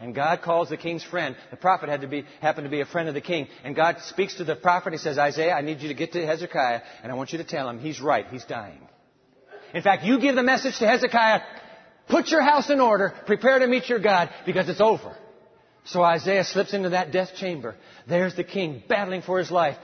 And 0.00 0.14
God 0.14 0.42
calls 0.42 0.68
the 0.68 0.76
king's 0.76 1.02
friend. 1.02 1.36
The 1.50 1.56
prophet 1.56 1.88
had 1.88 2.02
to 2.02 2.06
be, 2.06 2.24
happened 2.40 2.66
to 2.66 2.70
be 2.70 2.80
a 2.80 2.86
friend 2.86 3.08
of 3.08 3.14
the 3.14 3.20
king. 3.20 3.48
And 3.64 3.74
God 3.74 3.96
speaks 4.02 4.34
to 4.36 4.44
the 4.44 4.54
prophet. 4.54 4.92
He 4.92 4.98
says, 4.98 5.18
Isaiah, 5.18 5.54
I 5.54 5.62
need 5.62 5.80
you 5.80 5.88
to 5.88 5.94
get 5.94 6.12
to 6.12 6.26
Hezekiah 6.26 6.82
and 7.02 7.10
I 7.10 7.14
want 7.14 7.32
you 7.32 7.38
to 7.38 7.44
tell 7.44 7.68
him 7.68 7.78
he's 7.78 8.00
right. 8.00 8.26
He's 8.30 8.44
dying. 8.44 8.80
In 9.74 9.82
fact, 9.82 10.04
you 10.04 10.20
give 10.20 10.34
the 10.34 10.42
message 10.42 10.78
to 10.78 10.86
Hezekiah, 10.86 11.40
Put 12.08 12.28
your 12.28 12.42
house 12.42 12.70
in 12.70 12.80
order. 12.80 13.14
Prepare 13.26 13.58
to 13.60 13.66
meet 13.66 13.88
your 13.88 13.98
God 13.98 14.30
because 14.44 14.68
it's 14.68 14.80
over. 14.80 15.16
So 15.84 16.02
Isaiah 16.02 16.44
slips 16.44 16.74
into 16.74 16.90
that 16.90 17.12
death 17.12 17.34
chamber. 17.36 17.76
There's 18.08 18.34
the 18.34 18.44
king 18.44 18.82
battling 18.88 19.22
for 19.22 19.38
his 19.38 19.50
life. 19.50 19.76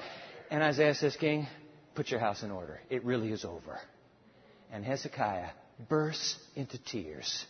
And 0.51 0.63
Isaiah 0.63 0.95
says, 0.95 1.17
King, 1.17 1.47
put 1.95 2.11
your 2.11 2.21
house 2.21 2.43
in 2.43 2.51
order. 2.51 2.81
It 2.91 3.05
really 3.05 3.33
is 3.33 3.45
over. 3.45 3.79
And 4.71 4.85
Hezekiah 4.85 5.51
bursts 5.89 6.39
into 6.57 6.83
tears. 6.85 7.47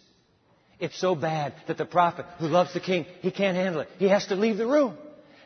It's 0.78 0.98
so 0.98 1.14
bad 1.14 1.54
that 1.68 1.78
the 1.78 1.84
prophet 1.84 2.26
who 2.38 2.48
loves 2.48 2.74
the 2.74 2.80
king, 2.80 3.06
he 3.20 3.30
can't 3.30 3.56
handle 3.56 3.82
it. 3.82 3.88
He 3.98 4.08
has 4.08 4.26
to 4.26 4.34
leave 4.34 4.56
the 4.56 4.66
room. 4.66 4.96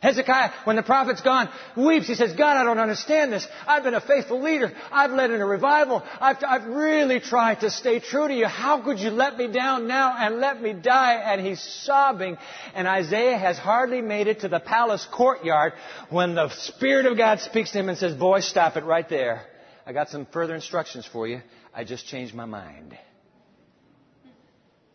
Hezekiah, 0.07 0.53
when 0.62 0.77
the 0.77 0.85
prophet's 0.85 1.21
gone, 1.21 1.49
weeps. 1.77 2.07
He 2.07 2.14
says, 2.14 2.33
God, 2.35 2.57
I 2.57 2.62
don't 2.62 2.79
understand 2.79 3.33
this. 3.33 3.45
I've 3.66 3.83
been 3.83 3.95
a 3.95 4.01
faithful 4.01 4.40
leader. 4.40 4.73
I've 4.92 5.11
led 5.11 5.33
in 5.33 5.40
a 5.40 5.47
revival. 5.47 6.01
I've, 6.21 6.37
I've 6.47 6.64
really 6.66 7.19
tried 7.19 7.61
to 7.61 7.71
stay 7.71 7.99
true 7.99 8.29
to 8.29 8.35
you. 8.35 8.47
How 8.47 8.81
could 8.81 9.01
you 9.01 9.11
let 9.11 9.37
me 9.37 9.49
down 9.49 9.88
now 9.88 10.14
and 10.16 10.38
let 10.38 10.62
me 10.62 10.75
die? 10.75 11.14
And 11.14 11.45
he's 11.45 11.61
sobbing. 11.61 12.37
And 12.73 12.87
Isaiah 12.87 13.37
has 13.37 13.59
hardly 13.59 14.01
made 14.01 14.29
it 14.29 14.40
to 14.40 14.49
the 14.49 14.61
palace 14.61 15.05
courtyard 15.12 15.73
when 16.09 16.37
the 16.37 16.51
Spirit 16.51 17.07
of 17.07 17.16
God 17.16 17.40
speaks 17.40 17.73
to 17.73 17.81
him 17.81 17.88
and 17.88 17.99
says, 17.99 18.14
boy, 18.14 18.40
stop 18.40 18.77
it 18.77 18.85
right 18.85 19.09
there. 19.09 19.42
I 19.85 19.92
got 19.92 20.09
some 20.09 20.25
further 20.27 20.55
instructions 20.55 21.05
for 21.05 21.27
you. 21.27 21.40
I 21.75 21.83
just 21.83 22.07
changed 22.07 22.33
my 22.33 22.45
mind. 22.45 22.97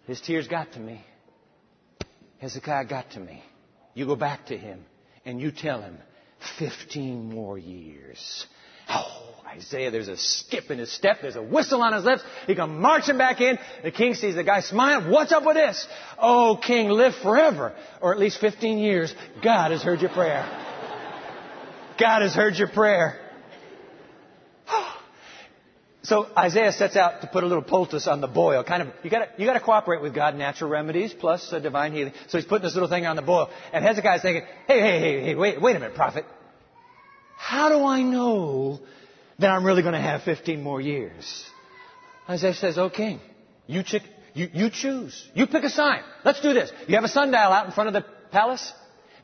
His 0.07 0.21
tears 0.21 0.47
got 0.47 0.71
to 0.73 0.79
me. 0.79 1.03
Hezekiah 2.37 2.85
got 2.85 3.11
to 3.11 3.19
me. 3.19 3.43
You 3.93 4.05
go 4.05 4.15
back 4.15 4.45
to 4.45 4.57
him 4.57 4.85
and 5.25 5.39
you 5.39 5.51
tell 5.51 5.81
him, 5.81 5.97
15 6.57 7.29
more 7.29 7.57
years. 7.57 8.45
Oh, 8.89 9.35
Isaiah, 9.47 9.91
there's 9.91 10.07
a 10.07 10.17
skip 10.17 10.71
in 10.71 10.79
his 10.79 10.91
step, 10.91 11.17
there's 11.21 11.35
a 11.35 11.43
whistle 11.43 11.81
on 11.81 11.93
his 11.93 12.03
lips. 12.03 12.23
He 12.47 12.55
come 12.55 12.81
marching 12.81 13.17
back 13.17 13.41
in. 13.41 13.59
The 13.83 13.91
king 13.91 14.15
sees 14.15 14.35
the 14.35 14.43
guy 14.43 14.61
smiling. 14.61 15.11
What's 15.11 15.31
up 15.31 15.45
with 15.45 15.55
this? 15.55 15.87
Oh, 16.17 16.59
king, 16.61 16.89
live 16.89 17.13
forever. 17.21 17.75
Or 18.01 18.13
at 18.13 18.19
least 18.19 18.39
15 18.39 18.79
years. 18.79 19.13
God 19.43 19.71
has 19.71 19.83
heard 19.83 20.01
your 20.01 20.09
prayer. 20.09 20.45
God 21.99 22.21
has 22.21 22.33
heard 22.33 22.55
your 22.55 22.69
prayer. 22.69 23.20
So 26.11 26.27
Isaiah 26.37 26.73
sets 26.73 26.97
out 26.97 27.21
to 27.21 27.27
put 27.27 27.45
a 27.45 27.47
little 27.47 27.63
poultice 27.63 28.05
on 28.05 28.19
the 28.19 28.27
boil. 28.27 28.65
Kind 28.65 28.81
of, 28.81 28.89
you 29.01 29.09
gotta, 29.09 29.29
you 29.37 29.45
gotta 29.45 29.61
cooperate 29.61 30.01
with 30.01 30.13
God, 30.13 30.35
natural 30.35 30.69
remedies 30.69 31.13
plus 31.13 31.53
uh, 31.53 31.59
divine 31.59 31.93
healing. 31.93 32.11
So 32.27 32.37
he's 32.37 32.43
putting 32.43 32.65
this 32.65 32.73
little 32.73 32.89
thing 32.89 33.05
on 33.05 33.15
the 33.15 33.21
boil. 33.21 33.49
And 33.71 33.81
Hezekiah's 33.81 34.21
thinking, 34.21 34.43
hey, 34.67 34.81
hey, 34.81 34.99
hey, 34.99 35.23
hey, 35.23 35.35
wait, 35.35 35.61
wait 35.61 35.77
a 35.77 35.79
minute, 35.79 35.95
prophet. 35.95 36.25
How 37.37 37.69
do 37.69 37.85
I 37.85 38.01
know 38.01 38.81
that 39.39 39.51
I'm 39.51 39.63
really 39.63 39.83
to 39.83 40.01
have 40.01 40.23
15 40.23 40.61
more 40.61 40.81
years? 40.81 41.45
Isaiah 42.27 42.55
says, 42.55 42.77
oh 42.77 42.89
king, 42.89 43.21
you, 43.67 43.81
ch- 43.81 44.03
you, 44.33 44.49
you 44.51 44.69
choose. 44.69 45.29
You 45.33 45.47
pick 45.47 45.63
a 45.63 45.69
sign. 45.69 46.01
Let's 46.25 46.41
do 46.41 46.53
this. 46.53 46.73
You 46.89 46.95
have 46.95 47.05
a 47.05 47.07
sundial 47.07 47.53
out 47.53 47.67
in 47.67 47.71
front 47.71 47.87
of 47.87 47.93
the 47.93 48.05
palace. 48.33 48.73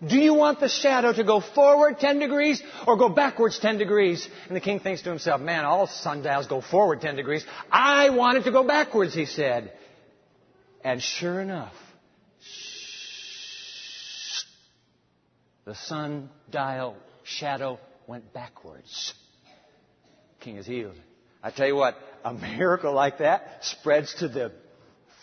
Do 0.06 0.18
you 0.18 0.34
want 0.36 0.60
the 0.60 0.70
shadow 0.70 1.12
to 1.12 1.24
go 1.24 1.40
forward 1.40 2.00
10 2.00 2.20
degrees 2.20 2.62
or 2.86 2.98
go 2.98 3.10
backwards 3.10 3.58
10 3.58 3.78
degrees? 3.80 4.28
And 4.48 4.56
the 4.56 4.62
king 4.62 4.80
thinks 4.80 5.02
to 5.04 5.10
himself, 5.10 5.42
man, 5.42 5.66
all 5.66 5.88
sundials 5.88 6.48
go 6.48 6.62
forward 6.62 7.02
10 7.02 7.16
degrees. 7.16 7.44
I 7.72 8.12
want 8.12 8.38
it 8.38 8.44
to 8.44 8.52
go 8.52 8.64
backwards, 8.64 9.14
he 9.14 9.26
said. 9.26 9.74
And 10.84 11.02
sure 11.02 11.42
enough, 11.42 11.74
the 15.66 15.74
sundial 15.76 16.96
shadow 17.24 17.80
went 18.06 18.34
backwards. 18.34 19.14
King 20.40 20.58
is 20.58 20.68
healed. 20.68 20.96
I 21.42 21.50
tell 21.50 21.68
you 21.68 21.76
what, 21.76 21.98
a 22.24 22.34
miracle 22.34 22.94
like 22.94 23.18
that 23.18 23.60
spreads 23.62 24.14
to 24.16 24.28
the 24.28 24.52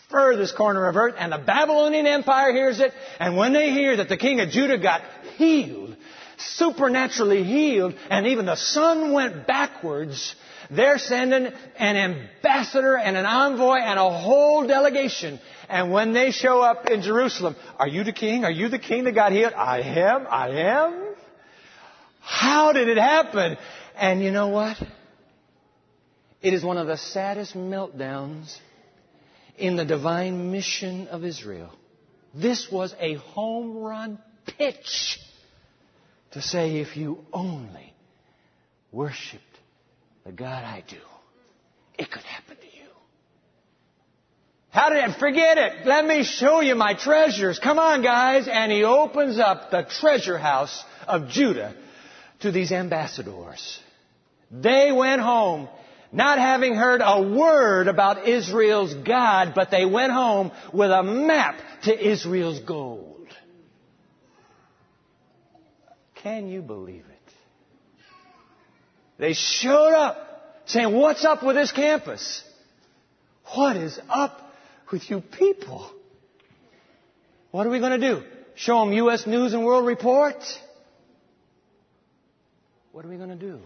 furthest 0.09 0.55
corner 0.55 0.87
of 0.87 0.95
earth, 0.95 1.15
and 1.17 1.31
the 1.31 1.37
Babylonian 1.37 2.07
Empire 2.07 2.51
hears 2.51 2.79
it, 2.79 2.93
and 3.19 3.35
when 3.35 3.53
they 3.53 3.71
hear 3.71 3.97
that 3.97 4.09
the 4.09 4.17
king 4.17 4.39
of 4.39 4.49
Judah 4.49 4.77
got 4.77 5.01
healed, 5.37 5.95
supernaturally 6.37 7.43
healed, 7.43 7.95
and 8.09 8.27
even 8.27 8.45
the 8.45 8.55
sun 8.55 9.13
went 9.13 9.47
backwards, 9.47 10.35
they're 10.69 10.97
sending 10.97 11.51
an 11.77 11.95
ambassador 11.95 12.97
and 12.97 13.15
an 13.17 13.25
envoy 13.25 13.77
and 13.77 13.99
a 13.99 14.09
whole 14.09 14.67
delegation. 14.67 15.39
And 15.69 15.91
when 15.91 16.13
they 16.13 16.31
show 16.31 16.61
up 16.61 16.87
in 16.89 17.01
Jerusalem, 17.01 17.55
are 17.77 17.87
you 17.87 18.03
the 18.03 18.13
king? 18.13 18.45
Are 18.45 18.51
you 18.51 18.69
the 18.69 18.79
king 18.79 19.03
that 19.05 19.13
got 19.13 19.31
healed? 19.31 19.53
I 19.53 19.81
am. 19.81 20.27
I 20.29 20.49
am. 20.49 21.15
How 22.19 22.73
did 22.73 22.87
it 22.87 22.97
happen? 22.97 23.57
And 23.95 24.23
you 24.23 24.31
know 24.31 24.49
what? 24.49 24.77
It 26.41 26.53
is 26.53 26.63
one 26.63 26.77
of 26.77 26.87
the 26.87 26.97
saddest 26.97 27.55
meltdowns 27.55 28.59
in 29.57 29.75
the 29.75 29.85
divine 29.85 30.51
mission 30.51 31.07
of 31.07 31.23
Israel. 31.23 31.71
This 32.33 32.69
was 32.71 32.93
a 32.99 33.15
home 33.15 33.77
run 33.77 34.19
pitch 34.57 35.19
to 36.31 36.41
say, 36.41 36.79
if 36.79 36.97
you 36.97 37.19
only 37.31 37.93
worshiped 38.91 39.43
the 40.25 40.31
God 40.31 40.63
I 40.63 40.83
do, 40.87 40.97
it 41.97 42.11
could 42.11 42.23
happen 42.23 42.57
to 42.57 42.65
you. 42.65 42.71
How 44.69 44.89
did 44.89 45.09
it? 45.09 45.17
Forget 45.17 45.57
it. 45.57 45.85
Let 45.85 46.05
me 46.05 46.23
show 46.23 46.59
you 46.59 46.75
my 46.75 46.93
treasures. 46.93 47.57
Come 47.59 47.79
on, 47.79 48.01
guys. 48.01 48.49
And 48.51 48.69
he 48.69 48.83
opens 48.83 49.39
up 49.39 49.71
the 49.71 49.83
treasure 49.83 50.37
house 50.37 50.83
of 51.07 51.29
Judah 51.29 51.73
to 52.41 52.51
these 52.51 52.73
ambassadors. 52.73 53.79
They 54.51 54.91
went 54.91 55.21
home 55.21 55.69
not 56.11 56.39
having 56.39 56.75
heard 56.75 57.01
a 57.03 57.21
word 57.21 57.87
about 57.87 58.27
Israel's 58.27 58.93
God, 58.93 59.53
but 59.55 59.71
they 59.71 59.85
went 59.85 60.11
home 60.11 60.51
with 60.73 60.91
a 60.91 61.03
map 61.03 61.59
to 61.83 62.11
Israel's 62.11 62.59
gold. 62.59 63.27
Can 66.15 66.47
you 66.47 66.61
believe 66.61 67.05
it? 67.09 67.33
They 69.17 69.33
showed 69.33 69.93
up 69.93 70.17
saying, 70.65 70.93
What's 70.93 71.23
up 71.23 71.43
with 71.43 71.55
this 71.55 71.71
campus? 71.71 72.43
What 73.53 73.75
is 73.75 73.99
up 74.09 74.41
with 74.91 75.09
you 75.09 75.21
people? 75.21 75.91
What 77.51 77.67
are 77.67 77.69
we 77.69 77.79
going 77.79 77.99
to 77.99 78.15
do? 78.15 78.23
Show 78.55 78.79
them 78.83 78.93
U.S. 78.93 79.27
News 79.27 79.53
and 79.53 79.63
World 79.63 79.85
Report? 79.85 80.43
What 82.91 83.05
are 83.05 83.07
we 83.09 83.17
going 83.17 83.29
to 83.29 83.35
do 83.35 83.59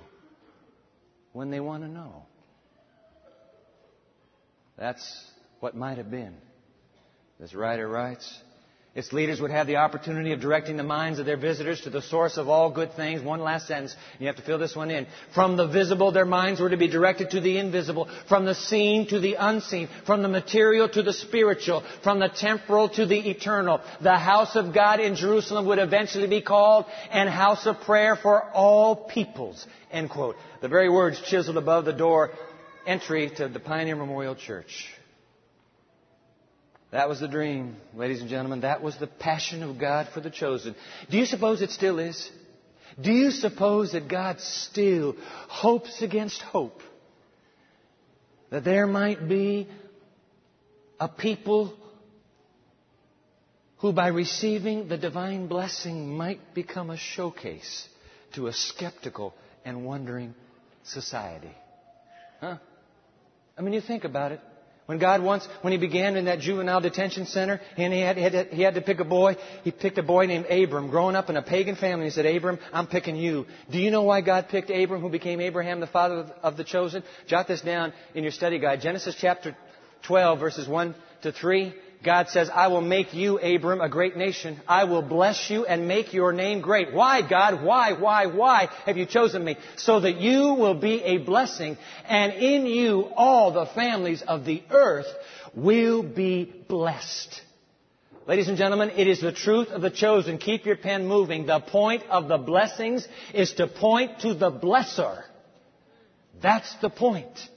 when 1.34 1.50
they 1.52 1.60
want 1.60 1.84
to 1.84 1.90
know? 1.90 2.24
That's 4.80 5.26
what 5.60 5.76
might 5.76 5.98
have 5.98 6.10
been. 6.10 6.36
This 7.38 7.54
writer 7.54 7.88
writes, 7.88 8.42
its 8.96 9.14
leaders 9.14 9.40
would 9.40 9.52
have 9.52 9.68
the 9.68 9.76
opportunity 9.76 10.32
of 10.32 10.42
directing 10.42 10.76
the 10.76 10.84
minds 10.84 11.20
of 11.20 11.26
their 11.26 11.38
visitors 11.38 11.82
to 11.82 11.90
the 11.90 12.02
source 12.02 12.38
of 12.38 12.50
all 12.50 12.72
good 12.72 12.94
things. 12.96 13.22
One 13.22 13.40
last 13.40 13.68
sentence. 13.68 13.96
You 14.20 14.28
have 14.28 14.38
to 14.38 14.42
fill 14.42 14.58
this 14.58 14.76
one 14.76 14.90
in. 14.90 15.06
From 15.36 15.58
the 15.58 15.68
visible, 15.68 16.12
their 16.12 16.26
minds 16.26 16.60
were 16.60 16.72
to 16.72 16.78
be 16.78 16.88
directed 16.88 17.30
to 17.32 17.40
the 17.40 17.60
invisible. 17.60 18.10
From 18.28 18.46
the 18.46 18.56
seen 18.56 19.08
to 19.10 19.20
the 19.20 19.36
unseen. 19.36 19.90
From 20.08 20.24
the 20.24 20.28
material 20.28 20.90
to 20.90 21.04
the 21.04 21.14
spiritual. 21.14 21.84
From 22.04 22.20
the 22.20 22.30
temporal 22.30 22.90
to 22.90 23.06
the 23.06 23.30
eternal. 23.30 23.80
The 24.02 24.18
house 24.18 24.56
of 24.56 24.74
God 24.74 25.00
in 25.00 25.16
Jerusalem 25.16 25.68
would 25.68 25.80
eventually 25.80 26.28
be 26.28 26.42
called 26.42 26.86
an 27.12 27.28
house 27.28 27.68
of 27.68 27.82
prayer 27.82 28.16
for 28.16 28.44
all 28.44 28.96
peoples. 28.96 29.68
End 29.92 30.10
quote. 30.10 30.36
The 30.62 30.68
very 30.68 30.90
words 30.90 31.22
chiseled 31.22 31.58
above 31.58 31.86
the 31.86 31.94
door 31.94 32.32
entry 32.90 33.30
to 33.38 33.48
the 33.48 33.60
Pioneer 33.60 33.96
Memorial 33.96 34.36
Church. 34.36 34.88
That 36.92 37.08
was 37.08 37.20
the 37.20 37.28
dream, 37.28 37.78
ladies 37.96 38.20
and 38.20 38.30
gentlemen. 38.30 38.62
That 38.62 38.82
was 38.82 38.98
the 38.98 39.06
passion 39.06 39.62
of 39.62 39.78
God 39.78 40.10
for 40.12 40.22
the 40.22 40.32
chosen. 40.32 40.74
Do 41.12 41.20
you 41.20 41.28
suppose 41.28 41.62
it 41.62 41.70
still 41.70 42.00
is? 42.00 42.32
Do 43.00 43.12
you 43.12 43.30
suppose 43.30 43.92
that 43.92 44.08
God 44.08 44.42
still 44.42 45.16
hopes 45.48 46.02
against 46.02 46.42
hope? 46.42 46.82
That 48.50 48.64
there 48.64 48.88
might 48.88 49.30
be 49.30 49.68
a 51.00 51.08
people 51.08 51.76
who, 53.78 53.94
by 53.94 54.08
receiving 54.08 54.88
the 54.88 54.98
divine 54.98 55.46
blessing, 55.46 56.18
might 56.18 56.56
become 56.56 56.90
a 56.90 56.98
showcase 56.98 57.88
to 58.34 58.48
a 58.48 58.54
skeptical 58.54 59.36
and 59.64 59.86
wondering 59.86 60.34
society. 60.84 61.56
Huh? 62.42 62.58
I 63.60 63.62
mean, 63.62 63.74
you 63.74 63.82
think 63.82 64.06
about 64.06 64.32
it. 64.32 64.40
When 64.86 64.98
God 64.98 65.22
once, 65.22 65.48
when 65.62 65.74
He 65.74 65.78
began 65.78 66.16
in 66.16 66.26
that 66.26 66.40
juvenile 66.40 66.80
detention 66.80 67.26
center, 67.26 67.60
and 67.78 67.94
he 67.94 68.00
had, 68.00 68.18
he, 68.18 68.24
had 68.24 68.32
to, 68.32 68.56
he 68.56 68.62
had 68.64 68.74
to 68.76 68.82
pick 68.82 69.00
a 69.00 69.04
boy, 69.04 69.36
He 69.64 69.72
picked 69.72 69.98
a 69.98 70.04
boy 70.04 70.26
named 70.26 70.46
Abram, 70.46 70.90
growing 70.90 71.16
up 71.16 71.30
in 71.30 71.36
a 71.36 71.44
pagan 71.44 71.76
family. 71.76 72.06
He 72.06 72.12
said, 72.12 72.26
Abram, 72.26 72.58
I'm 72.74 72.88
picking 72.88 73.18
you. 73.18 73.46
Do 73.70 73.78
you 73.78 73.92
know 73.92 74.04
why 74.04 74.22
God 74.22 74.48
picked 74.50 74.72
Abram, 74.72 75.02
who 75.02 75.10
became 75.10 75.42
Abraham, 75.42 75.82
the 75.82 75.88
father 75.88 76.16
of, 76.16 76.32
of 76.42 76.58
the 76.58 76.64
chosen? 76.64 77.04
Jot 77.28 77.48
this 77.48 77.62
down 77.62 77.94
in 78.16 78.24
your 78.24 78.32
study 78.32 78.58
guide. 78.60 78.82
Genesis 78.82 79.16
chapter 79.20 79.56
12, 80.08 80.40
verses 80.40 80.68
1 80.68 80.96
to 81.24 81.34
3. 81.34 81.74
God 82.04 82.30
says, 82.30 82.50
I 82.54 82.68
will 82.68 82.82
make 82.82 83.14
you, 83.14 83.40
Abram, 83.40 83.82
a 83.82 83.90
great 83.90 84.16
nation. 84.16 84.62
I 84.68 84.86
will 84.86 85.02
bless 85.02 85.50
you 85.50 85.66
and 85.66 85.88
make 85.88 86.14
your 86.14 86.32
name 86.32 86.62
great. 86.62 86.94
Why, 86.94 87.22
God? 87.28 87.62
Why, 87.62 87.92
why, 87.92 88.28
why 88.28 88.70
have 88.86 88.96
you 88.96 89.06
chosen 89.06 89.44
me? 89.44 89.58
So 89.76 90.00
that 90.00 90.16
you 90.16 90.54
will 90.54 90.76
be 90.76 91.04
a 91.04 91.18
blessing, 91.18 91.78
and 92.08 92.32
in 92.34 92.66
you 92.66 93.10
all 93.18 93.52
the 93.52 93.66
families 93.66 94.22
of 94.22 94.46
the 94.46 94.64
earth 94.70 95.08
will 95.54 96.02
be 96.04 96.46
blessed. 96.70 97.42
Ladies 98.28 98.48
and 98.48 98.58
gentlemen, 98.58 98.92
it 98.92 99.08
is 99.08 99.20
the 99.20 99.34
truth 99.34 99.70
of 99.70 99.82
the 99.82 99.90
chosen. 99.90 100.38
Keep 100.38 100.66
your 100.66 100.78
pen 100.78 101.06
moving. 101.06 101.48
The 101.48 101.60
point 101.60 102.04
of 102.10 102.30
the 102.30 102.38
blessings 102.38 103.06
is 103.34 103.54
to 103.54 103.68
point 103.68 104.20
to 104.22 104.34
the 104.34 104.52
blesser. 104.52 105.24
That's 106.42 106.74
the 106.76 106.90
point. 106.90 107.50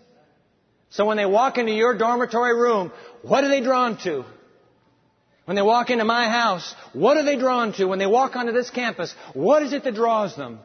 So 0.92 1.06
when 1.06 1.16
they 1.16 1.26
walk 1.26 1.56
into 1.56 1.72
your 1.72 1.96
dormitory 1.96 2.54
room, 2.54 2.92
what 3.22 3.44
are 3.44 3.48
they 3.48 3.62
drawn 3.62 3.96
to? 4.04 4.24
When 5.46 5.56
they 5.56 5.62
walk 5.62 5.90
into 5.90 6.04
my 6.04 6.28
house, 6.28 6.74
what 6.92 7.16
are 7.16 7.24
they 7.24 7.36
drawn 7.36 7.72
to? 7.74 7.86
When 7.86 7.98
they 7.98 8.06
walk 8.06 8.36
onto 8.36 8.52
this 8.52 8.70
campus, 8.70 9.14
what 9.32 9.62
is 9.62 9.72
it 9.72 9.84
that 9.84 9.94
draws 9.94 10.36
them? 10.36 10.60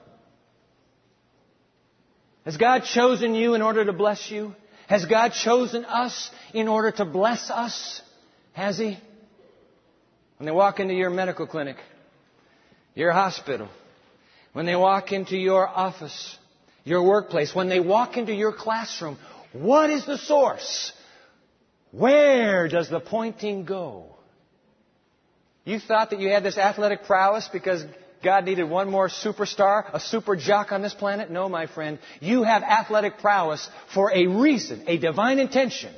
Has 2.44 2.58
God 2.58 2.84
chosen 2.84 3.36
you 3.36 3.56
in 3.56 3.62
order 3.62 3.86
to 3.86 3.94
bless 3.94 4.30
you? 4.30 4.54
Has 4.88 5.06
God 5.06 5.32
chosen 5.32 5.86
us 5.86 6.30
in 6.54 6.68
order 6.68 6.92
to 6.92 7.06
bless 7.06 7.50
us? 7.50 8.02
Has 8.52 8.78
He? 8.78 8.98
When 10.38 10.46
they 10.46 10.52
walk 10.52 10.80
into 10.80 10.94
your 10.94 11.10
medical 11.10 11.48
clinic, 11.48 11.78
your 12.96 13.12
hospital, 13.12 13.70
when 14.54 14.66
they 14.66 14.76
walk 14.76 15.12
into 15.12 15.38
your 15.38 15.68
office, 15.68 16.38
your 16.84 17.04
workplace, 17.04 17.56
when 17.56 17.70
they 17.70 17.80
walk 17.80 18.18
into 18.18 18.34
your 18.34 18.54
classroom, 18.54 19.18
what 19.62 19.90
is 19.90 20.06
the 20.06 20.18
source? 20.18 20.92
Where 21.92 22.68
does 22.68 22.90
the 22.90 23.00
pointing 23.00 23.66
go? 23.66 24.16
You 25.66 25.80
thought 25.80 26.12
that 26.12 26.20
you 26.20 26.30
had 26.30 26.44
this 26.44 26.58
athletic 26.58 27.04
prowess 27.04 27.50
because 27.52 27.84
God 28.24 28.46
needed 28.46 28.70
one 28.70 28.90
more 28.90 29.10
superstar, 29.10 29.90
a 29.94 30.00
super 30.00 30.36
jock 30.36 30.72
on 30.72 30.82
this 30.82 30.94
planet? 30.94 31.30
No, 31.30 31.50
my 31.50 31.68
friend. 31.68 32.00
You 32.20 32.44
have 32.44 32.64
athletic 32.64 33.20
prowess 33.20 33.70
for 33.94 34.12
a 34.14 34.28
reason, 34.28 34.84
a 34.88 34.98
divine 34.98 35.40
intention, 35.40 35.94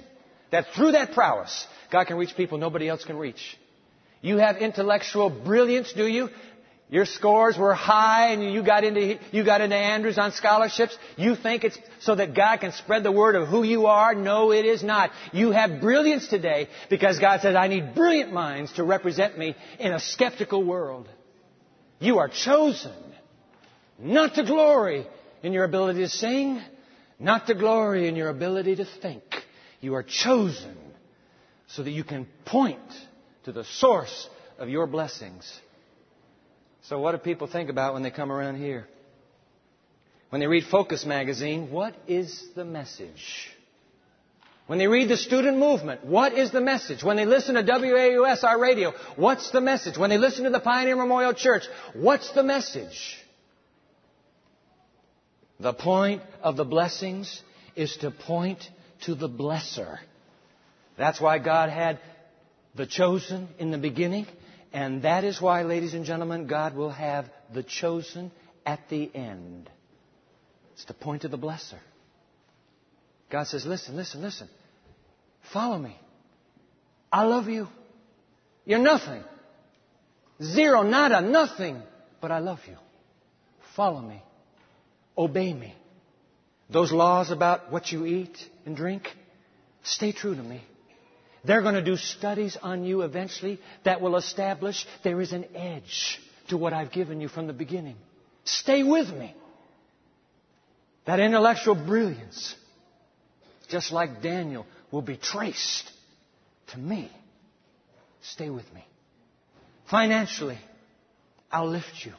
that 0.52 0.68
through 0.76 0.94
that 0.94 1.14
prowess, 1.14 1.68
God 1.92 2.06
can 2.06 2.18
reach 2.18 2.36
people 2.36 2.58
nobody 2.58 2.88
else 2.88 3.04
can 3.04 3.18
reach. 3.18 3.58
You 4.22 4.38
have 4.38 4.58
intellectual 4.58 5.30
brilliance, 5.30 5.94
do 5.94 6.06
you? 6.06 6.30
Your 6.92 7.06
scores 7.06 7.56
were 7.56 7.76
high 7.76 8.32
and 8.32 8.44
you 8.52 8.64
got 8.64 8.84
into, 8.84 9.20
you 9.32 9.44
got 9.44 9.62
into 9.62 9.76
Andrews 9.76 10.18
on 10.18 10.32
scholarships. 10.32 10.98
You 11.18 11.36
think 11.36 11.64
it's 11.64 11.78
so 12.00 12.16
that 12.16 12.34
God 12.34 12.62
can 12.62 12.72
spread 12.72 13.04
the 13.04 13.12
word 13.12 13.36
of 13.36 13.48
who 13.48 13.62
you 13.62 13.86
are? 13.86 14.16
No, 14.16 14.52
it 14.52 14.66
is 14.66 14.82
not. 14.82 15.12
You 15.32 15.52
have 15.52 15.82
brilliance 15.82 16.28
today 16.28 16.68
because 16.90 17.20
God 17.20 17.42
said, 17.42 17.56
I 17.56 17.68
need 17.68 17.94
brilliant 17.94 18.34
minds 18.34 18.74
to 18.74 18.84
represent 18.84 19.38
me 19.38 19.56
in 19.78 19.94
a 19.94 20.00
skeptical 20.00 20.64
world. 20.64 21.08
You 22.00 22.18
are 22.18 22.30
chosen 22.30 22.96
not 24.00 24.34
to 24.36 24.44
glory 24.44 25.06
in 25.44 25.54
your 25.54 25.66
ability 25.66 26.00
to 26.00 26.10
sing, 26.10 26.60
not 27.20 27.46
to 27.48 27.54
glory 27.54 28.08
in 28.08 28.16
your 28.16 28.30
ability 28.30 28.78
to 28.78 28.86
think. 28.86 29.24
You 29.80 29.94
are 29.94 30.04
chosen 30.04 30.76
so 31.68 31.84
that 31.84 31.92
you 31.92 32.04
can 32.04 32.26
point 32.46 32.80
to 33.44 33.52
the 33.52 33.64
source 33.64 34.28
of 34.58 34.70
your 34.70 34.88
blessings. 34.88 35.60
So, 36.84 37.00
what 37.00 37.12
do 37.12 37.18
people 37.18 37.48
think 37.48 37.70
about 37.70 37.94
when 37.94 38.04
they 38.04 38.12
come 38.12 38.32
around 38.32 38.56
here? 38.56 38.88
When 40.30 40.42
they 40.42 40.48
read 40.48 40.66
Focus 40.66 41.06
magazine, 41.06 41.72
what 41.72 41.96
is 42.08 42.48
the 42.56 42.66
message? 42.66 43.50
When 44.68 44.78
they 44.78 44.86
read 44.86 45.10
the 45.10 45.18
student 45.18 45.58
movement, 45.58 46.06
what 46.06 46.34
is 46.34 46.52
the 46.52 46.62
message? 46.62 47.04
When 47.04 47.18
they 47.18 47.26
listen 47.26 47.56
to 47.56 47.64
WAUS, 47.64 48.44
our 48.44 48.60
radio, 48.60 48.94
what's 49.16 49.50
the 49.50 49.62
message? 49.62 49.98
When 49.98 50.12
they 50.12 50.20
listen 50.20 50.44
to 50.44 50.52
the 50.52 50.60
Pioneer 50.60 50.96
Memorial 50.96 51.34
Church, 51.34 51.64
what's 51.96 52.32
the 52.34 52.44
message? 52.44 53.18
The 55.60 55.74
point 55.74 56.22
of 56.44 56.56
the 56.56 56.66
blessings 56.66 57.42
is 57.76 57.98
to 57.98 58.12
point 58.12 58.70
to 59.06 59.16
the 59.16 59.28
blesser. 59.28 59.98
That's 60.98 61.20
why 61.20 61.40
God 61.40 61.70
had 61.70 62.00
the 62.76 62.86
chosen 62.86 63.48
in 63.58 63.72
the 63.72 63.80
beginning, 63.80 64.28
and 64.72 65.02
that 65.04 65.24
is 65.24 65.42
why, 65.42 65.64
ladies 65.64 65.94
and 65.94 66.06
gentlemen, 66.06 66.48
God 66.48 66.76
will 66.76 66.92
have 66.92 67.30
the 67.54 67.64
chosen 67.64 68.32
at 68.66 68.88
the 68.90 69.10
end. 69.14 69.70
It's 70.74 70.86
the 70.86 70.94
point 70.94 71.24
of 71.24 71.32
the 71.32 71.38
blesser. 71.38 71.80
God 73.30 73.48
says, 73.48 73.66
listen, 73.66 73.96
listen, 73.96 74.22
listen. 74.22 74.48
Follow 75.52 75.78
me. 75.78 75.98
I 77.12 77.24
love 77.24 77.48
you. 77.48 77.68
You're 78.66 78.80
nothing. 78.80 79.24
Zero, 80.42 80.84
nada, 80.84 81.22
nothing. 81.22 81.82
But 82.22 82.32
I 82.32 82.40
love 82.40 82.60
you. 82.68 82.78
Follow 83.76 84.02
me. 84.02 84.22
Obey 85.18 85.54
me. 85.54 85.74
Those 86.70 86.92
laws 86.92 87.32
about 87.32 87.72
what 87.72 87.92
you 87.92 88.06
eat 88.06 88.38
and 88.66 88.76
drink, 88.76 89.08
stay 89.84 90.12
true 90.12 90.36
to 90.36 90.42
me. 90.42 90.62
They're 91.44 91.62
going 91.62 91.76
to 91.76 91.84
do 91.84 91.96
studies 91.96 92.58
on 92.62 92.84
you 92.84 93.02
eventually 93.02 93.60
that 93.86 94.02
will 94.02 94.18
establish 94.18 94.86
there 95.04 95.22
is 95.22 95.32
an 95.32 95.46
edge 95.56 96.20
to 96.50 96.58
what 96.58 96.74
I've 96.74 96.92
given 96.92 97.22
you 97.22 97.28
from 97.28 97.48
the 97.48 97.54
beginning. 97.54 97.96
Stay 98.44 98.84
with 98.84 99.10
me. 99.10 99.34
That 101.06 101.20
intellectual 101.20 101.76
brilliance, 101.76 102.56
just 103.70 103.92
like 103.92 104.22
Daniel, 104.22 104.66
will 104.92 105.02
be 105.02 105.18
traced 105.18 105.90
to 106.72 106.78
me. 106.78 107.12
Stay 108.22 108.50
with 108.50 108.72
me. 108.74 108.84
Financially, 109.90 110.58
I'll 111.52 111.70
lift 111.70 112.06
you. 112.06 112.14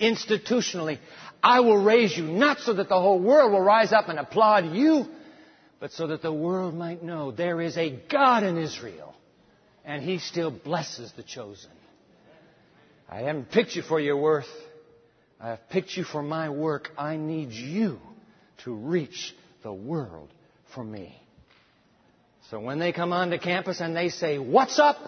Institutionally, 0.00 0.98
I 1.42 1.60
will 1.60 1.82
raise 1.82 2.16
you, 2.16 2.24
not 2.24 2.58
so 2.60 2.72
that 2.74 2.88
the 2.88 3.00
whole 3.00 3.20
world 3.20 3.52
will 3.52 3.60
rise 3.60 3.92
up 3.92 4.08
and 4.08 4.18
applaud 4.18 4.74
you, 4.74 5.06
but 5.80 5.92
so 5.92 6.08
that 6.08 6.22
the 6.22 6.32
world 6.32 6.74
might 6.74 7.02
know 7.02 7.32
there 7.32 7.60
is 7.60 7.76
a 7.76 7.98
God 8.10 8.44
in 8.44 8.58
Israel, 8.58 9.14
and 9.84 10.02
He 10.02 10.18
still 10.18 10.50
blesses 10.50 11.12
the 11.16 11.22
chosen. 11.22 11.70
I 13.08 13.22
haven't 13.22 13.50
picked 13.50 13.74
you 13.74 13.82
for 13.82 13.98
your 13.98 14.18
worth. 14.18 14.46
I 15.40 15.48
have 15.48 15.68
picked 15.70 15.96
you 15.96 16.04
for 16.04 16.22
my 16.22 16.50
work. 16.50 16.90
I 16.98 17.16
need 17.16 17.50
you 17.50 17.98
to 18.64 18.72
reach 18.72 19.34
the 19.62 19.72
world 19.72 20.28
for 20.74 20.84
me. 20.84 21.16
So 22.50 22.60
when 22.60 22.78
they 22.78 22.92
come 22.92 23.12
onto 23.12 23.38
campus 23.38 23.80
and 23.80 23.96
they 23.96 24.10
say, 24.10 24.38
What's 24.38 24.78
up? 24.78 24.98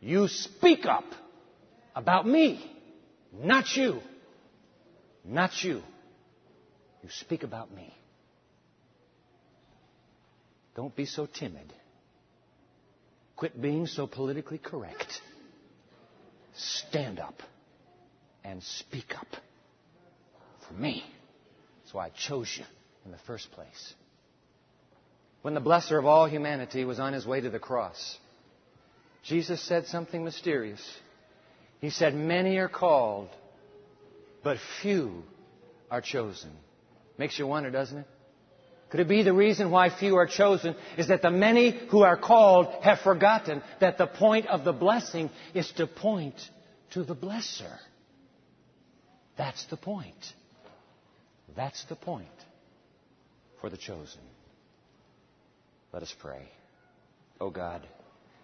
You 0.00 0.28
speak 0.28 0.86
up 0.86 1.04
about 1.94 2.26
me, 2.26 2.64
not 3.32 3.76
you. 3.76 4.00
Not 5.24 5.64
you. 5.64 5.82
You 7.02 7.10
speak 7.10 7.42
about 7.42 7.74
me. 7.74 7.92
Don't 10.76 10.94
be 10.94 11.06
so 11.06 11.26
timid. 11.26 11.72
Quit 13.34 13.60
being 13.60 13.86
so 13.86 14.06
politically 14.06 14.58
correct. 14.58 15.20
Stand 16.54 17.18
up 17.18 17.42
and 18.44 18.62
speak 18.62 19.16
up 19.18 19.26
for 20.68 20.74
me. 20.74 21.02
That's 21.82 21.94
why 21.94 22.06
I 22.06 22.10
chose 22.10 22.54
you 22.56 22.64
in 23.06 23.10
the 23.10 23.18
first 23.26 23.50
place. 23.52 23.94
When 25.40 25.54
the 25.54 25.60
blesser 25.60 25.98
of 25.98 26.04
all 26.04 26.26
humanity 26.26 26.84
was 26.84 27.00
on 27.00 27.14
his 27.14 27.26
way 27.26 27.40
to 27.40 27.50
the 27.50 27.58
cross, 27.58 28.18
Jesus 29.22 29.60
said 29.62 29.86
something 29.86 30.24
mysterious. 30.24 30.82
He 31.80 31.90
said, 31.90 32.14
Many 32.14 32.58
are 32.58 32.68
called, 32.68 33.28
but 34.42 34.58
few 34.82 35.22
are 35.90 36.00
chosen. 36.00 36.50
Makes 37.16 37.38
you 37.38 37.46
wonder, 37.46 37.70
doesn't 37.70 37.98
it? 37.98 38.06
Could 38.90 39.00
it 39.00 39.08
be 39.08 39.22
the 39.22 39.32
reason 39.32 39.70
why 39.70 39.90
few 39.90 40.16
are 40.16 40.26
chosen 40.26 40.76
is 40.96 41.08
that 41.08 41.22
the 41.22 41.30
many 41.30 41.70
who 41.90 42.02
are 42.02 42.16
called 42.16 42.68
have 42.82 43.00
forgotten 43.00 43.62
that 43.80 43.98
the 43.98 44.06
point 44.06 44.46
of 44.46 44.64
the 44.64 44.72
blessing 44.72 45.30
is 45.54 45.70
to 45.72 45.86
point 45.86 46.36
to 46.92 47.02
the 47.02 47.16
blesser? 47.16 47.78
That's 49.36 49.64
the 49.66 49.76
point. 49.76 50.14
That's 51.56 51.84
the 51.84 51.96
point 51.96 52.28
for 53.60 53.70
the 53.70 53.76
chosen. 53.76 54.20
Let 55.92 56.02
us 56.02 56.14
pray. 56.20 56.48
Oh 57.40 57.50
God, 57.50 57.86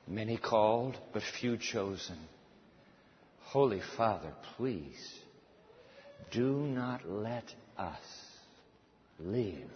many 0.08 0.36
called, 0.36 0.98
but 1.12 1.22
few 1.40 1.56
chosen. 1.56 2.18
Holy 3.42 3.80
Father, 3.96 4.32
please 4.56 5.20
do 6.30 6.52
not 6.52 7.08
let 7.08 7.44
us 7.78 8.00
live 9.18 9.70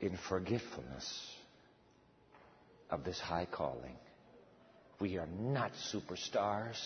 in 0.00 0.16
forgetfulness 0.28 1.36
of 2.90 3.04
this 3.04 3.18
high 3.18 3.46
calling. 3.50 3.96
We 5.00 5.18
are 5.18 5.26
not 5.26 5.72
superstars, 5.92 6.76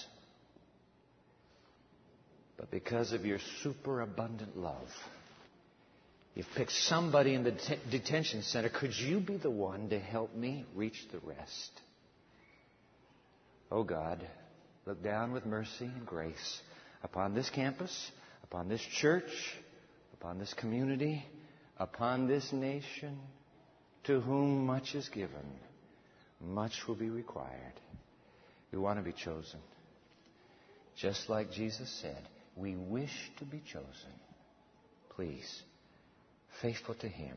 but 2.57 2.71
because 2.71 3.13
of 3.13 3.25
your 3.25 3.39
superabundant 3.63 4.57
love, 4.57 4.89
you've 6.35 6.51
picked 6.57 6.73
somebody 6.73 7.35
in 7.35 7.45
the 7.45 7.55
detention 7.91 8.43
center. 8.43 8.69
Could 8.69 8.97
you 8.97 9.21
be 9.21 9.37
the 9.37 9.51
one 9.51 9.91
to 9.91 9.99
help 9.99 10.35
me 10.35 10.65
reach 10.75 11.07
the 11.13 11.19
rest? 11.27 11.71
Oh 13.71 13.85
God, 13.85 14.27
look 14.87 15.03
down 15.03 15.33
with 15.33 15.47
mercy 15.47 15.85
and 15.85 16.05
grace 16.05 16.61
upon 17.05 17.35
this 17.35 17.49
campus, 17.51 18.11
upon 18.43 18.69
this 18.69 18.81
church, 18.81 19.31
upon 20.15 20.39
this 20.39 20.53
community, 20.55 21.25
upon 21.81 22.29
this 22.29 22.53
nation. 22.53 23.19
To 24.05 24.21
whom 24.21 24.65
much 24.67 24.95
is 24.95 25.09
given, 25.11 25.59
much 26.41 26.73
will 26.89 26.95
be 26.95 27.11
required. 27.11 27.75
We 28.73 28.79
want 28.79 28.99
to 28.99 29.05
be 29.05 29.13
chosen. 29.13 29.61
Just 30.97 31.29
like 31.29 31.53
Jesus 31.53 31.91
said, 32.01 32.29
we 32.57 32.77
wish 32.77 33.31
to 33.39 33.45
be 33.45 33.61
chosen. 33.61 34.15
Please, 35.11 35.63
faithful 36.63 36.95
to 36.97 37.09
Him, 37.09 37.37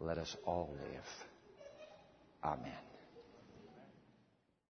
let 0.00 0.18
us 0.18 0.34
all 0.44 0.70
live. 0.72 1.06
Amen. 2.42 2.91